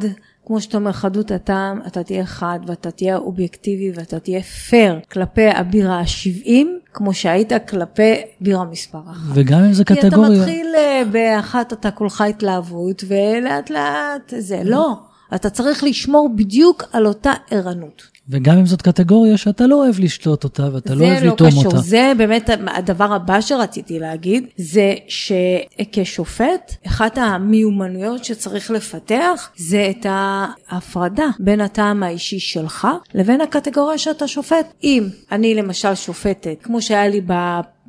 כמו 0.45 0.61
שאתה 0.61 0.77
אומר, 0.77 0.91
חדות 0.91 1.31
הטעם, 1.31 1.79
אתה 1.87 2.03
תהיה 2.03 2.25
חד 2.25 2.59
ואתה 2.67 2.91
תהיה 2.91 3.17
אובייקטיבי 3.17 3.91
ואתה 3.95 4.19
תהיה 4.19 4.41
פייר 4.41 4.99
כלפי 5.11 5.47
הבירה 5.49 5.99
ה-70, 5.99 6.51
כמו 6.93 7.13
שהיית 7.13 7.51
כלפי 7.69 8.13
בירה 8.41 8.65
מספר 8.65 9.01
אחת. 9.11 9.31
וגם 9.33 9.63
אם 9.63 9.73
זה 9.73 9.83
כי 9.83 9.93
אתה 9.93 10.09
קטגוריה... 10.09 10.39
מתחיל 10.39 10.67
אה, 10.77 11.01
באחת, 11.11 11.73
אתה 11.73 11.91
כולך 11.91 12.21
התלהבות, 12.21 13.03
ולאט 13.07 13.69
לאט 13.69 14.33
זה, 14.39 14.61
לא. 14.65 14.93
אתה 15.35 15.49
צריך 15.49 15.83
לשמור 15.83 16.29
בדיוק 16.35 16.83
על 16.91 17.07
אותה 17.07 17.33
ערנות. 17.51 18.16
וגם 18.29 18.57
אם 18.57 18.65
זאת 18.65 18.81
קטגוריה 18.81 19.37
שאתה 19.37 19.67
לא 19.67 19.75
אוהב 19.75 19.99
לשתות 19.99 20.43
אותה 20.43 20.69
ואתה 20.73 20.95
לא 20.95 21.05
אוהב 21.05 21.23
לא 21.23 21.31
לטעום 21.31 21.49
קשור, 21.49 21.65
אותה. 21.65 21.77
זה 21.77 22.11
באמת 22.17 22.49
הדבר 22.67 23.13
הבא 23.13 23.41
שרציתי 23.41 23.99
להגיד, 23.99 24.47
זה 24.57 24.95
שכשופט, 25.07 26.75
אחת 26.87 27.17
המיומנויות 27.17 28.25
שצריך 28.25 28.71
לפתח 28.71 29.49
זה 29.57 29.91
את 29.99 30.05
ההפרדה 30.09 31.27
בין 31.39 31.61
הטעם 31.61 32.03
האישי 32.03 32.39
שלך 32.39 32.87
לבין 33.13 33.41
הקטגוריה 33.41 33.97
שאתה 33.97 34.27
שופט. 34.27 34.73
אם 34.83 35.03
אני 35.31 35.55
למשל 35.55 35.95
שופטת, 35.95 36.57
כמו 36.63 36.81
שהיה 36.81 37.07
לי 37.07 37.21
ב... 37.27 37.33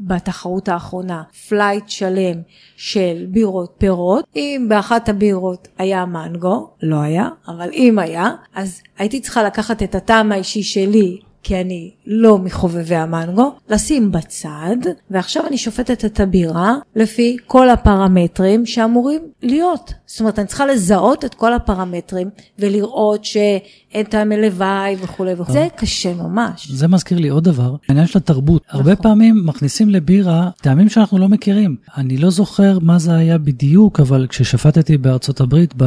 בתחרות 0.00 0.68
האחרונה, 0.68 1.22
flight 1.48 1.88
שלם 1.88 2.40
של 2.76 3.26
בירות 3.28 3.74
פירות. 3.78 4.24
אם 4.36 4.66
באחת 4.68 5.08
הבירות 5.08 5.68
היה 5.78 6.06
מנגו, 6.06 6.70
לא 6.82 6.96
היה, 6.96 7.28
אבל 7.48 7.70
אם 7.72 7.98
היה, 7.98 8.30
אז 8.54 8.80
הייתי 8.98 9.20
צריכה 9.20 9.42
לקחת 9.42 9.82
את 9.82 9.94
הטעם 9.94 10.32
האישי 10.32 10.62
שלי 10.62 11.18
כי 11.42 11.60
אני 11.60 11.90
לא 12.06 12.38
מחובבי 12.38 12.94
המנגו, 12.94 13.52
לשים 13.68 14.12
בצד, 14.12 14.76
ועכשיו 15.10 15.46
אני 15.46 15.58
שופטת 15.58 16.04
את 16.04 16.20
הבירה 16.20 16.76
לפי 16.96 17.36
כל 17.46 17.70
הפרמטרים 17.70 18.66
שאמורים 18.66 19.20
להיות. 19.42 19.92
זאת 20.06 20.20
אומרת, 20.20 20.38
אני 20.38 20.46
צריכה 20.46 20.66
לזהות 20.66 21.24
את 21.24 21.34
כל 21.34 21.52
הפרמטרים 21.54 22.30
ולראות 22.58 23.24
שאין 23.24 23.87
טעמי 24.08 24.36
לוואי 24.36 24.96
וכולי 25.02 25.32
וכולי. 25.32 25.52
זה 25.52 25.68
קשה 25.76 26.14
ממש. 26.14 26.70
זה 26.70 26.88
מזכיר 26.88 27.18
לי 27.18 27.28
עוד 27.28 27.44
דבר, 27.44 27.76
העניין 27.88 28.06
של 28.06 28.18
התרבות. 28.18 28.62
הרבה 28.68 28.96
פעמים 28.96 29.46
מכניסים 29.46 29.88
לבירה 29.88 30.50
טעמים 30.60 30.88
שאנחנו 30.88 31.18
לא 31.18 31.28
מכירים. 31.28 31.76
אני 31.96 32.16
לא 32.16 32.30
זוכר 32.30 32.78
מה 32.82 32.98
זה 32.98 33.14
היה 33.14 33.38
בדיוק, 33.38 34.00
אבל 34.00 34.26
כששפטתי 34.28 34.98
בארצות 34.98 35.40
הברית 35.40 35.74
אה, 35.82 35.86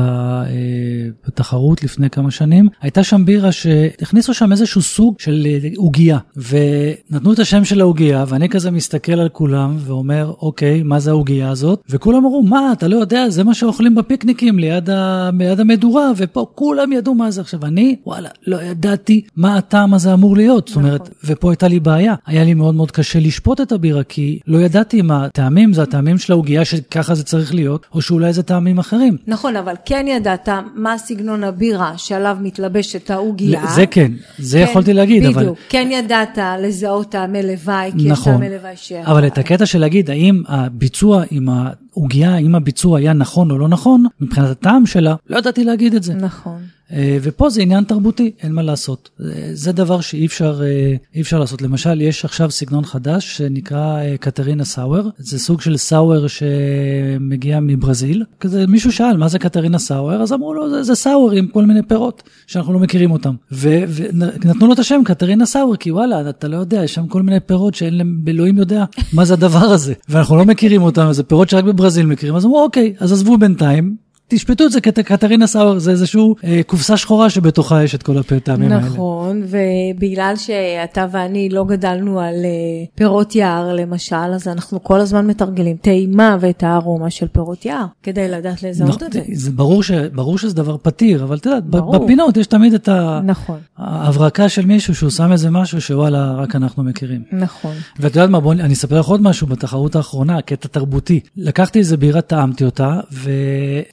בתחרות 1.27 1.83
לפני 1.83 2.09
כמה 2.09 2.31
שנים, 2.31 2.69
הייתה 2.81 3.03
שם 3.03 3.25
בירה 3.25 3.51
שהכניסו 3.51 4.33
שם 4.33 4.51
איזשהו 4.51 4.81
סוג 4.81 5.15
של 5.19 5.47
אה, 5.49 5.69
עוגייה, 5.77 6.17
ונתנו 6.35 7.33
את 7.33 7.39
השם 7.39 7.65
של 7.65 7.81
העוגייה, 7.81 8.25
ואני 8.27 8.49
כזה 8.49 8.71
מסתכל 8.71 9.19
על 9.19 9.29
כולם 9.29 9.75
ואומר, 9.79 10.33
אוקיי, 10.41 10.83
מה 10.83 10.99
זה 10.99 11.09
העוגייה 11.09 11.49
הזאת? 11.49 11.83
וכולם 11.89 12.25
אמרו, 12.25 12.43
מה, 12.43 12.71
אתה 12.71 12.87
לא 12.87 12.95
יודע, 12.95 13.29
זה 13.29 13.43
מה 13.43 13.53
שאוכלים 13.53 13.95
בפיקניקים 13.95 14.59
ליד, 14.59 14.89
ה... 14.89 15.29
ליד 15.39 15.59
המדורה, 15.59 16.11
ופה 16.17 16.45
כולם 16.55 16.91
ידעו 16.91 17.15
מה 17.15 17.31
זה. 17.31 17.41
עכשיו, 17.41 17.65
אני, 17.65 17.90
וואלה, 18.05 18.29
לא 18.47 18.61
ידעתי 18.61 19.21
מה 19.35 19.57
הטעם 19.57 19.93
הזה 19.93 20.13
אמור 20.13 20.35
להיות. 20.35 20.67
זאת 20.67 20.77
אומרת, 20.77 21.09
ופה 21.23 21.51
הייתה 21.51 21.67
לי 21.67 21.79
בעיה. 21.79 22.15
היה 22.25 22.43
לי 22.43 22.53
מאוד 22.53 22.75
מאוד 22.75 22.91
קשה 22.91 23.19
לשפוט 23.19 23.61
את 23.61 23.71
הבירה, 23.71 24.03
כי 24.03 24.39
לא 24.47 24.57
ידעתי 24.57 24.99
אם 24.99 25.11
הטעמים 25.11 25.73
זה 25.73 25.83
הטעמים 25.83 26.17
של 26.17 26.33
העוגייה 26.33 26.65
שככה 26.65 27.15
זה 27.15 27.23
צריך 27.23 27.53
להיות, 27.53 27.85
או 27.93 28.01
שאולי 28.01 28.33
זה 28.33 28.43
טעמים 28.43 28.79
אחרים. 28.79 29.17
נכון, 29.27 29.55
אבל 29.55 29.73
כן 29.85 30.05
ידעת 30.09 30.49
מה 30.75 30.97
סגנון 30.97 31.43
הבירה 31.43 31.93
שעליו 31.97 32.37
מתלבשת 32.41 33.11
העוגייה. 33.11 33.67
זה 33.75 33.85
כן, 33.85 34.11
זה 34.37 34.63
כן, 34.65 34.69
יכולתי 34.69 34.93
להגיד, 34.93 35.25
אבל... 35.25 35.41
בדיוק, 35.41 35.57
כן 35.69 35.89
ידעת 35.91 36.37
לזהות 36.61 37.11
טעמי 37.11 37.43
לוואי, 37.43 37.91
כי 37.91 38.05
יש 38.05 38.11
נכון, 38.11 38.33
טעמי 38.33 38.49
לוואי 38.49 38.73
ש... 38.75 38.91
אבל 38.91 39.27
את 39.27 39.37
הקטע 39.37 39.65
של 39.65 39.79
להגיד 39.79 40.09
האם 40.09 40.43
הביצוע 40.47 41.23
עם 41.31 41.49
העוגייה, 41.49 42.33
האם 42.33 42.55
הביצוע 42.55 42.97
היה 42.97 43.13
נכון 43.13 43.51
או 43.51 43.57
לא 43.57 43.67
נכון, 43.67 44.05
מבחינת 44.21 44.49
הטעם 44.49 44.85
שלה, 44.85 45.15
לא 45.29 45.37
ידעתי 45.37 45.63
להגיד 45.63 45.95
את 45.95 46.03
זה. 46.03 46.13
נכון. 46.13 46.61
אה, 46.93 47.17
ופה 47.21 47.49
זה 47.49 47.61
עניין 47.61 47.83
תרבותי, 47.83 48.31
אין 48.43 48.51
מה 48.51 48.61
לעשות. 48.61 49.09
אה, 49.21 49.25
זה 49.53 49.71
דבר 49.71 50.01
שאי 50.01 50.25
אפשר, 50.25 50.61
אה, 50.63 51.21
אפשר 51.21 51.39
לעשות. 51.39 51.61
למשל, 51.61 52.01
יש 52.01 52.25
עכשיו 52.25 52.51
סגנון 52.51 52.85
חדש 52.85 53.37
שנקרא 53.37 53.99
קטרינה 54.19 54.65
סאואר. 54.65 55.09
זה 55.17 55.39
סוג 55.39 55.61
של 55.61 55.77
סאואר 55.77 56.25
שמגיע 56.27 57.59
מברזיל. 57.59 58.23
כזה 58.39 58.67
מישהו 58.67 58.91
שאל, 58.91 59.17
מה 59.17 59.27
זה 59.27 59.39
קטרינה 59.39 59.79
סאואר? 59.79 60.21
אז 60.21 60.33
אמרו 60.33 60.53
לו, 60.53 60.69
זה, 60.69 60.83
זה 60.83 60.95
סאואר 60.95 61.31
עם 61.31 61.47
כל 61.47 61.65
מיני 61.65 61.81
פירות 61.83 62.23
שאנחנו 62.47 62.73
לא 62.73 62.79
מכירים 62.79 63.11
אותם. 63.11 63.35
ונתנו 63.51 64.67
לו 64.67 64.73
את 64.73 64.79
השם 64.79 65.01
קטרינה 65.05 65.45
סאואר, 65.45 65.75
כי 65.75 65.91
וואלה, 65.91 66.29
אתה 66.29 66.47
לא 66.47 66.57
יודע, 66.57 66.83
יש 66.83 66.93
שם 66.93 67.07
כל 67.07 67.21
מיני 67.21 67.39
פירות 67.39 67.75
שאין 67.75 67.97
להם, 67.97 68.23
אלוהים 68.27 68.57
יודע 68.57 68.85
מה 69.13 69.25
זה 69.25 69.33
הדבר 69.33 69.65
הזה. 69.65 69.93
ואנחנו 70.09 70.37
לא 70.37 70.45
מכירים 70.45 70.81
אותם, 70.81 71.07
זה 71.11 71.23
פירות 71.23 71.49
שרק 71.49 71.63
בברזיל 71.63 72.05
מכירים. 72.05 72.35
אז 72.35 72.45
אמרו, 72.45 72.63
אוקיי, 72.63 72.93
אז 72.99 73.11
עזבו 73.11 73.37
בינתיים. 73.37 74.10
תשפטו 74.35 74.65
את 74.65 74.71
זה 74.71 74.81
כקטרינה 74.81 75.47
סאואר, 75.47 75.79
זה 75.79 75.91
איזשהו 75.91 76.35
אה, 76.43 76.61
קופסה 76.67 76.97
שחורה 76.97 77.29
שבתוכה 77.29 77.83
יש 77.83 77.95
את 77.95 78.03
כל 78.03 78.17
הטעמים 78.17 78.71
האלה. 78.71 78.85
נכון, 78.85 79.43
ובגלל 79.47 80.33
שאתה 80.35 81.05
ואני 81.11 81.49
לא 81.49 81.63
גדלנו 81.65 82.19
על 82.19 82.33
אה, 82.35 82.49
פירות 82.95 83.35
יער 83.35 83.73
למשל, 83.73 84.15
אז 84.15 84.47
אנחנו 84.47 84.83
כל 84.83 84.99
הזמן 84.99 85.27
מתרגלים 85.27 85.77
טעימה 85.81 86.37
ואת 86.39 86.63
הארומה 86.63 87.09
של 87.09 87.27
פירות 87.27 87.65
יער, 87.65 87.85
כדי 88.03 88.27
לדעת 88.29 88.63
לזהות 88.63 88.89
נכון, 88.89 89.07
את 89.07 89.13
זה. 89.13 89.21
זה 89.33 89.51
ברור, 89.51 89.83
ש, 89.83 89.91
ברור 89.91 90.37
שזה 90.37 90.55
דבר 90.55 90.77
פתיר, 90.81 91.23
אבל 91.23 91.37
את 91.37 91.45
יודעת. 91.45 91.63
בפינות 91.65 92.37
יש 92.37 92.47
תמיד 92.47 92.73
את 92.73 92.87
ה- 92.89 93.19
נכון, 93.23 93.59
ההברקה 93.77 94.49
של 94.49 94.65
מישהו 94.65 94.95
שהוא 94.95 95.09
שם 95.09 95.31
איזה 95.31 95.49
משהו 95.49 95.81
שוואלה, 95.81 96.31
רק 96.33 96.55
אנחנו 96.55 96.83
מכירים. 96.83 97.23
נכון. 97.31 97.73
ואת 97.99 98.15
יודעת 98.15 98.29
מה, 98.29 98.39
בוא, 98.39 98.53
אני 98.53 98.73
אספר 98.73 98.99
לך 98.99 99.07
עוד 99.07 99.21
משהו 99.21 99.47
בתחרות 99.47 99.95
האחרונה, 99.95 100.41
קטע 100.41 100.67
תרבותי. 100.67 101.19
לקחתי 101.37 101.79
איזה 101.79 101.97
בירה, 101.97 102.21
טעמתי 102.21 102.65
אותה, 102.65 102.99
ו... 103.11 103.31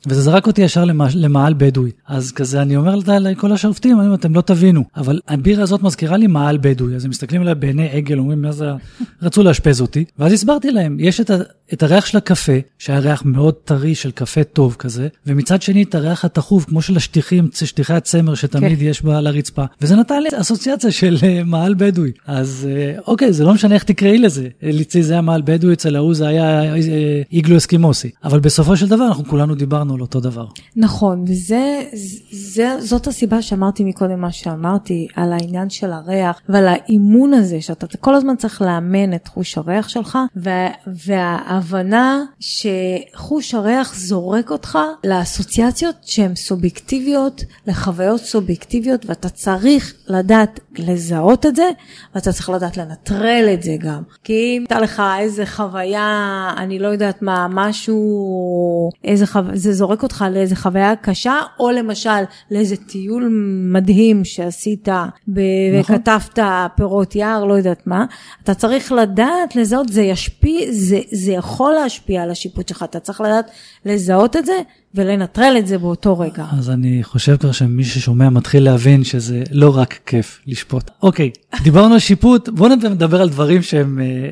וזה 0.06 0.27
זרק 0.28 0.46
אותי 0.46 0.62
ישר 0.62 0.84
למע- 0.84 1.08
למעל 1.14 1.54
בדואי. 1.56 1.90
אז 2.06 2.32
כזה, 2.32 2.62
אני 2.62 2.76
אומר 2.76 2.94
לכל 3.20 3.52
השופטים, 3.52 3.98
אני 3.98 4.06
אומר, 4.06 4.16
אתם 4.18 4.34
לא 4.34 4.40
תבינו, 4.40 4.84
אבל 4.96 5.20
הבירה 5.28 5.62
הזאת 5.62 5.82
מזכירה 5.82 6.16
לי 6.16 6.26
מעל 6.26 6.58
בדואי, 6.60 6.94
אז 6.94 7.04
הם 7.04 7.10
מסתכלים 7.10 7.40
עליי 7.42 7.54
בעיני 7.54 7.88
עגל, 7.92 8.18
אומרים, 8.18 8.42
מה 8.42 8.52
זה, 8.52 8.70
ה-" 8.70 8.76
רצו 9.22 9.42
לאשפז 9.42 9.80
אותי, 9.80 10.04
ואז 10.18 10.32
הסברתי 10.32 10.70
להם, 10.70 10.96
יש 11.00 11.20
את, 11.20 11.30
ה, 11.30 11.36
את 11.72 11.82
הריח 11.82 12.06
של 12.06 12.18
הקפה, 12.18 12.52
שהיה 12.78 12.98
ריח 12.98 13.22
מאוד 13.24 13.54
טרי 13.54 13.94
של 13.94 14.10
קפה 14.10 14.44
טוב 14.44 14.76
כזה, 14.78 15.08
ומצד 15.26 15.62
שני 15.62 15.82
את 15.82 15.94
הריח 15.94 16.24
התחוב, 16.24 16.64
כמו 16.68 16.82
של 16.82 16.96
השטיחים, 16.96 17.48
שטיחי 17.54 17.94
הצמר 17.94 18.34
שתמיד 18.34 18.78
כן. 18.78 18.84
יש 18.84 19.02
בה 19.02 19.18
על 19.18 19.26
הרצפה, 19.26 19.64
וזה 19.80 19.96
נתן 19.96 20.22
לי 20.22 20.28
אסוציאציה 20.40 20.90
של 20.90 21.16
אה, 21.22 21.42
מעל 21.44 21.74
בדואי. 21.78 22.10
אז 22.26 22.68
אה, 22.70 22.94
אוקיי, 23.06 23.32
זה 23.32 23.44
לא 23.44 23.54
משנה 23.54 23.74
איך 23.74 23.84
תקראי 23.84 24.18
לזה, 24.18 24.48
אצלי 24.80 25.02
זה 25.02 25.12
היה 25.12 25.22
מעל 25.22 25.42
בדואי, 25.44 25.72
אצל 25.72 25.96
ההוא 25.96 26.14
זה 26.14 26.28
היה 26.28 26.74
אה, 26.74 27.22
איגלו 27.32 27.56
אסקימוסי, 27.56 28.10
אבל 28.24 28.40
בסופו 28.40 28.76
של 28.76 28.88
דבר 28.88 29.06
אנחנו 29.06 29.24
כולנו 29.24 29.54
דיברנו 29.54 29.94
על 29.94 30.00
אותו 30.00 30.17
דבר. 30.20 30.46
נכון, 30.76 31.24
וזה, 31.28 31.82
זה, 32.30 32.76
זאת 32.78 33.06
הסיבה 33.06 33.42
שאמרתי 33.42 33.84
מקודם 33.84 34.20
מה 34.20 34.32
שאמרתי, 34.32 35.06
על 35.16 35.32
העניין 35.32 35.70
של 35.70 35.92
הריח 35.92 36.40
ועל 36.48 36.68
האימון 36.68 37.34
הזה, 37.34 37.60
שאתה 37.60 37.86
כל 38.00 38.14
הזמן 38.14 38.36
צריך 38.36 38.62
לאמן 38.62 39.14
את 39.14 39.28
חוש 39.28 39.58
הריח 39.58 39.88
שלך, 39.88 40.18
וה, 40.36 40.68
וההבנה 40.86 42.24
שחוש 42.40 43.54
הריח 43.54 43.94
זורק 43.94 44.50
אותך 44.50 44.78
לאסוציאציות 45.04 45.96
שהן 46.02 46.34
סובייקטיביות, 46.34 47.44
לחוויות 47.66 48.20
סובייקטיביות, 48.20 49.06
ואתה 49.06 49.28
צריך 49.28 49.94
לדעת 50.08 50.60
לזהות 50.78 51.46
את 51.46 51.56
זה, 51.56 51.70
ואתה 52.14 52.32
צריך 52.32 52.50
לדעת 52.50 52.76
לנטרל 52.76 53.48
את 53.54 53.62
זה 53.62 53.76
גם. 53.78 54.02
כי 54.24 54.54
אם 54.56 54.62
הייתה 54.62 54.80
לך 54.80 55.02
איזה 55.18 55.46
חוויה, 55.46 56.50
אני 56.56 56.78
לא 56.78 56.88
יודעת 56.88 57.22
מה, 57.22 57.46
משהו, 57.50 58.90
איזה 59.04 59.26
חו... 59.26 59.38
זה 59.54 59.72
זורק 59.72 59.97
אותך 60.02 60.24
לאיזה 60.30 60.56
חוויה 60.56 60.96
קשה, 60.96 61.40
או 61.60 61.70
למשל 61.70 62.22
לאיזה 62.50 62.76
טיול 62.76 63.28
מדהים 63.72 64.24
שעשית 64.24 64.88
ב... 65.28 65.40
נכון. 65.80 65.96
וכתבת 65.96 66.38
פירות 66.76 67.14
יער, 67.14 67.44
לא 67.44 67.54
יודעת 67.54 67.86
מה, 67.86 68.06
אתה 68.44 68.54
צריך 68.54 68.92
לדעת 68.92 69.56
לזהות, 69.56 69.88
זה 69.88 70.02
ישפיע, 70.02 70.66
זה, 70.70 71.00
זה 71.12 71.32
יכול 71.32 71.72
להשפיע 71.72 72.22
על 72.22 72.30
השיפוט 72.30 72.68
שלך, 72.68 72.82
אתה 72.82 73.00
צריך 73.00 73.20
לדעת 73.20 73.50
לזהות 73.84 74.36
את 74.36 74.46
זה 74.46 74.60
ולנטרל 74.94 75.56
את 75.58 75.66
זה 75.66 75.78
באותו 75.78 76.18
רגע. 76.18 76.44
אז 76.58 76.70
אני 76.70 77.02
חושב 77.02 77.36
כבר 77.36 77.52
שמי 77.52 77.84
ששומע 77.84 78.30
מתחיל 78.30 78.64
להבין 78.64 79.04
שזה 79.04 79.42
לא 79.50 79.76
רק 79.76 79.98
כיף 80.06 80.40
לשפוט. 80.46 80.90
אוקיי, 81.02 81.30
דיברנו 81.62 81.94
על 81.94 82.00
שיפוט, 82.00 82.48
בואו 82.48 82.74
נדבר 82.74 83.22
על 83.22 83.28
דברים 83.28 83.62
שהם, 83.62 84.00
אה, 84.00 84.30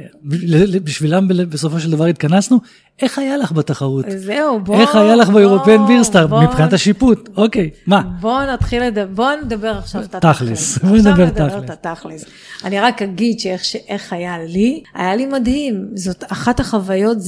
בשבילם 0.85 1.29
בסופו 1.29 1.81
של 1.81 1.91
דבר 1.91 2.05
התכנסנו. 2.05 2.61
איך 3.03 3.19
היה 3.19 3.37
לך 3.37 3.53
בתחרות? 3.53 4.05
זהו, 4.17 4.61
בוא... 4.61 4.81
איך 4.81 4.95
היה 4.95 5.17
לך 5.17 5.29
באירופאן 5.29 5.77
בוא, 5.77 5.87
בירסטאר. 5.87 6.43
מבחינת 6.43 6.73
השיפוט? 6.73 7.29
אוקיי, 7.37 7.71
מה? 7.87 8.03
בוא 8.21 8.43
נתחיל 8.43 8.83
לדבר, 8.83 9.07
בוא 9.15 9.31
נדבר 9.45 9.79
עכשיו 9.79 10.03
את 10.03 10.17
תכלס, 10.17 10.25
התכלס. 10.25 10.79
בוא 10.79 10.97
נדבר. 10.97 11.59
את 11.59 11.71
התכלס. 11.71 12.25
אני 12.65 12.81
רק 12.81 13.03
אגיד 13.03 13.41
שאיך 13.41 14.13
היה 14.13 14.39
לי, 14.39 14.83
היה 14.95 15.17
לי 15.17 15.27
מדהים. 15.27 15.89
זאת 15.95 16.25
אחת 16.29 16.61
החוויות, 16.61 17.19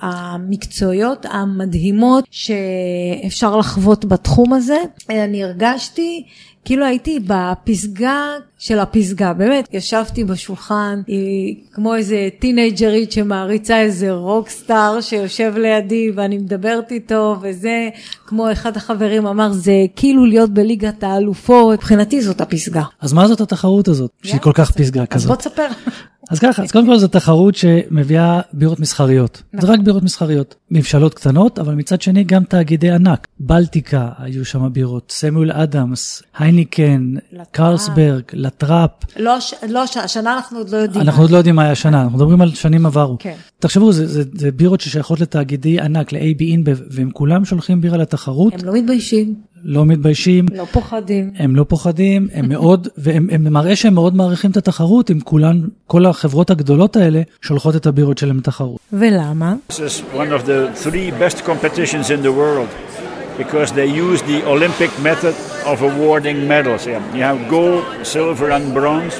המקצועיות 0.00 1.26
המדהימות 1.30 2.24
שאפשר 2.32 3.56
לחוות 3.56 4.04
בתחום 4.04 4.52
הזה. 4.52 4.76
אני 5.10 5.44
הרגשתי 5.44 6.24
כאילו 6.64 6.86
הייתי 6.86 7.18
בפסגה 7.26 8.30
של 8.58 8.78
הפסגה, 8.78 9.32
באמת, 9.32 9.68
ישבתי 9.72 10.24
בשולחן, 10.24 11.00
היא 11.06 11.56
כמו 11.72 11.94
איזה 11.94 12.28
טינג'רית 12.38 13.12
שמעריצה 13.12 13.80
איזה 13.80 14.12
רוקסטאר 14.12 15.00
שיושב 15.00 15.54
לידי 15.56 16.10
ואני 16.14 16.38
מדברת 16.38 16.92
איתו 16.92 17.36
וזה, 17.42 17.88
כמו 18.26 18.52
אחד 18.52 18.76
החברים 18.76 19.26
אמר, 19.26 19.52
זה 19.52 19.72
כאילו 19.96 20.26
להיות 20.26 20.50
בליגת 20.50 21.02
האלופות, 21.04 21.78
מבחינתי 21.78 22.22
זאת 22.22 22.40
הפסגה. 22.40 22.82
אז 23.00 23.12
מה 23.12 23.28
זאת 23.28 23.40
התחרות 23.40 23.88
הזאת, 23.88 24.10
שהיא 24.22 24.40
כל 24.40 24.52
כך 24.54 24.70
פסגה 24.70 25.02
אז 25.02 25.06
כזאת? 25.08 25.28
בוא 25.28 25.36
תספר. 25.36 25.66
אז 26.32 26.38
ככה, 26.38 26.62
אז 26.62 26.72
קודם 26.72 26.86
כל 26.86 26.98
זו 26.98 27.08
תחרות 27.08 27.54
שמביאה 27.54 28.40
בירות 28.52 28.80
מסחריות. 28.80 29.42
זה 29.60 29.66
רק 29.66 29.80
בירות 29.80 30.02
מסחריות. 30.02 30.54
מבשלות 30.70 31.14
קטנות, 31.14 31.58
אבל 31.58 31.74
מצד 31.74 32.02
שני 32.02 32.24
גם 32.24 32.44
תאגידי 32.44 32.90
ענק. 32.90 33.26
בלטיקה, 33.40 34.08
היו 34.18 34.44
שם 34.44 34.72
בירות, 34.72 35.10
סמואל 35.14 35.52
אדמס, 35.52 36.22
הייניקן, 36.38 37.14
קרלסברג, 37.50 38.22
לטראפ. 38.32 38.90
לא, 39.16 39.36
הש- 39.36 39.54
לא, 39.68 39.82
הש- 39.82 39.96
השנה 39.96 40.34
אנחנו 40.34 40.58
עוד 40.58 40.68
לא 40.70 40.76
יודעים. 40.76 41.02
אנחנו 41.04 41.22
עוד 41.22 41.30
לא 41.30 41.36
יודעים 41.36 41.54
מה 41.56 41.62
היה 41.62 41.72
השנה, 41.72 42.02
אנחנו 42.02 42.18
מדברים 42.18 42.40
על 42.40 42.50
שנים 42.54 42.86
עברו. 42.86 43.16
כן. 43.18 43.34
תחשבו, 43.58 43.92
זה, 43.92 44.06
זה, 44.06 44.22
זה 44.34 44.50
בירות 44.50 44.80
ששייכות 44.80 45.20
לתאגידי 45.20 45.80
ענק, 45.80 46.12
ל-AB 46.12 46.40
InBev, 46.40 46.82
והם 46.90 47.10
כולם 47.10 47.44
שולחים 47.44 47.80
בירה 47.80 47.96
לתחרות, 47.98 48.54
הם 48.54 48.60
לא 48.64 48.72
מתביישים, 48.74 49.34
לא 49.64 49.86
מתביישים. 49.86 50.46
לא 50.54 50.64
פוחדים. 50.64 51.30
הם 51.36 51.56
לא 51.56 51.64
פוחדים, 51.68 52.28
הם 52.32 52.48
מאוד, 52.48 52.88
והם 52.96 53.28
הם 53.32 53.52
מראה 53.52 53.76
שהם 53.76 53.94
מאוד 53.94 54.16
מעריכים 54.16 54.50
את 54.50 54.56
התחרות, 54.56 55.10
עם 55.10 55.20
כולן, 55.20 55.60
כל 55.86 56.06
החברות 56.06 56.50
הגדולות 56.50 56.96
האלה 56.96 57.22
שולחות 57.42 57.76
את 57.76 57.86
הבירות 57.86 58.18
שלהם 58.18 58.38
לתחרות. 58.38 58.78
ולמה? 58.92 59.54
This 59.70 59.74
is 59.74 60.16
one 60.16 60.32
of 60.42 60.46
the 60.46 60.84
three 60.84 61.10
best 61.22 61.38
competitions 61.44 62.10
in 62.10 62.22
the 62.22 62.32
world 62.32 62.68
because 63.38 63.72
they 63.72 63.86
use 63.86 64.20
the 64.22 64.44
Olympic 64.54 64.90
method 65.02 65.34
of 65.64 65.82
awarding 65.82 66.48
medals. 66.48 66.86
Yeah, 66.86 67.16
You 67.16 67.22
have 67.30 67.38
gold, 67.48 67.84
silver, 68.14 68.48
and 68.56 68.64
bronze. 68.74 69.14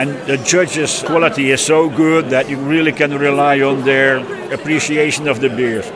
And 0.00 0.10
the 0.26 0.38
judges' 0.52 0.94
quality 1.10 1.46
is 1.54 1.60
so 1.72 1.88
good 2.04 2.22
that 2.34 2.44
you 2.50 2.58
really 2.74 2.94
can 3.00 3.12
rely 3.28 3.56
on 3.70 3.76
their 3.90 4.12
appreciation 4.56 5.24
of 5.32 5.36
the 5.44 5.50
beers. 5.58 5.86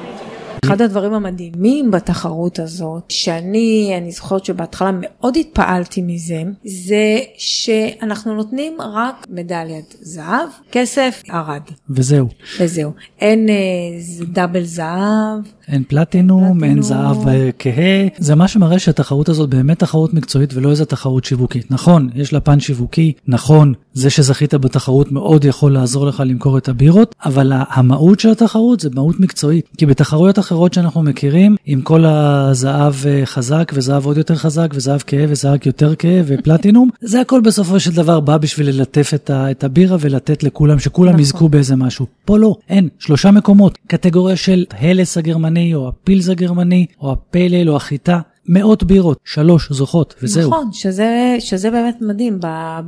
אחד 0.64 0.82
הדברים 0.82 1.12
המדהימים 1.12 1.90
בתחרות 1.90 2.58
הזאת, 2.58 3.02
שאני, 3.08 3.94
אני 3.98 4.10
זוכרת 4.10 4.44
שבהתחלה 4.44 4.90
מאוד 4.92 5.36
התפעלתי 5.36 6.02
מזה, 6.02 6.42
זה 6.64 7.18
שאנחנו 7.36 8.34
נותנים 8.34 8.76
רק 8.80 9.26
מדליית 9.30 9.96
זהב, 10.00 10.48
כסף, 10.72 11.22
ערד, 11.28 11.62
וזהו. 11.90 12.28
וזהו. 12.60 12.92
אין 13.20 13.48
אה, 13.48 13.54
דאבל 14.26 14.64
זהב, 14.64 15.40
אין 15.68 15.82
פלטינום, 15.88 16.64
אין 16.64 16.82
פלטינום. 16.82 16.82
זהב 16.82 17.28
אה, 17.28 17.50
כהה, 17.58 18.06
זה 18.18 18.34
מה 18.34 18.48
שמראה 18.48 18.78
שהתחרות 18.78 19.28
הזאת 19.28 19.50
באמת 19.50 19.78
תחרות 19.78 20.14
מקצועית 20.14 20.54
ולא 20.54 20.70
איזה 20.70 20.84
תחרות 20.84 21.24
שיווקית. 21.24 21.70
נכון, 21.70 22.08
יש 22.14 22.32
לה 22.32 22.40
פן 22.40 22.60
שיווקי, 22.60 23.12
נכון, 23.26 23.72
זה 23.92 24.10
שזכית 24.10 24.54
בתחרות 24.54 25.12
מאוד 25.12 25.44
יכול 25.44 25.72
לעזור 25.72 26.06
לך 26.06 26.22
למכור 26.26 26.58
את 26.58 26.68
הבירות, 26.68 27.14
אבל 27.24 27.52
המהות 27.54 28.20
של 28.20 28.30
התחרות 28.30 28.80
זה 28.80 28.88
מהות 28.94 29.20
מקצועית. 29.20 29.68
כי 29.76 29.86
בתחרויות 29.86 30.38
אחרות 30.48 30.74
שאנחנו 30.74 31.02
מכירים, 31.02 31.56
עם 31.66 31.82
כל 31.82 32.04
הזהב 32.04 32.94
אה, 33.06 33.26
חזק 33.26 33.72
וזהב 33.74 34.06
עוד 34.06 34.16
יותר 34.16 34.34
חזק 34.34 34.68
וזהב 34.74 35.00
כהה 35.06 35.24
וזהב 35.28 35.58
יותר 35.66 35.94
כהה 35.98 36.20
ופלטינום, 36.26 36.90
זה 37.00 37.20
הכל 37.20 37.40
בסופו 37.40 37.80
של 37.80 37.92
דבר 37.92 38.20
בא 38.20 38.36
בשביל 38.36 38.68
ללטף 38.68 39.10
את, 39.14 39.30
ה- 39.30 39.50
את 39.50 39.64
הבירה 39.64 39.96
ולתת 40.00 40.42
לכולם, 40.42 40.78
שכולם 40.78 41.08
נכון. 41.08 41.20
יזכו 41.20 41.48
באיזה 41.48 41.76
משהו. 41.76 42.06
פה 42.24 42.38
לא, 42.38 42.56
אין, 42.68 42.88
שלושה 42.98 43.30
מקומות, 43.30 43.78
קטגוריה 43.86 44.36
של 44.36 44.64
הלס 44.70 45.18
הגרמני 45.18 45.74
או 45.74 45.88
הפילס 45.88 46.28
הגרמני 46.28 46.86
או 47.00 47.12
הפיילל 47.12 47.70
או 47.70 47.76
החיטה, 47.76 48.20
מאות 48.48 48.84
בירות, 48.84 49.18
שלוש 49.24 49.72
זוכות 49.72 50.14
וזהו. 50.22 50.50
נכון, 50.50 50.72
שזה, 50.72 51.36
שזה 51.38 51.70
באמת 51.70 51.96
מדהים, 52.00 52.38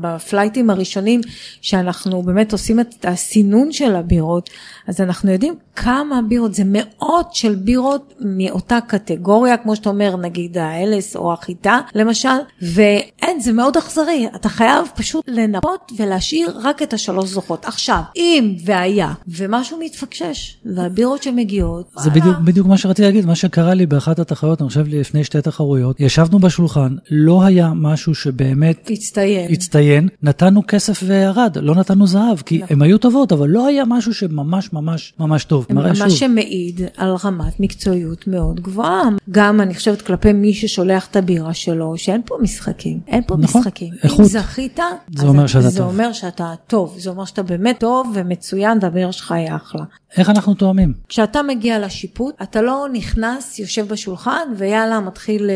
בפלייטים 0.00 0.70
הראשונים 0.70 1.20
שאנחנו 1.60 2.22
באמת 2.22 2.52
עושים 2.52 2.80
את 2.80 3.04
הסינון 3.08 3.72
של 3.72 3.96
הבירות, 3.96 4.50
אז 4.88 5.00
אנחנו 5.00 5.30
יודעים 5.30 5.54
כמה 5.76 6.20
בירות, 6.28 6.54
זה 6.54 6.62
מאות 6.66 7.34
של 7.34 7.54
בירות 7.54 8.14
מאותה 8.20 8.78
קטגוריה, 8.86 9.56
כמו 9.56 9.76
שאתה 9.76 9.88
אומר, 9.88 10.16
נגיד 10.16 10.58
האלס 10.58 11.16
או 11.16 11.32
החיטה 11.32 11.80
למשל, 11.94 12.28
ואין, 12.62 13.40
זה 13.40 13.52
מאוד 13.52 13.76
אכזרי, 13.76 14.28
אתה 14.34 14.48
חייב 14.48 14.86
פשוט 14.94 15.24
לנפות 15.28 15.92
ולהשאיר 15.96 16.58
רק 16.62 16.82
את 16.82 16.92
השלוש 16.92 17.28
זוכות. 17.28 17.64
עכשיו, 17.64 18.00
אם 18.16 18.54
והיה, 18.64 19.12
ומשהו 19.28 19.78
מתפקשש, 19.80 20.56
והבירות 20.76 21.22
שמגיעות, 21.22 21.90
זה 21.98 22.10
בדיוק, 22.10 22.36
בדיוק 22.44 22.66
מה 22.66 22.78
שרציתי 22.78 23.02
להגיד, 23.02 23.26
מה 23.26 23.34
שקרה 23.34 23.74
לי 23.74 23.86
באחת 23.86 24.18
התחרויות, 24.18 24.60
אני 24.60 24.68
חושב 24.68 24.84
לפני 24.88 25.24
שתי 25.24 25.42
תחרויות, 25.50 26.00
ישבנו 26.00 26.38
בשולחן, 26.38 26.96
לא 27.10 27.44
היה 27.44 27.72
משהו 27.74 28.14
שבאמת 28.14 28.90
הצטיין. 28.92 29.52
הצטיין, 29.52 30.08
נתנו 30.22 30.62
כסף 30.68 31.00
וירד, 31.06 31.56
לא 31.60 31.74
נתנו 31.74 32.06
זהב, 32.06 32.38
כי 32.46 32.60
הן 32.70 32.82
היו 32.82 32.98
טובות, 32.98 33.32
אבל 33.32 33.48
לא 33.48 33.66
היה 33.66 33.84
משהו 33.84 34.14
שממש 34.14 34.72
ממש 34.72 35.12
ממש 35.18 35.44
טוב. 35.44 35.66
מה 35.70 35.94
שוב, 35.94 36.08
שמעיד 36.08 36.80
על 36.96 37.14
רמת 37.24 37.60
מקצועיות 37.60 38.26
מאוד 38.26 38.60
גבוהה. 38.60 39.08
גם 39.30 39.60
אני 39.60 39.74
חושבת 39.74 40.02
כלפי 40.02 40.32
מי 40.32 40.54
ששולח 40.54 41.06
את 41.06 41.16
הבירה 41.16 41.54
שלו, 41.54 41.96
שאין 41.96 42.20
פה 42.26 42.36
משחקים, 42.42 43.00
אין 43.06 43.22
פה 43.26 43.36
נכון, 43.36 43.60
משחקים. 43.60 43.94
איכות. 44.02 44.20
אם 44.20 44.24
זכית, 44.24 44.80
זה 45.14 45.26
אומר 45.26 45.46
שאתה 45.46 45.68
זה 45.68 45.78
טוב. 45.78 45.88
אומר 45.88 46.12
שאתה 46.12 46.54
טוב, 46.66 46.94
זה 46.98 47.10
אומר 47.10 47.24
שאתה 47.24 47.42
באמת 47.42 47.80
טוב 47.80 48.12
ומצוין 48.14 48.78
והבירה 48.80 49.12
שלך 49.12 49.32
היא 49.32 49.48
אחלה. 49.56 49.82
איך 50.16 50.30
אנחנו 50.30 50.54
תואמים? 50.54 50.92
כשאתה 51.08 51.42
מגיע 51.42 51.78
לשיפוט, 51.78 52.34
אתה 52.42 52.62
לא 52.62 52.86
נכנס, 52.92 53.58
יושב 53.58 53.88
בשולחן, 53.88 54.48
ויאללה, 54.56 55.00
מתחיל 55.00 55.39
אה, 55.50 55.54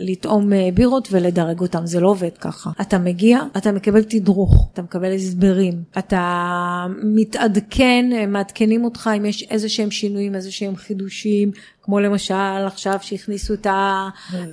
לטעום 0.00 0.52
אה, 0.52 0.68
בירות 0.74 1.08
ולדרג 1.10 1.60
אותם, 1.60 1.86
זה 1.86 2.00
לא 2.00 2.08
עובד 2.08 2.38
ככה. 2.40 2.70
אתה 2.80 2.98
מגיע, 2.98 3.40
אתה 3.56 3.72
מקבל 3.72 4.02
תדרוך, 4.02 4.68
אתה 4.72 4.82
מקבל 4.82 5.14
הסברים, 5.14 5.82
אתה 5.98 6.86
מתעדכן, 7.02 8.10
אה, 8.12 8.26
מעדכנים 8.26 8.84
אותך 8.84 9.10
אם 9.16 9.24
יש 9.24 9.42
איזה 9.42 9.68
שהם 9.68 9.90
שינויים, 9.90 10.34
איזה 10.34 10.52
שהם 10.52 10.76
חידושים, 10.76 11.50
כמו 11.84 12.00
למשל 12.00 12.34
עכשיו 12.66 12.98
שהכניסו 13.00 13.54
את 13.54 13.66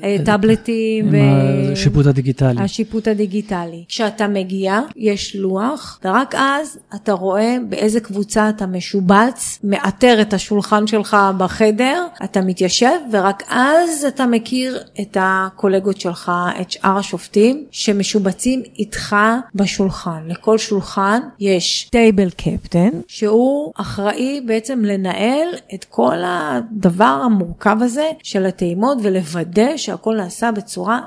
הטאבלטים. 0.01 1.15
עם 1.15 1.71
השיפוט 1.71 2.05
הדיגיטלי. 2.05 2.61
השיפוט 2.61 3.07
הדיגיטלי. 3.07 3.83
כשאתה 3.87 4.27
מגיע, 4.27 4.79
יש 4.95 5.35
לוח, 5.35 5.99
ורק 6.05 6.35
אז 6.37 6.79
אתה 6.95 7.13
רואה 7.13 7.57
באיזה 7.69 7.99
קבוצה 7.99 8.49
אתה 8.49 8.65
משובץ, 8.65 9.59
מאתר 9.63 10.21
את 10.21 10.33
השולחן 10.33 10.87
שלך 10.87 11.17
בחדר, 11.37 12.05
אתה 12.23 12.41
מתיישב, 12.41 12.97
ורק 13.11 13.43
אז 13.49 14.05
אתה 14.07 14.25
מכיר 14.25 14.79
את 15.01 15.17
הקולגות 15.19 16.01
שלך, 16.01 16.31
את 16.61 16.71
שאר 16.71 16.97
השופטים, 16.97 17.65
שמשובצים 17.71 18.63
איתך 18.79 19.15
בשולחן. 19.55 20.21
לכל 20.27 20.57
שולחן 20.57 21.21
יש 21.39 21.87
table 21.91 22.29
captain, 22.29 22.89
שהוא 23.07 23.71
אחראי 23.75 24.41
בעצם 24.45 24.85
לנהל 24.85 25.47
את 25.73 25.85
כל 25.89 26.17
הדבר 26.25 27.20
המורכב 27.21 27.77
הזה 27.81 28.09
של 28.23 28.45
הטעימות 28.45 28.97
ולוודא 29.03 29.77
שהכל 29.77 30.15
נעשה 30.15 30.51
בצורה 30.51 30.99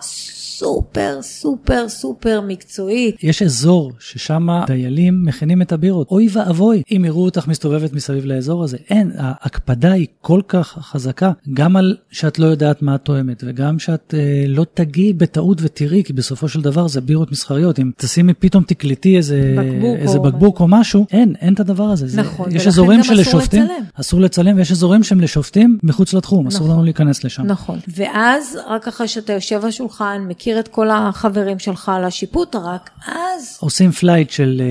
סופר 0.59 1.19
סופר 1.23 1.89
סופר 1.89 2.41
מקצועית. 2.47 3.17
יש 3.23 3.43
אזור 3.43 3.93
ששם 3.99 4.49
דיילים 4.67 5.25
מכינים 5.25 5.63
את 5.63 5.73
הבירות. 5.73 6.11
אוי 6.11 6.29
ואבוי 6.33 6.83
אם 6.97 7.05
יראו 7.05 7.25
אותך 7.25 7.49
מסתובבת 7.49 7.93
מסביב 7.93 8.25
לאזור 8.25 8.65
הזה. 8.65 8.77
אין, 8.91 9.13
ההקפדה 9.19 9.93
היא 9.93 10.07
כל 10.21 10.41
כך 10.49 10.67
חזקה, 10.67 11.33
גם 11.55 11.77
על 11.77 11.97
שאת 12.11 12.39
לא 12.39 12.47
יודעת 12.47 12.83
מה 12.83 12.95
את 12.95 13.01
טועמת, 13.01 13.45
וגם 13.47 13.79
שאת 13.79 14.15
אה, 14.17 14.45
לא 14.49 14.67
תגיעי 14.75 15.13
בטעות 15.13 15.59
ותראי, 15.63 16.05
כי 16.05 16.13
בסופו 16.13 16.49
של 16.49 16.61
דבר 16.61 16.89
זה 16.89 17.01
בירות 17.01 17.33
מסחריות. 17.33 17.79
אם 17.79 17.91
תשימי 17.97 18.35
פתאום 18.35 18.63
תקלטי 18.63 19.17
איזה 19.17 19.55
בקבוק, 19.59 19.97
איזה 19.99 20.19
או, 20.19 20.23
בקבוק 20.23 20.61
או 20.61 20.69
משהו, 20.69 21.07
אין, 21.11 21.35
אין 21.41 21.55
את 21.55 21.61
הדבר 21.61 21.85
הזה. 21.85 22.21
נכון, 22.21 22.51
זה, 22.51 22.57
יש 22.57 22.67
אזורים 22.67 23.03
של 23.05 23.15
לשופטים, 23.15 23.67
אסור 23.95 24.21
לצלם, 24.21 24.57
ויש 24.57 24.73
אזורים 24.73 25.03
שהם 25.03 25.21
לשופטים 25.21 25.79
מחוץ 25.83 26.15
לתחום, 26.15 26.47
נכון, 26.47 26.57
אסור 26.57 26.69
לנו 26.69 26.85
להיכנס 26.85 27.25
לשם. 27.25 27.43
נכון, 27.43 27.79
ואז 27.89 28.59
רק 28.69 28.89
אחרי 28.89 29.09
שאתה 29.09 29.33
יושב 29.33 29.61
על 29.63 29.69
השולחן, 29.69 30.25
מכיר 30.55 30.61
את 30.61 30.69
כל 30.69 30.91
החברים 30.91 31.59
שלך 31.59 31.93
לשיפוט, 32.07 32.57
רק 32.57 32.91
אז... 33.07 33.59
עושים 33.61 33.91
flight 33.91 34.31
של 34.31 34.63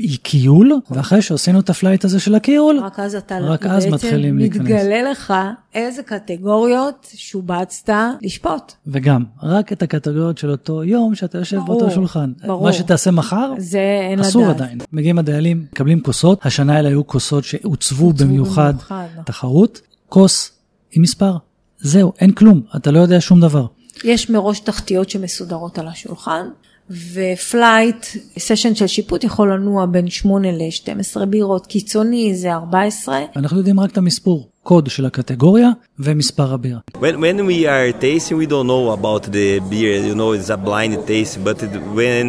אה, 0.00 0.18
כיול, 0.22 0.72
ואחרי 0.90 1.22
שעשינו 1.22 1.60
את 1.60 1.70
ה 1.70 1.75
flight 1.75 2.04
הזה 2.04 2.20
של 2.20 2.34
הכיול, 2.34 2.80
רק 2.82 3.00
אז 3.00 3.14
אתה 3.14 3.38
רק 3.38 3.66
אז 3.66 3.86
מתחילים 3.86 4.38
להיכנס. 4.38 4.60
מתגלה 4.60 5.10
לך 5.10 5.34
איזה 5.74 6.02
קטגוריות 6.02 7.06
שובצת 7.14 7.92
לשפוט. 8.22 8.72
וגם, 8.86 9.24
רק 9.42 9.72
את 9.72 9.82
הקטגוריות 9.82 10.38
של 10.38 10.50
אותו 10.50 10.84
יום 10.84 11.14
שאתה 11.14 11.38
יושב 11.38 11.56
ברור, 11.56 11.66
באותו 11.66 11.94
שולחן. 11.94 12.32
ברור. 12.46 12.64
מה 12.64 12.72
שתעשה 12.72 13.10
מחר, 13.10 13.52
זה 13.58 13.78
אין 14.10 14.18
לדעת. 14.18 14.30
אסור 14.30 14.46
עדיין. 14.46 14.78
מגיעים 14.92 15.18
הדיילים, 15.18 15.66
מקבלים 15.72 16.00
כוסות, 16.00 16.46
השנה 16.46 16.76
האלה 16.76 16.88
היו 16.88 17.06
כוסות 17.06 17.44
שהוצבו 17.44 18.12
במיוחד, 18.12 18.74
במיוחד 18.74 19.06
תחרות, 19.24 19.80
כוס 20.08 20.52
עם 20.92 21.02
מספר. 21.02 21.36
זהו, 21.80 22.12
אין 22.20 22.32
כלום, 22.32 22.60
אתה 22.76 22.90
לא 22.90 22.98
יודע 22.98 23.20
שום 23.20 23.40
דבר. 23.40 23.66
יש 24.04 24.30
מראש 24.30 24.60
תחתיות 24.60 25.10
שמסודרות 25.10 25.78
על 25.78 25.88
השולחן, 25.88 26.48
ו 26.90 27.05
flight, 27.05 28.06
סשן 28.38 28.74
של 28.74 28.86
שיפוט 28.86 29.24
יכול 29.24 29.52
לנוע 29.52 29.86
בין 29.86 30.10
8 30.10 30.48
ל-12 30.52 31.24
בירות, 31.24 31.66
קיצוני 31.66 32.34
זה 32.34 32.54
14. 32.54 33.18
אנחנו 33.36 33.58
יודעים 33.58 33.80
רק 33.80 33.90
את 33.90 33.98
המספור, 33.98 34.48
קוד 34.62 34.90
של 34.90 35.06
הקטגוריה 35.06 35.68
ומספר 35.98 36.52
הבירה. 36.52 36.78
When, 36.96 37.00
when 37.00 37.46
we 37.46 37.66
are 37.66 37.92
tasting 38.00 38.38
we 38.38 38.46
don't 38.46 38.66
know 38.66 38.92
about 38.98 39.24
the 39.32 39.60
beer, 39.70 39.96
you 40.08 40.14
know 40.14 40.32
it's 40.32 40.50
a 40.50 40.56
blind 40.56 41.06
taste, 41.06 41.44
but 41.44 41.58
when 41.98 42.28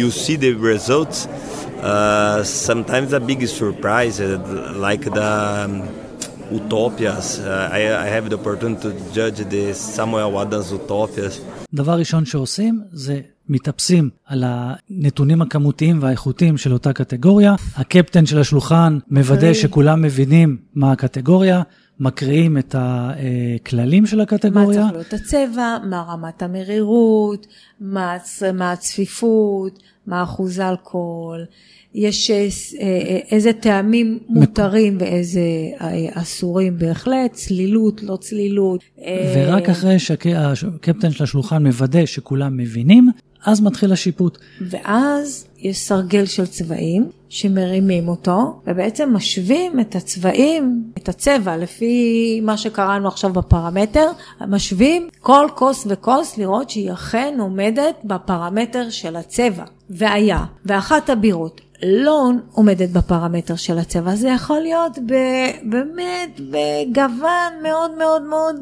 you 0.00 0.10
see 0.10 0.36
the 0.36 0.52
results, 0.72 1.26
uh, 1.26 2.42
sometimes 2.44 3.12
a 3.12 3.20
big 3.20 3.46
surprise, 3.46 4.20
uh, 4.20 4.38
like 4.86 5.04
the... 5.18 5.30
Um, 5.66 6.03
Utopias. 6.52 7.38
Uh, 7.38 7.68
I, 7.72 7.80
I 8.04 8.08
have 8.08 8.28
the 8.30 8.36
opportunity 8.36 8.82
to 8.82 8.90
judge 9.14 9.38
the 9.54 9.74
Samuel 9.74 10.40
Adams 10.40 10.72
Utopias. 10.72 11.40
דבר 11.74 11.98
ראשון 11.98 12.24
שעושים 12.24 12.82
זה 12.92 13.20
מתאפסים 13.48 14.10
על 14.26 14.44
הנתונים 14.46 15.42
הכמותיים 15.42 15.98
והאיכותיים 16.02 16.56
של 16.56 16.72
אותה 16.72 16.92
קטגוריה. 16.92 17.54
הקפטן 17.76 18.26
של 18.26 18.38
השולחן 18.38 18.98
מוודא 19.10 19.52
שכולם 19.52 20.02
מבינים 20.02 20.56
מה 20.74 20.92
הקטגוריה. 20.92 21.62
מקריאים 22.00 22.58
את 22.58 22.74
הכללים 22.78 24.06
של 24.06 24.20
הקטגוריה. 24.20 24.84
מה 24.84 24.90
צריך 24.90 24.92
להיות 24.92 25.12
הצבע, 25.12 25.76
מה 25.90 26.04
רמת 26.08 26.42
המרירות, 26.42 27.46
מה, 27.80 28.16
מה 28.54 28.72
הצפיפות, 28.72 29.82
מה 30.06 30.22
אחוז 30.22 30.58
האלכוהול, 30.58 31.44
יש 31.94 32.30
אה, 32.30 32.48
אה, 32.80 33.18
איזה 33.30 33.52
טעמים 33.52 34.18
מותרים 34.28 34.96
ואיזה 35.00 35.40
אה, 35.80 35.88
אסורים 36.12 36.78
בהחלט, 36.78 37.32
צלילות, 37.32 38.02
לא 38.02 38.16
צלילות. 38.16 38.80
ורק 39.34 39.68
אחרי 39.68 39.98
שהקפטן 39.98 41.10
של 41.10 41.24
השולחן 41.24 41.66
מוודא 41.66 42.06
שכולם 42.06 42.56
מבינים, 42.56 43.10
אז 43.44 43.60
מתחיל 43.60 43.92
השיפוט. 43.92 44.38
ואז 44.60 45.46
יש 45.58 45.78
סרגל 45.78 46.26
של 46.26 46.46
צבעים 46.46 47.08
שמרימים 47.28 48.08
אותו, 48.08 48.60
ובעצם 48.66 49.10
משווים 49.14 49.80
את 49.80 49.96
הצבעים, 49.96 50.84
את 50.98 51.08
הצבע, 51.08 51.56
לפי 51.56 52.40
מה 52.42 52.56
שקראנו 52.56 53.08
עכשיו 53.08 53.32
בפרמטר, 53.32 54.10
משווים 54.48 55.08
כל 55.20 55.46
כוס 55.54 55.86
וכוס 55.90 56.38
לראות 56.38 56.70
שהיא 56.70 56.92
אכן 56.92 57.34
עומדת 57.38 57.94
בפרמטר 58.04 58.90
של 58.90 59.16
הצבע. 59.16 59.64
והיה, 59.90 60.44
ואחת 60.64 61.10
הבירות 61.10 61.60
לא 61.82 62.30
עומדת 62.52 62.90
בפרמטר 62.90 63.56
של 63.56 63.78
הצבע, 63.78 64.16
זה 64.16 64.28
יכול 64.28 64.60
להיות 64.60 64.98
באמת 65.62 66.40
בגוון 66.40 67.62
מאוד 67.62 67.90
מאוד 67.98 68.22
מאוד 68.22 68.56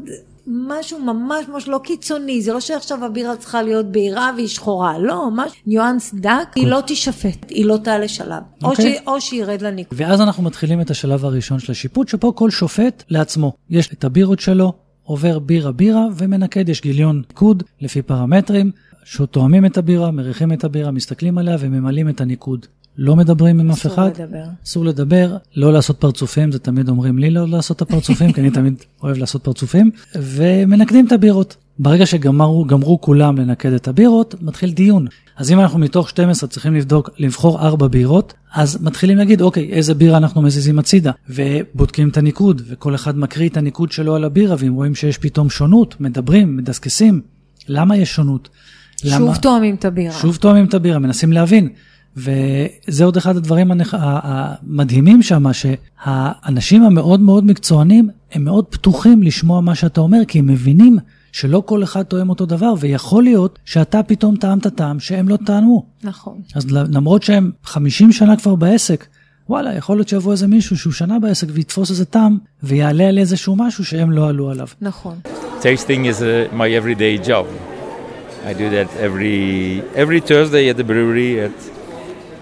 משהו 0.47 0.99
ממש 0.99 1.49
ממש 1.49 1.69
לא 1.69 1.81
קיצוני, 1.85 2.43
זה 2.43 2.53
לא 2.53 2.61
שעכשיו 2.61 3.05
הבירה 3.05 3.37
צריכה 3.37 3.63
להיות 3.63 3.87
בהירה 3.87 4.31
והיא 4.37 4.49
שחורה, 4.49 4.99
לא, 4.99 5.31
ממש 5.31 5.53
ניואנס 5.67 6.15
דק, 6.15 6.49
היא 6.55 6.67
לא 6.67 6.81
תישפט, 6.87 7.47
היא 7.49 7.67
לא 7.67 7.77
תעלה 7.85 8.09
שלב, 8.09 8.43
okay. 8.43 8.65
או, 8.65 8.71
אוקיי. 8.71 8.99
ש, 8.99 9.07
או 9.07 9.21
שירד 9.21 9.63
לניקוד. 9.63 10.01
ואז 10.01 10.21
אנחנו 10.21 10.43
מתחילים 10.43 10.81
את 10.81 10.91
השלב 10.91 11.25
הראשון 11.25 11.59
של 11.59 11.73
השיפוט, 11.73 12.09
שפה 12.09 12.33
כל 12.35 12.51
שופט 12.51 13.03
לעצמו, 13.09 13.53
יש 13.71 13.93
את 13.93 14.05
הבירות 14.05 14.41
שלו, 14.41 14.73
עובר 15.05 15.39
בירה 15.39 15.73
בירה 15.73 16.07
ומנקד, 16.17 16.69
יש 16.69 16.83
גיליון 16.83 17.23
ניקוד 17.29 17.63
לפי 17.81 18.03
פרמטרים, 18.03 18.71
שתואמים 19.05 19.67
את 19.67 19.79
הבירה, 19.79 20.11
מריחים 20.11 20.53
את 20.53 20.65
הבירה, 20.65 20.91
מסתכלים 20.91 21.39
עליה 21.39 21.57
וממלאים 21.61 22.09
את 22.09 22.21
הניקוד. 22.21 22.67
לא 22.99 23.17
מדברים 23.17 23.61
עם 23.61 23.71
אף 23.71 23.87
אחד, 23.87 24.11
אסור 24.11 24.25
לדבר. 24.25 24.45
אסור 24.65 24.85
לדבר, 24.85 25.37
לא 25.57 25.73
לעשות 25.73 26.01
פרצופים, 26.01 26.53
זה 26.53 26.59
תמיד 26.59 26.89
אומרים 26.89 27.19
לי 27.19 27.31
לא 27.31 27.49
לעשות 27.49 27.77
את 27.77 27.83
הפרצופים, 27.83 28.33
כי 28.33 28.41
אני 28.41 28.51
תמיד 28.51 28.75
אוהב 29.03 29.17
לעשות 29.17 29.45
פרצופים, 29.45 29.91
ומנקדים 30.17 31.07
את 31.07 31.13
הבירות. 31.13 31.57
ברגע 31.79 32.07
שגמרו 32.07 32.99
כולם 33.01 33.39
לנקד 33.39 33.73
את 33.73 33.89
הבירות, 33.89 34.35
מתחיל 34.43 34.71
דיון. 34.73 35.07
אז 35.37 35.53
אם 35.53 35.61
אנחנו 35.61 35.79
מתוך 35.79 36.09
12 36.09 36.49
צריכים 36.49 36.75
לבדוק, 36.75 37.11
לבחור 37.19 37.61
4 37.61 37.89
בירות, 37.89 38.35
אז 38.55 38.83
מתחילים 38.83 39.17
להגיד, 39.17 39.41
אוקיי, 39.41 39.69
איזה 39.71 39.95
בירה 39.95 40.17
אנחנו 40.17 40.43
מזיזים 40.43 40.79
הצידה, 40.79 41.13
ובודקים 41.29 42.09
את 42.09 42.17
הניקוד, 42.17 42.63
וכל 42.69 42.95
אחד 42.95 43.19
מקריא 43.19 43.49
את 43.49 43.57
הניקוד 43.57 43.93
שלו 43.93 44.15
על 44.15 44.25
הבירה, 44.25 44.57
ואם 44.59 44.73
רואים 44.75 44.95
שיש 44.95 45.19
פתאום 45.19 45.51
שונות, 45.51 46.01
מדברים, 46.01 46.57
מדסקסים. 46.57 47.21
למה 47.69 47.97
יש 47.97 48.15
שונות? 48.15 48.49
שוב 49.11 49.29
למה... 49.29 49.39
תואמים 49.39 49.75
את 49.75 49.85
הבירה. 49.85 50.15
שוב 50.15 50.37
תואמים 50.37 50.65
את 50.65 50.75
הבירה, 50.75 50.99
מנסים 50.99 51.33
להבין. 51.33 51.69
וזה 52.17 53.05
עוד 53.05 53.17
אחד 53.17 53.37
הדברים 53.37 53.71
המדהימים 53.93 55.23
שם, 55.23 55.45
שהאנשים 55.53 56.83
המאוד 56.83 57.21
מאוד 57.21 57.45
מקצוענים, 57.45 58.11
הם 58.33 58.45
מאוד 58.45 58.65
פתוחים 58.67 59.23
לשמוע 59.23 59.61
מה 59.61 59.75
שאתה 59.75 60.01
אומר, 60.01 60.19
כי 60.29 60.39
הם 60.39 60.47
מבינים 60.47 60.99
שלא 61.33 61.63
כל 61.67 61.83
אחד 61.83 62.03
תואם 62.03 62.31
אותו 62.31 62.47
דבר, 62.47 62.75
ויכול 62.81 63.23
להיות 63.23 63.59
שאתה 63.65 64.03
פתאום 64.03 64.37
טעמת 64.37 64.67
טעם 64.67 65.01
שהם 65.01 65.29
לא 65.29 65.37
טעמו. 65.47 65.87
נכון. 66.03 66.41
אז 66.55 66.67
למרות 66.71 67.23
שהם 67.23 67.51
50 67.65 68.13
שנה 68.13 68.37
כבר 68.37 68.55
בעסק, 68.55 69.07
וואלה, 69.49 69.75
יכול 69.75 69.97
להיות 69.97 70.09
שיבוא 70.09 70.33
איזה 70.33 70.47
מישהו 70.47 70.79
שהוא 70.79 70.93
שנה 70.93 71.19
בעסק 71.19 71.47
ויתפוס 71.51 71.91
איזה 71.91 72.05
טעם, 72.05 72.39
ויעלה 72.63 73.09
על 73.09 73.19
איזשהו 73.19 73.57
משהו 73.57 73.85
שהם 73.85 74.11
לא 74.11 74.29
עלו 74.29 74.51
עליו. 74.51 74.69
נכון. 74.81 75.21
Tasting 75.61 76.05
is 76.05 76.21
uh, 76.21 76.55
my 76.55 76.69
everyday 76.83 77.29
job. 77.29 77.72
I 78.45 78.55
do 78.55 78.71
that 78.71 78.95
every, 78.97 79.83
every 79.95 80.21
Thursday 80.21 80.69
at 80.69 80.77
the 80.77 80.85
brewery 80.85 81.41
at 81.41 81.53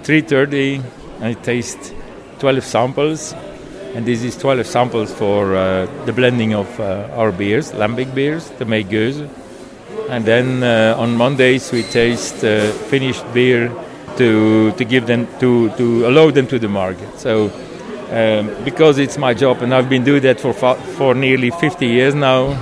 3.30 0.03 0.83
I 1.21 1.35
taste 1.35 1.95
12 2.39 2.65
samples 2.65 3.35
and 3.95 4.07
this 4.07 4.23
is 4.23 4.37
12 4.39 4.67
samples 4.67 5.13
for 5.13 5.55
uh, 5.55 5.87
the 6.07 6.13
blending 6.13 6.55
of 6.55 6.81
uh, 6.81 7.09
our 7.13 7.33
beers, 7.33 7.73
lambic 7.73 8.15
beers, 8.15 8.49
the 8.59 8.65
Meigeuze. 8.65 9.29
And 10.09 10.25
then 10.25 10.63
uh, 10.63 10.99
on 10.99 11.17
Mondays 11.17 11.71
we 11.71 11.83
taste 11.83 12.43
uh, 12.45 12.73
finished 12.89 13.25
beer 13.35 13.69
to, 14.17 14.73
to 14.73 14.85
give 14.85 15.07
them, 15.07 15.29
to, 15.41 15.69
to 15.77 16.07
allow 16.07 16.31
them 16.31 16.47
to 16.47 16.59
the 16.59 16.69
market. 16.69 17.19
So 17.19 17.53
um, 18.11 18.65
because 18.65 18.97
it's 18.97 19.19
my 19.19 19.35
job 19.35 19.63
and 19.63 19.75
I've 19.75 19.91
been 19.91 20.05
doing 20.05 20.23
that 20.23 20.41
for, 20.41 20.55
for 20.55 21.15
nearly 21.15 21.51
50 21.51 21.87
years 21.87 22.15
now. 22.15 22.59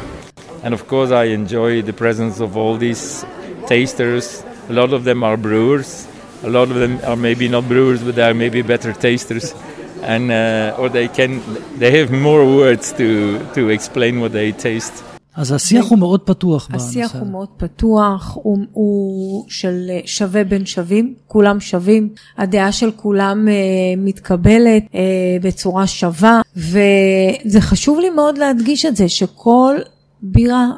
And 0.64 0.74
of 0.74 0.86
course 0.86 1.10
I 1.10 1.24
enjoy 1.40 1.82
the 1.82 1.92
presence 1.92 2.40
of 2.40 2.56
all 2.56 2.76
these 2.76 3.24
tasters. 3.66 4.44
A 4.68 4.72
lot 4.72 4.92
of 4.92 5.04
them 5.04 5.22
are 5.22 5.36
brewers 5.36 6.06
a 6.44 6.48
lot 6.48 6.70
of 6.70 6.76
them 6.76 7.00
are 7.04 7.16
maybe 7.16 7.48
not 7.48 7.68
brewers, 7.68 8.00
but 8.00 8.14
they 8.14 8.22
are 8.22 8.34
maybe 8.44 8.62
better 8.62 8.92
tasters. 8.92 9.54
and 10.02 10.30
uh, 10.30 10.80
or 10.80 10.88
they 10.88 11.08
can 11.08 11.30
they 11.78 11.90
have 11.98 12.10
more 12.10 12.42
words 12.60 12.92
to 12.92 13.08
to 13.56 13.68
explain 13.76 14.20
what 14.20 14.32
they 14.32 14.52
taste. 14.52 15.04
אז 15.36 15.52
השיח 15.52 15.84
הוא 15.90 15.98
מאוד 15.98 16.20
פתוח 16.20 16.68
השיח 16.72 17.12
בנושא. 17.12 17.18
הוא 17.18 17.32
מאוד 17.32 17.48
פתוח, 17.56 18.38
הוא, 18.42 18.58
הוא 18.72 19.44
של 19.48 19.90
שווה 20.04 20.44
בין 20.44 20.66
שווים, 20.66 21.14
כולם 21.26 21.60
שווים, 21.60 22.08
הדעה 22.38 22.72
של 22.72 22.90
כולם 22.96 23.48
אה, 23.48 23.54
מתקבלת 23.96 24.82
אה, 24.94 25.00
בצורה 25.42 25.86
שווה, 25.86 26.40
וזה 26.56 27.60
חשוב 27.60 27.98
לי 27.98 28.10
מאוד 28.10 28.38
להדגיש 28.38 28.84
את 28.84 28.96
זה, 28.96 29.08
שכל 29.08 29.76
בירה 30.22 30.70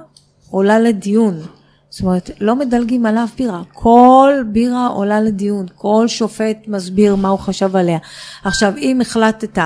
עולה 0.51 0.79
לדיון. 0.79 1.41
זאת 1.91 2.03
אומרת, 2.03 2.31
לא 2.41 2.57
מדלגים 2.57 3.07
על 3.07 3.19
אף 3.19 3.37
בירה, 3.37 3.63
כל 3.73 4.35
בירה 4.53 4.87
עולה 4.87 5.21
לדיון, 5.21 5.67
כל 5.75 6.09
שופט 6.09 6.59
מסביר 6.67 7.17
מה 7.17 7.29
הוא 7.29 7.39
חשב 7.39 7.77
עליה. 7.77 7.99
עכשיו, 8.45 8.73
אם 8.77 9.01
החלטת 9.01 9.59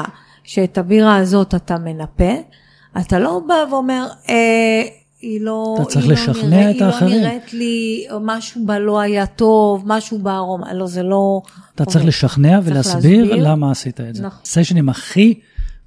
שאת 0.44 0.78
הבירה 0.78 1.16
הזאת 1.16 1.54
אתה 1.54 1.78
מנפה, 1.78 2.32
אתה 3.00 3.18
לא 3.18 3.40
בא 3.48 3.54
ואומר, 3.70 4.06
אה, 4.28 4.82
היא 5.20 5.40
לא, 5.40 5.76
אתה 5.80 5.84
צריך 5.84 6.04
היא 6.04 6.12
לשכנע 6.12 6.42
לא 6.42 6.56
נראית, 6.56 6.76
את 6.76 6.82
האחרים. 6.82 7.12
היא 7.12 7.22
לא 7.22 7.28
נראית 7.28 7.54
לי, 7.54 8.06
משהו 8.20 8.66
בה 8.66 8.78
לא 8.78 9.00
היה 9.00 9.26
טוב, 9.26 9.82
משהו 9.86 10.18
בארומה, 10.18 10.74
לא, 10.74 10.86
זה 10.86 11.02
לא... 11.02 11.42
אתה 11.74 11.84
צריך 11.84 11.96
עובד. 11.96 12.08
לשכנע 12.08 12.58
צריך 12.60 12.72
ולהסביר 12.72 13.24
להסביר. 13.24 13.48
למה 13.48 13.70
עשית 13.70 14.00
את 14.00 14.14
זה. 14.14 14.22
נכון. 14.22 14.38
הסשנים 14.42 14.88
הכי 14.88 15.34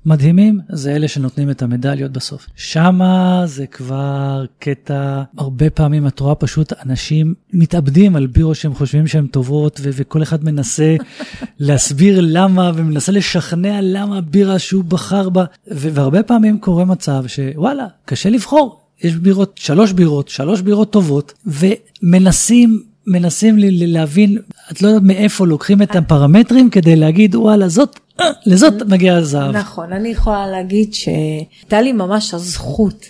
מדהימים 0.08 0.60
זה 0.70 0.96
אלה 0.96 1.08
שנותנים 1.08 1.50
את 1.50 1.62
המדליות 1.62 2.12
בסוף. 2.12 2.48
שמה 2.56 3.44
זה 3.46 3.68
כבר 3.68 4.46
קטע, 4.60 5.24
הרבה 5.38 5.70
פעמים 5.70 6.08
את 6.08 6.20
רואה 6.20 6.36
פשוט 6.36 6.74
אנשים 6.86 7.34
מתאבדים 7.54 8.16
על 8.16 8.28
בירות 8.28 8.56
שהם 8.56 8.74
חושבים 8.74 9.08
שהן 9.08 9.28
טובות, 9.28 9.80
ו- 9.84 9.90
וכל 9.94 10.24
אחד 10.24 10.44
מנסה 10.44 10.96
להסביר 11.60 12.20
למה, 12.22 12.72
ומנסה 12.76 13.12
לשכנע 13.12 13.80
למה 13.82 14.18
הבירה 14.18 14.60
שהוא 14.60 14.84
בחר 14.84 15.30
בה, 15.30 15.46
ו- 15.72 15.94
והרבה 15.94 16.24
פעמים 16.24 16.60
קורה 16.60 16.86
מצב 16.86 17.24
שוואלה, 17.28 17.88
קשה 18.06 18.30
לבחור. 18.30 18.82
יש 19.04 19.16
בירות, 19.16 19.54
שלוש 19.56 19.92
בירות, 19.92 20.28
שלוש 20.28 20.62
בירות 20.62 20.92
טובות, 20.92 21.34
ומנסים 21.46 22.84
מנסים 23.08 23.58
לי 23.58 23.88
להבין, 23.88 24.38
את 24.72 24.82
לא 24.82 24.88
יודעת 24.88 25.04
מאיפה 25.04 25.48
לוקחים 25.48 25.82
את 25.82 25.96
הפרמטרים 25.96 26.70
כדי 26.70 26.96
להגיד, 26.96 27.36
וואלה, 27.36 27.70
זאת, 27.70 28.00
אה, 28.00 28.07
לזאת 28.46 28.74
מגיע 28.88 29.16
הזהב. 29.16 29.56
נכון, 29.56 29.94
אני 29.94 30.10
יכולה 30.10 30.48
להגיד 30.48 30.94
שהייתה 30.94 31.82
לי 31.82 31.92
ממש 31.92 32.34
הזכות 32.34 33.06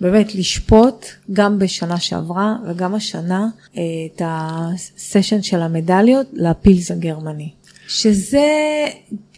באמת 0.00 0.34
לשפוט 0.34 1.06
גם 1.32 1.58
בשנה 1.58 2.00
שעברה 2.00 2.56
וגם 2.68 2.94
השנה 2.94 3.48
אה, 3.76 3.82
את 4.06 4.22
הסשן 4.24 5.42
של 5.42 5.62
המדליות 5.62 6.26
לפילס 6.32 6.90
הגרמני. 6.90 7.50
שזה 7.88 8.48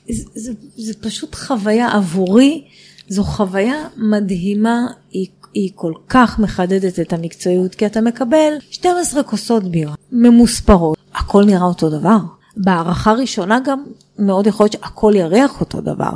זה, 0.09 0.25
זה, 0.35 0.53
זה 0.77 0.95
פשוט 1.01 1.35
חוויה 1.35 1.89
עבורי, 1.93 2.65
זו 3.09 3.25
חוויה 3.25 3.89
מדהימה, 3.97 4.87
היא, 5.11 5.27
היא 5.55 5.71
כל 5.75 5.93
כך 6.09 6.39
מחדדת 6.39 7.01
את 7.01 7.13
המקצועיות, 7.13 7.75
כי 7.75 7.87
אתה 7.87 8.01
מקבל 8.01 8.53
12 8.71 9.23
כוסות 9.23 9.65
בירה 9.65 9.95
ממוספרות, 10.13 10.99
הכל 11.15 11.45
נראה 11.45 11.63
אותו 11.63 11.91
דבר. 11.91 12.19
בהערכה 12.57 13.13
ראשונה 13.13 13.59
גם 13.65 13.85
מאוד 14.19 14.47
יכול 14.47 14.65
להיות 14.65 14.73
שהכל 14.73 15.13
יריח 15.17 15.61
אותו 15.61 15.81
דבר. 15.81 16.13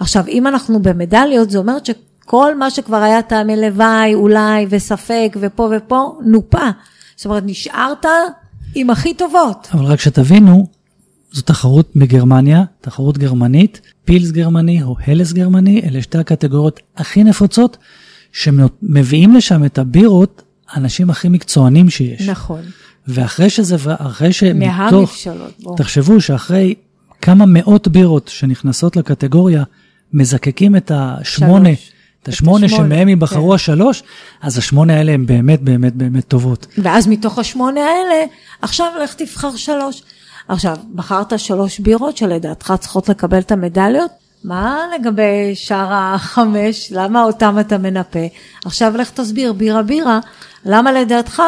עכשיו, 0.00 0.24
אם 0.28 0.46
אנחנו 0.46 0.82
במדליות, 0.82 1.50
זה 1.50 1.58
אומר 1.58 1.76
שכל 1.84 2.58
מה 2.58 2.70
שכבר 2.70 2.96
היה 2.96 3.22
טעמי 3.22 3.56
לוואי, 3.56 4.14
אולי, 4.14 4.66
וספק, 4.70 5.36
ופה 5.40 5.70
ופה, 5.76 6.18
נופה. 6.24 6.70
זאת 7.16 7.26
אומרת, 7.26 7.42
נשארת 7.46 8.06
עם 8.74 8.90
הכי 8.90 9.14
טובות. 9.14 9.68
אבל 9.74 9.84
רק 9.84 10.00
שתבינו, 10.00 10.66
זו 11.32 11.42
תחרות 11.42 11.90
בגרמניה, 11.96 12.64
תחרות 12.80 13.18
גרמנית, 13.18 13.80
פילס 14.04 14.30
גרמני 14.30 14.82
או 14.82 14.96
הלס 15.06 15.32
גרמני, 15.32 15.82
אלה 15.84 16.02
שתי 16.02 16.18
הקטגוריות 16.18 16.80
הכי 16.96 17.24
נפוצות, 17.24 17.76
שמביאים 18.32 19.34
לשם 19.34 19.64
את 19.64 19.78
הבירות, 19.78 20.42
האנשים 20.70 21.10
הכי 21.10 21.28
מקצוענים 21.28 21.90
שיש. 21.90 22.28
נכון. 22.28 22.62
ואחרי 23.08 23.50
שזה, 23.50 23.76
אחרי 23.98 24.32
שמתוך, 24.32 24.92
מהמבשלות, 24.92 25.52
בוא. 25.60 25.76
תחשבו 25.76 26.20
שאחרי 26.20 26.74
כמה 27.22 27.44
מאות 27.46 27.88
בירות 27.88 28.28
שנכנסות 28.28 28.96
לקטגוריה, 28.96 29.62
מזקקים 30.12 30.76
את 30.76 30.92
השמונה, 30.94 31.68
שלוש. 31.68 31.92
את 32.22 32.28
השמונה 32.28 32.66
השמונה, 32.66 32.84
שמהם 32.84 33.08
ייבחרו 33.08 33.48
כן. 33.48 33.54
השלוש, 33.54 34.02
אז 34.42 34.58
השמונה 34.58 34.96
האלה 34.96 35.12
הן 35.12 35.26
באמת 35.26 35.62
באמת 35.62 35.94
באמת 35.94 36.28
טובות. 36.28 36.66
ואז 36.78 37.08
מתוך 37.08 37.38
השמונה 37.38 37.80
האלה, 37.80 38.24
עכשיו 38.62 38.86
לך 39.02 39.14
תבחר 39.14 39.56
שלוש. 39.56 40.02
עכשיו, 40.48 40.76
בחרת 40.94 41.38
שלוש 41.38 41.78
בירות 41.78 42.16
שלדעתך 42.16 42.74
צריכות 42.80 43.08
לקבל 43.08 43.38
את 43.38 43.52
המדליות? 43.52 44.10
מה 44.44 44.78
לגבי 44.94 45.54
שאר 45.54 45.92
החמש? 45.92 46.92
למה 46.92 47.22
אותם 47.22 47.56
אתה 47.60 47.78
מנפה? 47.78 48.26
עכשיו 48.64 48.96
לך 48.96 49.10
תסביר 49.10 49.52
בירה 49.52 49.82
בירה, 49.82 50.20
למה 50.64 50.92
לדעתך 50.92 51.42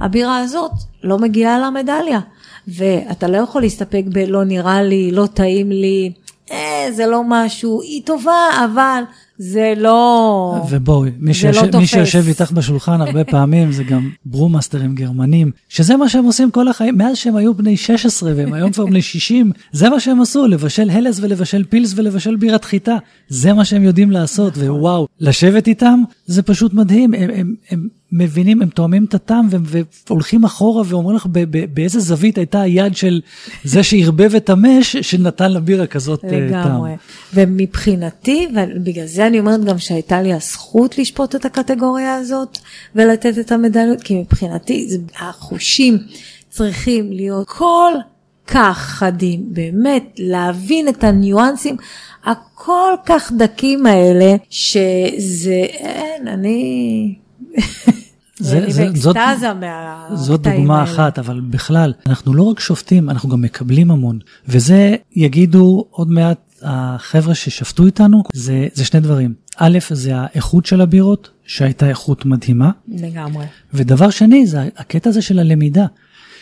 הבירה 0.00 0.38
הזאת 0.38 0.72
לא 1.04 1.18
מגיעה 1.18 1.58
למדליה? 1.58 2.20
ואתה 2.68 3.28
לא 3.28 3.36
יכול 3.36 3.62
להסתפק 3.62 4.02
בלא 4.06 4.44
נראה 4.44 4.82
לי, 4.82 5.10
לא 5.10 5.26
טעים 5.34 5.70
לי, 5.70 6.12
אה, 6.50 6.88
זה 6.92 7.06
לא 7.06 7.22
משהו, 7.26 7.82
היא 7.82 8.02
טובה, 8.04 8.64
אבל 8.64 9.02
זה 9.38 9.74
לא... 9.76 10.62
ובואי, 10.70 11.10
מי, 11.18 11.26
לא 11.26 11.32
שיושב, 11.32 11.62
מי 11.64 11.70
תופס. 11.70 11.88
שיושב 11.88 12.28
איתך 12.28 12.50
בשולחן 12.52 13.00
הרבה 13.00 13.24
פעמים 13.34 13.72
זה 13.72 13.84
גם 13.84 14.10
ברומאסטרים 14.26 14.94
גרמנים, 14.94 15.50
שזה 15.68 15.96
מה 15.96 16.08
שהם 16.08 16.24
עושים 16.24 16.50
כל 16.50 16.68
החיים, 16.68 16.98
מאז 16.98 17.16
שהם 17.16 17.36
היו 17.36 17.54
בני 17.54 17.76
16 17.76 18.32
והם 18.36 18.52
היום 18.52 18.72
כבר 18.72 18.86
בני 18.86 19.02
60, 19.02 19.52
זה 19.72 19.90
מה 19.90 20.00
שהם 20.00 20.20
עשו, 20.20 20.46
לבשל 20.46 20.90
הלס 20.90 21.20
ולבשל 21.20 21.64
פילס 21.64 21.94
ולבשל 21.96 22.36
בירת 22.36 22.64
חיטה, 22.64 22.96
זה 23.28 23.52
מה 23.52 23.64
שהם 23.64 23.82
יודעים 23.82 24.10
לעשות, 24.10 24.56
ווואו, 24.56 25.06
לשבת 25.20 25.66
איתם 25.66 26.02
זה 26.26 26.42
פשוט 26.42 26.74
מדהים, 26.74 27.14
הם, 27.14 27.30
הם, 27.34 27.54
הם 27.70 27.88
מבינים, 28.12 28.62
הם 28.62 28.68
תואמים 28.68 29.04
את 29.04 29.14
הטעם 29.14 29.48
והולכים 29.50 30.44
אחורה 30.44 30.82
ואומרים 30.86 31.16
לך 31.16 31.26
באיזה 31.74 32.00
זווית 32.00 32.38
הייתה 32.38 32.60
היד 32.60 32.96
של 32.96 33.20
זה 33.64 33.82
שערבב 33.82 34.34
את 34.34 34.50
המש 34.50 34.96
שנתן 34.96 35.52
לבירה 35.52 35.86
כזאת 35.86 36.24
אה, 36.24 36.30
טעם. 36.30 36.46
לגמרי. 36.48 36.90
ומבחינתי, 37.34 38.48
ובגלל 38.76 39.06
זה 39.06 39.26
אני 39.26 39.40
אומרת 39.40 39.64
גם 39.64 39.78
שהייתה 39.78 40.22
לי 40.22 40.32
הזכות 40.32 40.98
לשפוט 40.98 41.34
את 41.34 41.44
הקטגוריה 41.44 42.14
הזאת 42.14 42.58
ולתת 42.94 43.38
את 43.38 43.52
המדליות, 43.52 44.02
כי 44.02 44.20
מבחינתי 44.20 44.88
החושים 45.18 45.98
צריכים 46.50 47.12
להיות 47.12 47.48
כל 47.48 47.92
כך 48.46 48.78
חדים, 48.78 49.40
באמת 49.48 50.04
להבין 50.18 50.88
את 50.88 51.04
הניואנסים 51.04 51.76
הכל 52.24 52.92
כך 53.06 53.32
דקים 53.36 53.86
האלה, 53.86 54.34
שזה, 54.50 55.66
אין, 55.70 56.28
אני... 56.28 57.14
זה- 58.38 58.64
זה- 58.68 58.88
זאת- 58.94 59.16
זאת 60.14 60.40
דוגמה 60.42 60.80
האלה. 60.80 60.92
אחת, 60.92 61.18
אבל 61.18 61.40
בכלל, 61.40 61.92
אנחנו 62.06 62.34
לא 62.34 62.42
רק 62.42 62.60
שופטים, 62.60 63.10
אנחנו 63.10 63.28
גם 63.28 63.42
מקבלים 63.42 63.90
המון. 63.90 64.18
וזה 64.48 64.96
יגידו 65.16 65.84
עוד 65.90 66.10
מעט 66.10 66.38
החבר'ה 66.62 67.34
ששפטו 67.34 67.86
איתנו, 67.86 68.22
זה, 68.32 68.66
זה 68.74 68.84
שני 68.84 69.00
דברים. 69.00 69.34
א', 69.56 69.78
זה 69.90 70.12
האיכות 70.16 70.66
של 70.66 70.80
הבירות, 70.80 71.30
שהייתה 71.46 71.88
איכות 71.88 72.24
מדהימה, 72.24 72.70
לגמרי. 72.88 73.44
ודבר 73.74 74.10
שני, 74.10 74.46
זה 74.46 74.68
הקטע 74.76 75.10
הזה 75.10 75.22
של 75.22 75.38
הלמידה. 75.38 75.86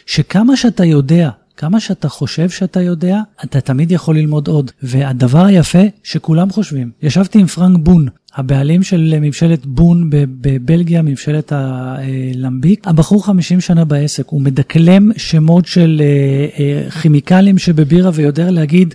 שכמה 0.07 0.57
שאתה 0.57 0.85
יודע, 0.85 1.31
כמה 1.57 1.81
שאתה 1.81 2.09
חושב 2.09 2.51
שאתה 2.51 2.81
יודע, 2.83 3.21
אתה 3.45 3.61
תמיד 3.61 3.93
יכול 3.93 4.17
ללמוד 4.17 4.49
עוד. 4.49 4.71
והדבר 4.83 5.45
היפה 5.45 5.83
שכולם 6.03 6.51
חושבים, 6.51 6.91
ישבתי 7.03 7.39
עם 7.39 7.47
פרנק 7.47 7.79
בון, 7.83 8.09
הבעלים 8.35 8.83
של 8.83 9.15
ממשלת 9.21 9.67
בון 9.67 10.11
בב- 10.11 10.29
בבלגיה, 10.41 11.03
ממשלת 11.03 11.53
הלמביק. 11.53 12.89
הבחור 12.89 13.25
50 13.25 13.61
שנה 13.61 13.85
בעסק, 13.85 14.29
הוא 14.29 14.41
מדקלם 14.41 15.11
שמות 15.17 15.67
של 15.67 16.03
אה, 16.05 16.47
אה, 16.65 16.91
כימיקלים 16.91 17.59
שבבירה 17.59 18.11
ויודע 18.15 18.51
להגיד 18.51 18.95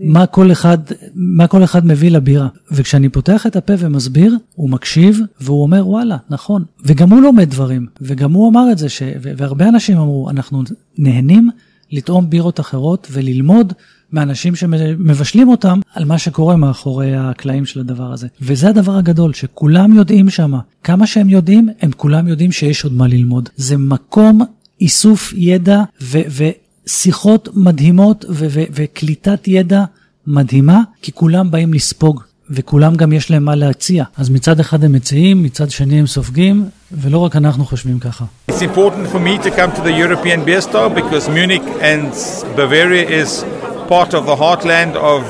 מה 0.00 0.26
כל, 0.26 0.52
אחד, 0.52 0.78
מה 1.14 1.46
כל 1.46 1.64
אחד 1.64 1.86
מביא 1.86 2.10
לבירה. 2.10 2.48
וכשאני 2.72 3.08
פותח 3.08 3.46
את 3.46 3.56
הפה 3.56 3.72
ומסביר, 3.78 4.36
הוא 4.54 4.70
מקשיב 4.70 5.20
והוא 5.40 5.62
אומר 5.62 5.88
וואלה, 5.88 6.16
נכון. 6.30 6.64
וגם 6.84 7.10
הוא 7.10 7.22
לומד 7.22 7.50
דברים, 7.50 7.86
וגם 8.00 8.32
הוא 8.32 8.50
אמר 8.50 8.72
את 8.72 8.78
זה, 8.78 8.88
ש... 8.88 9.02
והרבה 9.20 9.68
אנשים 9.68 9.98
אמרו, 9.98 10.30
אנחנו 10.30 10.62
נהנים 10.98 11.50
לטעום 11.90 12.30
בירות 12.30 12.60
אחרות 12.60 13.08
וללמוד 13.10 13.72
מאנשים 14.12 14.56
שמבשלים 14.56 15.48
אותם 15.48 15.80
על 15.94 16.04
מה 16.04 16.18
שקורה 16.18 16.56
מאחורי 16.56 17.16
הקלעים 17.16 17.66
של 17.66 17.80
הדבר 17.80 18.12
הזה. 18.12 18.28
וזה 18.40 18.68
הדבר 18.68 18.96
הגדול, 18.96 19.32
שכולם 19.32 19.94
יודעים 19.94 20.30
שמה. 20.30 20.60
כמה 20.84 21.06
שהם 21.06 21.28
יודעים, 21.28 21.68
הם 21.80 21.90
כולם 21.96 22.28
יודעים 22.28 22.52
שיש 22.52 22.84
עוד 22.84 22.92
מה 22.92 23.06
ללמוד. 23.06 23.48
זה 23.56 23.76
מקום 23.76 24.40
איסוף 24.80 25.32
ידע 25.36 25.82
ו- 26.02 26.46
ושיחות 26.86 27.48
מדהימות 27.54 28.24
ו- 28.28 28.46
ו- 28.50 28.62
וקליטת 28.72 29.48
ידע 29.48 29.84
מדהימה, 30.26 30.82
כי 31.02 31.12
כולם 31.12 31.50
באים 31.50 31.74
לספוג. 31.74 32.22
וכולם 32.49 32.95
גם 32.95 33.13
יש 33.13 33.31
להם 33.31 33.43
מה 33.43 33.55
להציע. 33.55 34.03
אז 34.17 34.29
מצד 34.29 34.59
אחד 34.59 34.83
הם 34.83 34.91
מציעים, 34.91 35.43
מצד 35.43 35.69
שני 35.69 35.99
הם 35.99 36.07
סופגים, 36.07 36.69
ולא 36.91 37.17
רק 37.17 37.35
אנחנו 37.35 37.65
חושבים 37.65 37.99
ככה. 37.99 38.25
It's 38.51 38.61
important 38.61 39.07
for 39.13 39.19
me 39.19 39.37
to 39.45 39.51
come 39.51 39.71
to 39.77 39.81
the 39.81 39.93
European 40.03 40.45
Beer 40.45 40.61
Star 40.61 40.89
because 40.89 41.29
Munich 41.29 41.63
and 41.81 42.11
Bavaria 42.55 43.05
is 43.21 43.45
part 43.87 44.13
of 44.13 44.25
the 44.25 44.35
heartland 44.35 44.95
of 44.95 45.21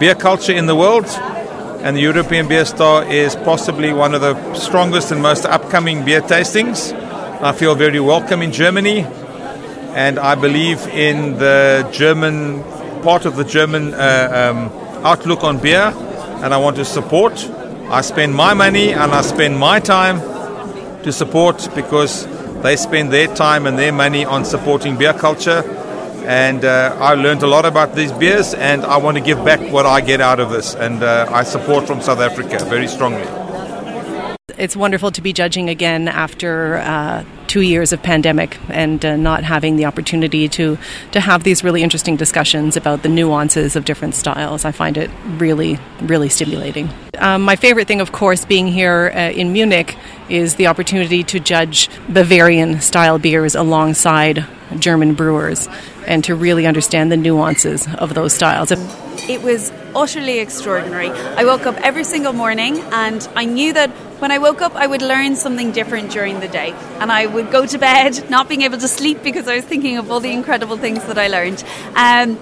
beer 0.00 0.14
culture 0.14 0.56
in 0.60 0.66
the 0.66 0.76
world. 0.84 1.08
And 1.84 1.96
the 1.96 2.02
European 2.02 2.46
Beer 2.46 2.66
Star 2.66 2.96
is 3.22 3.30
possibly 3.50 3.90
one 4.04 4.12
of 4.14 4.20
the 4.20 4.34
strongest 4.66 5.06
and 5.12 5.20
most 5.30 5.44
upcoming 5.56 6.04
beer 6.04 6.20
tastings. 6.20 6.78
I 7.48 7.52
feel 7.60 7.74
very 7.74 8.00
welcome 8.00 8.42
in 8.42 8.52
Germany, 8.52 8.98
and 10.04 10.14
I 10.18 10.34
believe 10.34 10.80
in 11.08 11.16
the 11.38 11.88
German 11.90 12.62
part 13.02 13.24
of 13.24 13.34
the 13.40 13.46
German 13.56 13.94
uh, 13.94 13.98
um, 14.40 14.58
outlook 15.10 15.42
on 15.42 15.56
beer, 15.56 15.86
and 16.43 16.53
I 16.53 16.57
want 16.57 16.75
to 16.77 16.85
support. 16.85 17.33
I 17.89 18.01
spend 18.01 18.33
my 18.33 18.53
money 18.53 18.93
and 18.93 19.11
I 19.11 19.21
spend 19.21 19.57
my 19.57 19.79
time 19.79 20.19
to 21.03 21.11
support 21.11 21.69
because 21.75 22.27
they 22.63 22.75
spend 22.75 23.13
their 23.13 23.27
time 23.35 23.67
and 23.67 23.77
their 23.77 23.91
money 23.91 24.25
on 24.25 24.43
supporting 24.43 24.97
beer 24.97 25.13
culture. 25.13 25.63
And 26.25 26.65
uh, 26.65 26.97
I 26.99 27.13
learned 27.13 27.43
a 27.43 27.47
lot 27.47 27.65
about 27.65 27.93
these 27.93 28.11
beers, 28.11 28.55
and 28.55 28.83
I 28.83 28.97
want 28.97 29.15
to 29.17 29.23
give 29.23 29.45
back 29.45 29.59
what 29.71 29.85
I 29.85 30.01
get 30.01 30.21
out 30.21 30.39
of 30.39 30.49
this. 30.49 30.73
And 30.73 31.03
uh, 31.03 31.29
I 31.31 31.43
support 31.43 31.85
from 31.85 32.01
South 32.01 32.19
Africa 32.19 32.65
very 32.65 32.87
strongly. 32.87 33.44
It's 34.57 34.75
wonderful 34.75 35.11
to 35.11 35.21
be 35.21 35.33
judging 35.33 35.69
again 35.69 36.07
after 36.07 36.77
uh, 36.77 37.25
two 37.47 37.59
years 37.59 37.91
of 37.91 38.01
pandemic 38.01 38.57
and 38.69 39.03
uh, 39.03 39.17
not 39.17 39.43
having 39.43 39.75
the 39.75 39.85
opportunity 39.85 40.47
to 40.49 40.77
to 41.11 41.19
have 41.19 41.43
these 41.43 41.63
really 41.63 41.83
interesting 41.83 42.15
discussions 42.15 42.77
about 42.77 43.03
the 43.03 43.09
nuances 43.09 43.75
of 43.75 43.83
different 43.83 44.15
styles. 44.15 44.63
I 44.63 44.71
find 44.71 44.97
it 44.97 45.09
really, 45.37 45.77
really 46.01 46.29
stimulating. 46.29 46.89
Um, 47.17 47.41
my 47.41 47.57
favorite 47.57 47.87
thing, 47.87 47.99
of 47.99 48.13
course, 48.13 48.45
being 48.45 48.67
here 48.67 49.11
uh, 49.13 49.31
in 49.31 49.51
Munich 49.51 49.97
is 50.29 50.55
the 50.55 50.67
opportunity 50.67 51.23
to 51.23 51.39
judge 51.39 51.89
Bavarian 52.07 52.79
style 52.79 53.19
beers 53.19 53.55
alongside 53.55 54.45
German 54.79 55.15
brewers 55.15 55.67
and 56.07 56.23
to 56.23 56.35
really 56.35 56.65
understand 56.65 57.11
the 57.11 57.17
nuances 57.17 57.87
of 57.95 58.13
those 58.13 58.33
styles. 58.33 58.71
It 59.27 59.41
was 59.41 59.71
utterly 59.95 60.37
extraordinary. 60.37 61.09
I 61.09 61.45
woke 61.45 61.65
up 61.65 61.75
every 61.77 62.03
single 62.03 62.33
morning 62.33 62.79
and 62.93 63.27
I 63.35 63.45
knew 63.45 63.73
that 63.73 63.89
when 64.19 64.31
I 64.31 64.37
woke 64.37 64.61
up 64.61 64.75
I 64.75 64.85
would 64.85 65.01
learn 65.01 65.35
something 65.35 65.71
different 65.71 66.11
during 66.11 66.39
the 66.41 66.47
day. 66.47 66.73
And 66.99 67.11
I 67.11 67.25
would 67.25 67.51
go 67.51 67.65
to 67.65 67.77
bed 67.79 68.29
not 68.29 68.47
being 68.47 68.61
able 68.61 68.77
to 68.77 68.87
sleep 68.87 69.23
because 69.23 69.47
I 69.47 69.55
was 69.55 69.65
thinking 69.65 69.97
of 69.97 70.11
all 70.11 70.19
the 70.19 70.31
incredible 70.31 70.77
things 70.77 71.03
that 71.05 71.17
I 71.17 71.27
learned. 71.27 71.63
Um, 71.95 72.39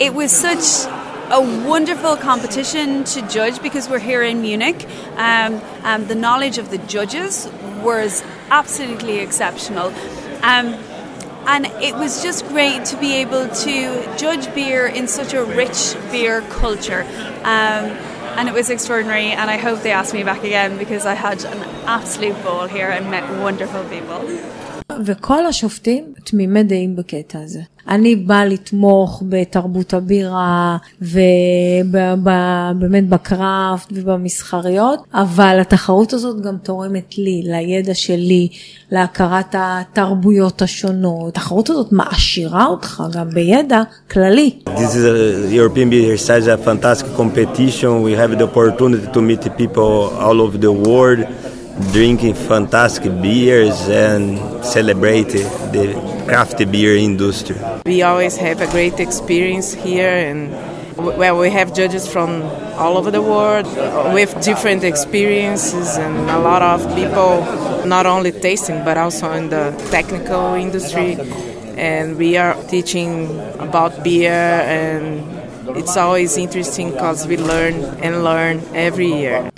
it 0.00 0.14
was 0.14 0.32
such 0.32 0.90
a 1.30 1.40
wonderful 1.66 2.16
competition 2.16 3.04
to 3.04 3.28
judge 3.28 3.60
because 3.62 3.88
we're 3.88 3.98
here 3.98 4.22
in 4.22 4.40
Munich. 4.40 4.86
Um, 5.16 5.60
um, 5.82 6.06
the 6.06 6.14
knowledge 6.14 6.56
of 6.56 6.70
the 6.70 6.78
judges 6.78 7.48
was 7.82 8.24
absolutely 8.50 9.18
exceptional. 9.18 9.92
Um, 10.42 10.78
and 11.51 11.65
it 11.87 11.95
was 11.95 12.21
just 12.21 12.47
great 12.47 12.85
to 12.91 12.95
be 12.97 13.11
able 13.23 13.47
to 13.65 13.75
judge 14.17 14.45
beer 14.53 14.87
in 14.87 15.07
such 15.07 15.33
a 15.33 15.43
rich 15.43 15.95
beer 16.11 16.41
culture. 16.61 17.03
Um, 17.43 17.85
and 18.37 18.47
it 18.47 18.53
was 18.53 18.69
extraordinary, 18.69 19.31
and 19.39 19.49
I 19.49 19.57
hope 19.57 19.81
they 19.81 19.91
ask 19.91 20.13
me 20.13 20.23
back 20.23 20.43
again 20.43 20.77
because 20.77 21.05
I 21.05 21.15
had 21.27 21.43
an 21.43 21.61
absolute 21.97 22.37
ball 22.43 22.67
here 22.67 22.89
and 22.89 23.09
met 23.11 23.23
wonderful 23.45 23.83
people. 23.95 24.21
וכל 25.05 25.45
השופטים 25.45 26.13
תמימי 26.23 26.63
דעים 26.63 26.95
בקטע 26.95 27.39
הזה. 27.39 27.61
אני 27.88 28.16
באה 28.16 28.44
לתמוך 28.44 29.22
בתרבות 29.28 29.94
הבירה 29.94 30.76
ובאמת 31.02 33.08
בקראפט 33.08 33.88
ובמסחריות, 33.92 35.00
אבל 35.14 35.58
התחרות 35.60 36.12
הזאת 36.12 36.40
גם 36.40 36.56
תורמת 36.62 37.18
לי, 37.18 37.42
לידע 37.44 37.94
שלי, 37.94 38.48
להכרת 38.90 39.54
התרבויות 39.58 40.62
השונות. 40.62 41.28
התחרות 41.28 41.70
הזאת 41.70 41.92
מעשירה 41.92 42.66
אותך 42.66 43.02
גם 43.12 43.30
בידע 43.30 43.82
כללי. 44.10 44.50
This 44.66 44.94
is 44.94 45.04
a 45.04 45.54
European 45.54 45.90
Beer 45.90 46.16
Stage, 46.16 46.46
a 46.46 46.56
fantastic 46.56 47.14
competition. 47.16 48.02
We 48.02 48.12
have 48.12 48.38
the 48.38 48.44
opportunity 48.44 49.06
to 49.14 49.20
meet 49.20 49.42
people 49.56 50.10
all 50.24 50.40
over 50.40 50.58
the 50.58 50.72
world. 50.72 51.20
Drinking 51.92 52.34
fantastic 52.34 53.10
beers 53.20 53.88
and 53.88 54.38
celebrate 54.64 55.28
the 55.72 55.94
craft 56.26 56.58
beer 56.70 56.96
industry. 56.96 57.56
We 57.84 58.02
always 58.02 58.36
have 58.36 58.60
a 58.60 58.66
great 58.68 59.00
experience 59.00 59.74
here 59.74 60.08
and 60.08 60.52
well 60.96 61.38
we 61.38 61.50
have 61.50 61.74
judges 61.74 62.06
from 62.06 62.42
all 62.78 62.96
over 62.96 63.10
the 63.10 63.20
world 63.20 63.66
with 64.14 64.40
different 64.42 64.84
experiences 64.84 65.96
and 65.96 66.30
a 66.30 66.38
lot 66.38 66.62
of 66.62 66.80
people 66.94 67.42
not 67.84 68.06
only 68.06 68.30
tasting 68.30 68.84
but 68.84 68.96
also 68.96 69.32
in 69.32 69.48
the 69.48 69.72
technical 69.90 70.54
industry 70.54 71.16
and 71.76 72.16
we 72.16 72.36
are 72.36 72.54
teaching 72.68 73.28
about 73.58 74.04
beer 74.04 74.30
and 74.30 75.34
it's 75.76 75.96
always 75.96 76.36
interesting 76.36 76.92
because 76.92 77.26
we 77.26 77.36
learn 77.36 77.74
and 77.98 78.22
learn 78.22 78.62
every 78.74 79.08
year. 79.08 79.50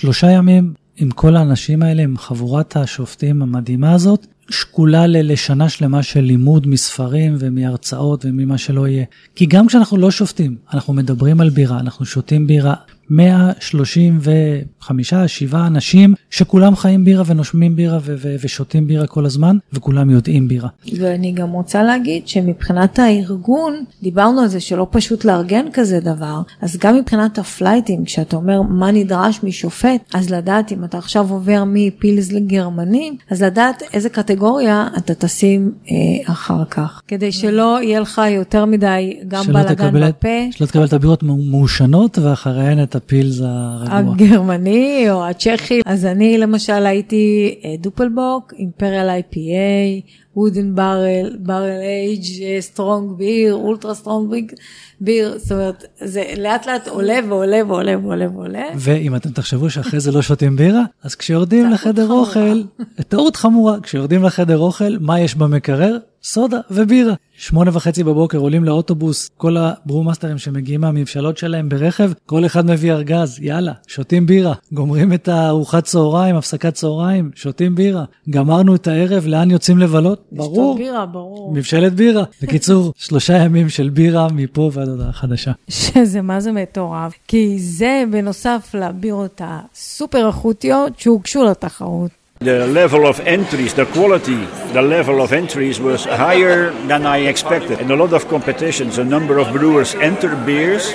עם 0.96 1.10
כל 1.10 1.36
האנשים 1.36 1.82
האלה, 1.82 2.02
עם 2.02 2.18
חבורת 2.18 2.76
השופטים 2.76 3.42
המדהימה 3.42 3.92
הזאת, 3.92 4.26
שקולה 4.50 5.06
לשנה 5.06 5.68
שלמה 5.68 6.02
של 6.02 6.20
לימוד 6.20 6.66
מספרים 6.66 7.36
ומהרצאות 7.38 8.24
וממה 8.24 8.58
שלא 8.58 8.88
יהיה. 8.88 9.04
כי 9.34 9.46
גם 9.46 9.66
כשאנחנו 9.66 9.96
לא 9.96 10.10
שופטים, 10.10 10.56
אנחנו 10.72 10.94
מדברים 10.94 11.40
על 11.40 11.50
בירה, 11.50 11.80
אנחנו 11.80 12.04
שותים 12.04 12.46
בירה. 12.46 12.74
135, 13.10 15.14
7 15.26 15.66
אנשים 15.66 16.14
שכולם 16.30 16.76
חיים 16.76 17.04
בירה 17.04 17.22
ונושמים 17.26 17.76
בירה 17.76 17.98
ו- 18.02 18.14
ו- 18.18 18.36
ושותים 18.40 18.86
בירה 18.86 19.06
כל 19.06 19.26
הזמן, 19.26 19.58
וכולם 19.72 20.10
יודעים 20.10 20.48
בירה. 20.48 20.68
ואני 20.98 21.32
גם 21.32 21.50
רוצה 21.50 21.82
להגיד 21.82 22.28
שמבחינת 22.28 22.98
הארגון, 22.98 23.84
דיברנו 24.02 24.40
על 24.40 24.48
זה 24.48 24.60
שלא 24.60 24.86
פשוט 24.90 25.24
לארגן 25.24 25.66
כזה 25.72 26.00
דבר, 26.00 26.40
אז 26.60 26.76
גם 26.76 26.96
מבחינת 26.96 27.38
הפלייטים, 27.38 28.04
כשאתה 28.04 28.36
אומר 28.36 28.62
מה 28.62 28.90
נדרש 28.90 29.40
משופט, 29.42 30.00
אז 30.14 30.30
לדעת 30.30 30.72
אם 30.72 30.84
אתה 30.84 30.98
עכשיו 30.98 31.30
עובר 31.30 31.64
מפילס 31.66 32.32
לגרמנים, 32.32 33.16
אז 33.30 33.42
לדעת 33.42 33.82
איזה 33.92 34.08
קטגוריה 34.08 34.88
אתה 34.96 35.14
תשים 35.14 35.72
אה, 35.90 36.32
אחר 36.32 36.64
כך, 36.64 37.02
כדי 37.08 37.32
שלא 37.32 37.78
יהיה 37.82 38.00
לך 38.00 38.22
יותר 38.30 38.64
מדי 38.64 39.16
גם 39.28 39.44
בלאגן 39.46 40.08
בפה. 40.08 40.28
שלא 40.50 40.66
תקבל 40.66 40.84
את 40.84 40.92
הבירות 40.92 41.22
מעושנות 41.22 42.18
ואחריהן 42.18 42.82
את 42.82 42.95
הפילס 42.96 43.40
הרגוע. 43.42 44.14
הגרמני 44.14 45.10
או 45.10 45.26
הצ'כי. 45.26 45.80
אז 45.86 46.04
אני 46.04 46.38
למשל 46.38 46.86
הייתי 46.86 47.54
Doppelbock, 47.80 48.52
Imperial 48.58 49.20
IPA, 49.20 50.02
wooden 50.36 50.74
barrel, 50.74 51.36
barrel 51.38 51.80
aged, 51.82 52.60
strong 52.60 53.12
beer, 53.18 53.54
ultra 53.54 53.94
strong 53.94 54.52
beer, 55.00 55.38
זאת 55.38 55.52
אומרת, 55.52 55.84
זה 56.00 56.24
לאט 56.36 56.66
לאט 56.66 56.88
עולה 56.88 57.18
ועולה 57.28 57.60
ועולה 57.66 57.98
ועולה 57.98 58.30
ועולה. 58.30 58.64
ואם 58.76 59.16
אתם 59.16 59.30
תחשבו 59.30 59.70
שאחרי 59.70 60.00
זה 60.00 60.12
לא 60.12 60.22
שותים 60.22 60.56
בירה, 60.56 60.82
אז 61.02 61.14
כשיורדים 61.14 61.70
לחדר 61.70 62.08
אוכל, 62.10 62.62
טעות 63.08 63.36
חמורה, 63.36 63.80
כשיורדים 63.80 64.22
לחדר 64.22 64.58
אוכל, 64.58 64.98
מה 65.00 65.20
יש 65.20 65.34
במקרר? 65.34 65.96
סודה 66.28 66.60
ובירה. 66.70 67.14
שמונה 67.38 67.70
וחצי 67.74 68.04
בבוקר 68.04 68.38
עולים 68.38 68.64
לאוטובוס, 68.64 69.30
כל 69.36 69.56
הברומאסטרים 69.56 70.38
שמגיעים 70.38 70.80
מהמבשלות 70.80 71.38
שלהם 71.38 71.68
ברכב, 71.68 72.10
כל 72.26 72.46
אחד 72.46 72.66
מביא 72.66 72.92
ארגז, 72.92 73.38
יאללה, 73.40 73.72
שותים 73.86 74.26
בירה. 74.26 74.54
גומרים 74.72 75.12
את 75.12 75.28
הארוחת 75.28 75.84
צהריים, 75.84 76.36
הפסקת 76.36 76.74
צהריים, 76.74 77.30
שותים 77.34 77.74
בירה. 77.74 78.04
גמרנו 78.30 78.74
את 78.74 78.86
הערב, 78.86 79.26
לאן 79.26 79.50
יוצאים 79.50 79.78
לבלות? 79.78 80.24
ברור. 80.32 80.76
בירה, 80.76 81.06
ברור. 81.06 81.52
מבשלת 81.54 81.94
בירה. 81.94 82.24
בקיצור, 82.42 82.92
שלושה 82.96 83.36
ימים 83.36 83.68
של 83.68 83.88
בירה 83.88 84.28
מפה 84.32 84.70
ועד 84.72 84.88
הודעה 84.88 85.12
חדשה. 85.12 85.52
שזה 85.68 86.22
מה 86.22 86.40
זה 86.40 86.52
מטורף, 86.52 87.12
כי 87.28 87.58
זה 87.58 88.04
בנוסף 88.10 88.74
לבירות 88.74 89.40
הסופר 89.44 90.26
איכותיות 90.26 90.98
שהוגשו 90.98 91.44
לתחרות. 91.44 92.25
The 92.40 92.66
level 92.66 93.06
of 93.06 93.18
entries, 93.20 93.72
the 93.72 93.86
quality, 93.86 94.44
the 94.74 94.82
level 94.82 95.22
of 95.22 95.32
entries 95.32 95.80
was 95.80 96.04
higher 96.04 96.70
than 96.86 97.06
I 97.06 97.28
expected. 97.28 97.80
In 97.80 97.90
a 97.90 97.96
lot 97.96 98.12
of 98.12 98.28
competitions, 98.28 98.98
a 98.98 99.04
number 99.04 99.38
of 99.38 99.54
brewers 99.54 99.94
enter 99.94 100.36
beers 100.44 100.92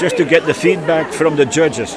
just 0.00 0.16
to 0.16 0.24
get 0.24 0.46
the 0.46 0.54
feedback 0.54 1.12
from 1.12 1.36
the 1.36 1.46
judges. 1.46 1.94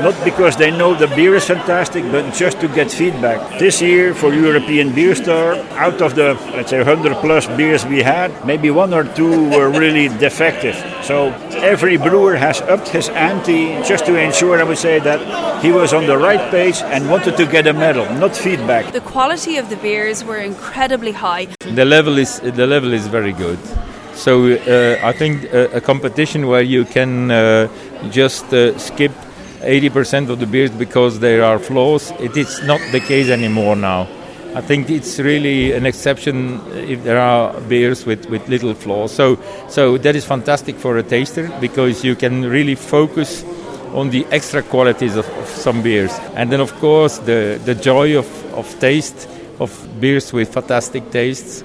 Not 0.00 0.14
because 0.24 0.56
they 0.56 0.70
know 0.70 0.94
the 0.94 1.06
beer 1.08 1.34
is 1.34 1.46
fantastic, 1.46 2.04
but 2.10 2.34
just 2.34 2.60
to 2.60 2.68
get 2.68 2.90
feedback. 2.90 3.58
This 3.58 3.80
year 3.80 4.14
for 4.14 4.32
European 4.32 4.94
Beer 4.94 5.14
Star, 5.14 5.54
out 5.78 6.00
of 6.02 6.14
the 6.14 6.34
let's 6.54 6.70
say 6.70 6.78
100 6.78 7.16
plus 7.16 7.46
beers 7.56 7.84
we 7.86 8.02
had, 8.02 8.30
maybe 8.44 8.70
one 8.70 8.92
or 8.92 9.04
two 9.14 9.48
were 9.50 9.70
really 9.70 10.08
defective. 10.26 10.76
So 11.02 11.30
every 11.72 11.96
brewer 11.96 12.36
has 12.36 12.60
upped 12.62 12.88
his 12.88 13.08
ante 13.08 13.82
just 13.82 14.06
to 14.06 14.16
ensure, 14.16 14.60
I 14.60 14.64
would 14.64 14.78
say, 14.78 14.98
that 15.00 15.62
he 15.62 15.70
was 15.70 15.92
on 15.92 16.06
the 16.06 16.18
right 16.18 16.50
page 16.50 16.82
and 16.82 17.08
wanted 17.10 17.36
to 17.36 17.46
get 17.46 17.66
a 17.66 17.72
medal, 17.72 18.04
not 18.14 18.36
feedback. 18.36 18.92
The 18.92 19.00
quality 19.00 19.56
of 19.56 19.70
the 19.70 19.76
beers 19.76 20.24
were 20.24 20.38
incredibly 20.38 21.12
high. 21.12 21.46
The 21.60 21.84
level 21.84 22.18
is 22.18 22.40
the 22.40 22.66
level 22.66 22.92
is 22.92 23.06
very 23.06 23.32
good. 23.32 23.58
So 24.14 24.52
uh, 24.52 25.00
I 25.02 25.12
think 25.12 25.44
a, 25.52 25.78
a, 25.78 25.80
competition 25.80 26.46
where 26.46 26.62
you 26.62 26.84
can 26.84 27.30
uh, 27.32 27.68
just 28.10 28.54
uh, 28.54 28.78
skip 28.78 29.10
80% 29.63 30.29
of 30.29 30.39
the 30.39 30.45
beers 30.45 30.71
because 30.71 31.19
there 31.19 31.43
are 31.43 31.59
flaws, 31.59 32.11
it 32.19 32.37
is 32.37 32.61
not 32.63 32.79
the 32.91 32.99
case 32.99 33.29
anymore 33.29 33.75
now. 33.75 34.07
I 34.55 34.61
think 34.61 34.89
it's 34.89 35.19
really 35.19 35.73
an 35.73 35.85
exception 35.85 36.59
if 36.73 37.03
there 37.03 37.19
are 37.19 37.59
beers 37.61 38.05
with, 38.05 38.25
with 38.29 38.47
little 38.49 38.73
flaws. 38.73 39.11
So, 39.13 39.37
so 39.67 39.97
that 39.99 40.15
is 40.15 40.25
fantastic 40.25 40.75
for 40.75 40.97
a 40.97 41.03
taster 41.03 41.51
because 41.61 42.03
you 42.03 42.15
can 42.15 42.49
really 42.49 42.73
focus 42.73 43.43
on 43.93 44.09
the 44.09 44.25
extra 44.31 44.63
qualities 44.63 45.15
of, 45.15 45.29
of 45.37 45.47
some 45.47 45.83
beers. 45.83 46.11
And 46.35 46.51
then, 46.51 46.61
of 46.61 46.73
course, 46.79 47.19
the, 47.19 47.59
the 47.63 47.75
joy 47.75 48.17
of, 48.17 48.27
of 48.53 48.67
taste 48.79 49.29
of 49.59 49.71
beers 49.99 50.33
with 50.33 50.51
fantastic 50.51 51.11
tastes. 51.11 51.63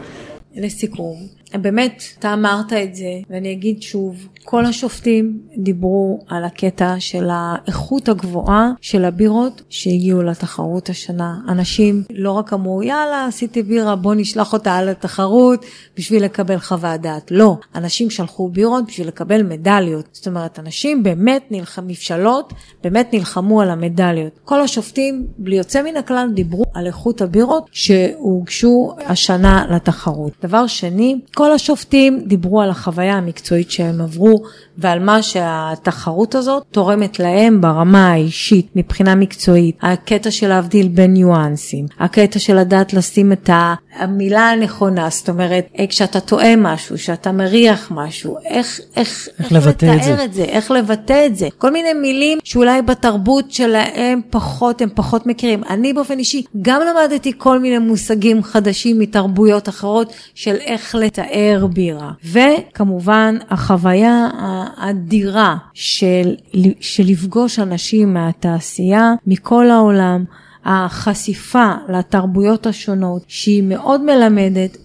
לסיכום, 0.57 1.27
באמת, 1.55 2.03
אתה 2.19 2.33
אמרת 2.33 2.73
את 2.73 2.95
זה, 2.95 3.21
ואני 3.31 3.53
אגיד 3.53 3.83
שוב, 3.83 4.29
כל 4.52 4.66
השופטים 4.66 5.40
דיברו 5.58 6.20
על 6.28 6.44
הקטע 6.44 6.96
של 7.00 7.28
האיכות 7.32 8.10
הגבוהה 8.10 8.72
של 8.82 9.06
הבירות 9.06 9.62
שהגיעו 9.70 10.22
לתחרות 10.22 10.90
השנה. 10.90 11.36
אנשים 11.48 12.04
לא 12.10 12.32
רק 12.32 12.54
אמרו, 12.54 12.84
יאללה, 12.84 13.26
עשיתי 13.26 13.64
בירה, 13.64 13.96
בוא 13.96 14.14
נשלח 14.16 14.54
אותה 14.54 14.76
על 14.76 14.90
התחרות 14.90 15.66
בשביל 15.98 16.24
לקבל 16.24 16.58
חוות 16.58 17.02
דעת. 17.02 17.32
לא, 17.32 17.58
אנשים 17.76 18.10
שלחו 18.10 18.50
בירות 18.50 18.86
בשביל 18.88 19.08
לקבל 19.08 19.44
מדליות. 19.44 20.06
זאת 20.12 20.28
אומרת, 20.28 20.60
אנשים 20.60 21.04
באמת 21.04 21.44
נלחמו, 21.52 21.88
מבשלות, 21.88 22.54
באמת 22.84 23.14
נלחמו 23.14 23.62
על 23.62 23.70
המדליות. 23.70 24.40
כל 24.46 24.62
השופטים, 24.62 25.28
בלי 25.38 25.56
יוצא 25.56 25.84
מן 25.84 25.98
הכלל, 25.98 26.30
דיברו 26.34 26.64
על 26.74 26.88
איכות 26.88 27.22
הבירות 27.22 27.70
שהוגשו 27.72 28.96
השנה 29.06 29.66
לתחרות. 29.70 30.34
דבר 30.44 30.68
שני, 30.68 31.20
כל 31.36 31.52
השופטים 31.52 32.24
דיברו 32.28 32.62
על 32.62 32.70
החוויה 32.70 33.14
המקצועית 33.14 33.72
שהם 33.72 34.02
עברו 34.02 34.39
ועל 34.78 35.00
מה 35.00 35.22
שהתחרות 35.22 36.36
הזאת 36.36 36.64
תורמת 36.72 37.20
להם 37.20 37.62
ברמה 37.62 38.12
האישית 38.12 38.68
מבחינה 38.76 39.16
מקצועית. 39.16 39.78
הקטע 39.82 40.32
של 40.32 40.48
להבדיל 40.48 40.88
בין 40.88 41.14
ניואנסים, 41.14 41.86
הקטע 42.00 42.40
של 42.40 42.56
לדעת 42.60 42.94
לשים 42.94 43.32
את 43.32 43.50
המילה 43.96 44.50
הנכונה, 44.50 45.10
זאת 45.10 45.30
אומרת, 45.30 45.68
כשאתה 45.90 46.20
טועה 46.20 46.56
משהו, 46.56 46.98
שאתה 46.98 47.32
מריח 47.32 47.92
משהו, 47.92 48.38
איך, 48.46 48.80
איך, 48.96 49.28
איך, 49.40 49.44
איך 49.44 49.52
לבטא 49.52 49.96
את 49.96 50.04
זה. 50.04 50.24
את 50.24 50.34
זה, 50.34 50.44
איך 50.44 50.72
לבטא 50.72 51.26
את 51.26 51.36
זה. 51.36 51.48
כל 51.58 51.72
מיני 51.72 51.94
מילים 51.94 52.40
שאולי 52.44 52.82
בתרבות 52.82 53.52
שלהם 53.52 54.22
פחות, 54.30 54.82
הם 54.82 54.90
פחות 54.96 55.26
מכירים. 55.26 55.64
אני 55.70 55.94
באופן 55.94 56.20
אישי 56.20 56.44
גם 56.62 56.82
למדתי 56.82 57.32
כל 57.38 57.60
מיני 57.60 57.78
מושגים 57.78 58.44
חדשים 58.44 59.00
מתרבויות 59.00 59.70
אחרות 59.70 60.14
של 60.36 60.56
איך 60.56 60.96
לתאר 60.96 61.68
בירה. 61.74 62.12
וכמובן, 62.26 63.38
החוויה 63.50 64.30
האדירה 64.34 65.56
של, 65.74 66.36
של 66.80 67.04
לפגוש 67.06 67.60
אנשים 67.60 68.14
מהתעשייה, 68.14 69.14
מכל 69.28 69.70
העולם, 69.70 70.24
החשיפה 70.66 71.72
לתרבויות 71.90 72.68
השונות 72.68 73.24
שהיא 73.28 73.64
מאוד 73.64 74.02
מלמדת, 74.02 74.78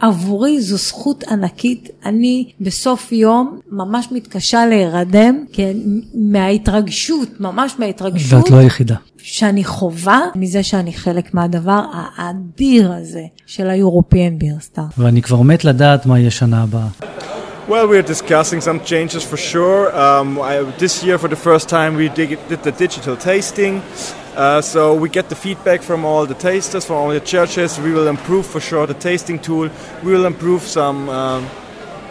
עבורי 0.00 0.60
זו 0.60 0.76
זכות 0.76 1.24
ענקית. 1.24 1.88
אני 2.06 2.50
בסוף 2.60 3.12
יום 3.12 3.58
ממש 3.70 4.08
מתקשה 4.12 4.66
להירדם, 4.66 5.44
כן, 5.52 5.76
מההתרגשות, 6.14 7.40
ממש 7.40 7.74
מההתרגשות. 7.78 8.42
ואת 8.44 8.50
לא 8.50 8.56
היחידה. 8.56 8.96
שאני 9.18 9.64
חווה 9.64 10.20
מזה 10.34 10.62
שאני 10.62 10.92
חלק 10.92 11.34
מהדבר 11.34 11.84
האדיר 11.92 12.92
הזה 12.92 13.22
של 13.46 13.70
ה-European 13.70 14.42
Beer 14.42 14.74
Star. 14.74 14.82
ואני 14.98 15.22
כבר 15.22 15.42
מת 15.42 15.64
לדעת 15.64 16.06
מה 16.06 16.18
יהיה 16.18 16.30
שנה 16.30 16.62
הבאה. 16.62 16.88
Well, 17.66 17.88
we're 17.88 18.02
discussing 18.02 18.60
some 18.60 18.84
changes 18.84 19.24
for 19.24 19.38
sure. 19.38 19.90
Um, 19.96 20.38
I, 20.38 20.60
this 20.76 21.02
year, 21.02 21.16
for 21.16 21.28
the 21.28 21.36
first 21.36 21.66
time, 21.66 21.94
we 21.94 22.10
did, 22.10 22.38
did 22.46 22.62
the 22.62 22.72
digital 22.72 23.16
tasting. 23.16 23.80
Uh, 24.36 24.60
so 24.60 24.94
we 24.94 25.08
get 25.08 25.30
the 25.30 25.34
feedback 25.34 25.80
from 25.80 26.04
all 26.04 26.26
the 26.26 26.34
tasters, 26.34 26.84
from 26.84 26.96
all 26.96 27.08
the 27.08 27.20
churches. 27.20 27.78
We 27.80 27.92
will 27.92 28.06
improve 28.06 28.44
for 28.44 28.60
sure 28.60 28.86
the 28.86 28.92
tasting 28.92 29.38
tool. 29.38 29.70
We 30.02 30.12
will 30.12 30.26
improve 30.26 30.60
some, 30.60 31.08
um, 31.08 31.48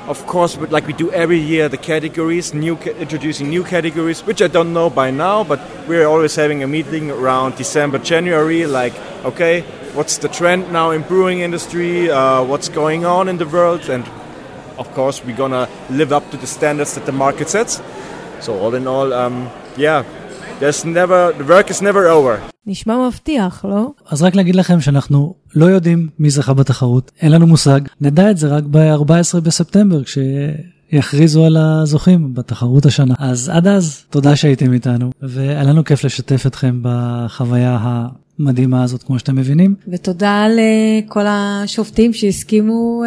of 0.07 0.25
course, 0.25 0.55
but 0.55 0.71
like 0.71 0.87
we 0.87 0.93
do 0.93 1.11
every 1.11 1.37
year, 1.37 1.69
the 1.69 1.77
categories, 1.77 2.51
new 2.55 2.75
ca- 2.75 2.95
introducing 2.95 3.49
new 3.49 3.63
categories, 3.63 4.25
which 4.25 4.41
I 4.41 4.47
don't 4.47 4.73
know 4.73 4.89
by 4.89 5.11
now, 5.11 5.43
but 5.43 5.61
we're 5.87 6.07
always 6.07 6.35
having 6.35 6.63
a 6.63 6.67
meeting 6.67 7.11
around 7.11 7.57
December, 7.57 7.99
January. 7.99 8.65
Like, 8.65 8.95
okay, 9.23 9.61
what's 9.93 10.17
the 10.17 10.29
trend 10.29 10.73
now 10.73 10.89
in 10.89 11.03
brewing 11.03 11.41
industry? 11.41 12.09
Uh, 12.09 12.43
what's 12.43 12.69
going 12.69 13.05
on 13.05 13.29
in 13.29 13.37
the 13.37 13.47
world? 13.47 13.87
And 13.87 14.03
of 14.77 14.87
course, 14.95 15.17
we're 15.25 15.39
gonna 15.43 15.65
live 15.89 16.11
up 16.17 16.25
to 16.31 16.37
the 16.37 16.47
standards 16.47 16.91
that 16.95 17.05
the 17.05 17.17
market 17.25 17.49
sets. 17.49 17.73
So 18.45 18.49
all 18.61 18.73
in 18.79 18.85
all, 18.87 19.09
um, 19.13 19.35
yeah, 19.77 20.03
there's 20.59 20.85
never, 20.85 21.19
the 21.39 21.45
work 21.53 21.69
is 21.69 21.81
never 21.81 22.07
over. 22.07 22.37
נשמע 22.65 23.07
מבטיח, 23.07 23.65
לא? 23.65 23.87
אז 24.09 24.21
רק 24.21 24.35
להגיד 24.35 24.55
לכם 24.55 24.81
שאנחנו 24.81 25.33
לא 25.55 25.65
יודעים 25.65 26.09
מי 26.19 26.29
זכה 26.29 26.53
בתחרות, 26.53 27.11
אין 27.21 27.31
לנו 27.31 27.47
מושג, 27.47 27.79
נדע 28.01 28.31
את 28.31 28.37
זה 28.37 28.47
רק 28.47 28.63
ב-14 28.63 29.39
בספטמבר, 29.39 30.03
כש... 30.03 30.17
יכריזו 30.93 31.45
על 31.45 31.57
הזוכים 31.57 32.33
בתחרות 32.33 32.85
השנה. 32.85 33.13
אז 33.19 33.49
עד 33.49 33.67
אז, 33.67 34.03
תודה 34.09 34.35
שהייתם 34.35 34.73
איתנו, 34.73 35.11
והיה 35.21 35.63
לנו 35.63 35.83
כיף 35.83 36.03
לשתף 36.03 36.47
אתכם 36.47 36.79
בחוויה 36.81 37.77
המדהימה 38.39 38.83
הזאת, 38.83 39.03
כמו 39.03 39.19
שאתם 39.19 39.35
מבינים. 39.35 39.75
ותודה 39.87 40.45
לכל 40.49 41.25
השופטים 41.27 42.13
שהסכימו... 42.13 43.03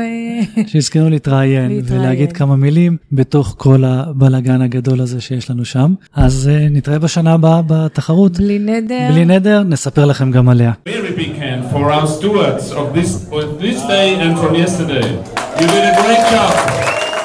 שהסכימו 0.66 1.08
להתראיין, 1.08 1.68
להתראיין 1.68 2.02
ולהגיד 2.02 2.32
כמה 2.32 2.56
מילים 2.56 2.96
בתוך 3.12 3.54
כל 3.58 3.84
הבלגן 3.84 4.62
הגדול 4.62 5.00
הזה 5.00 5.20
שיש 5.20 5.50
לנו 5.50 5.64
שם. 5.64 5.94
אז 6.14 6.50
נתראה 6.70 6.98
בשנה 6.98 7.32
הבאה 7.32 7.62
בתחרות. 7.66 8.38
בלי 8.38 8.58
נדר. 8.58 9.08
בלי 9.10 9.24
נדר, 9.24 9.62
נספר 9.62 10.04
לכם 10.04 10.30
גם 10.30 10.48
עליה. 10.48 10.72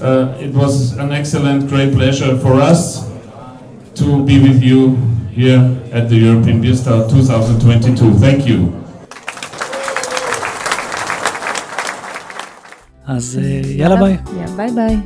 Uh, 0.01 0.45
it 0.45 0.51
was 0.55 0.97
an 0.97 1.11
excellent, 1.11 1.69
great 1.69 1.91
pleasure 1.93 2.35
for 2.43 2.55
us 2.71 2.81
to 3.99 4.05
be 4.25 4.35
with 4.47 4.59
you 4.69 4.97
here 5.30 5.60
at 5.92 6.08
the 6.08 6.16
European 6.16 6.60
Beer 6.60 6.74
Star 6.74 7.08
2022. 7.08 8.14
Thank 8.20 8.46
you. 8.46 8.58
אז 13.06 13.40
יאללה 13.76 13.96
ביי. 13.96 14.16
יאללה 14.36 14.56
ביי 14.56 14.70
ביי. 14.74 14.96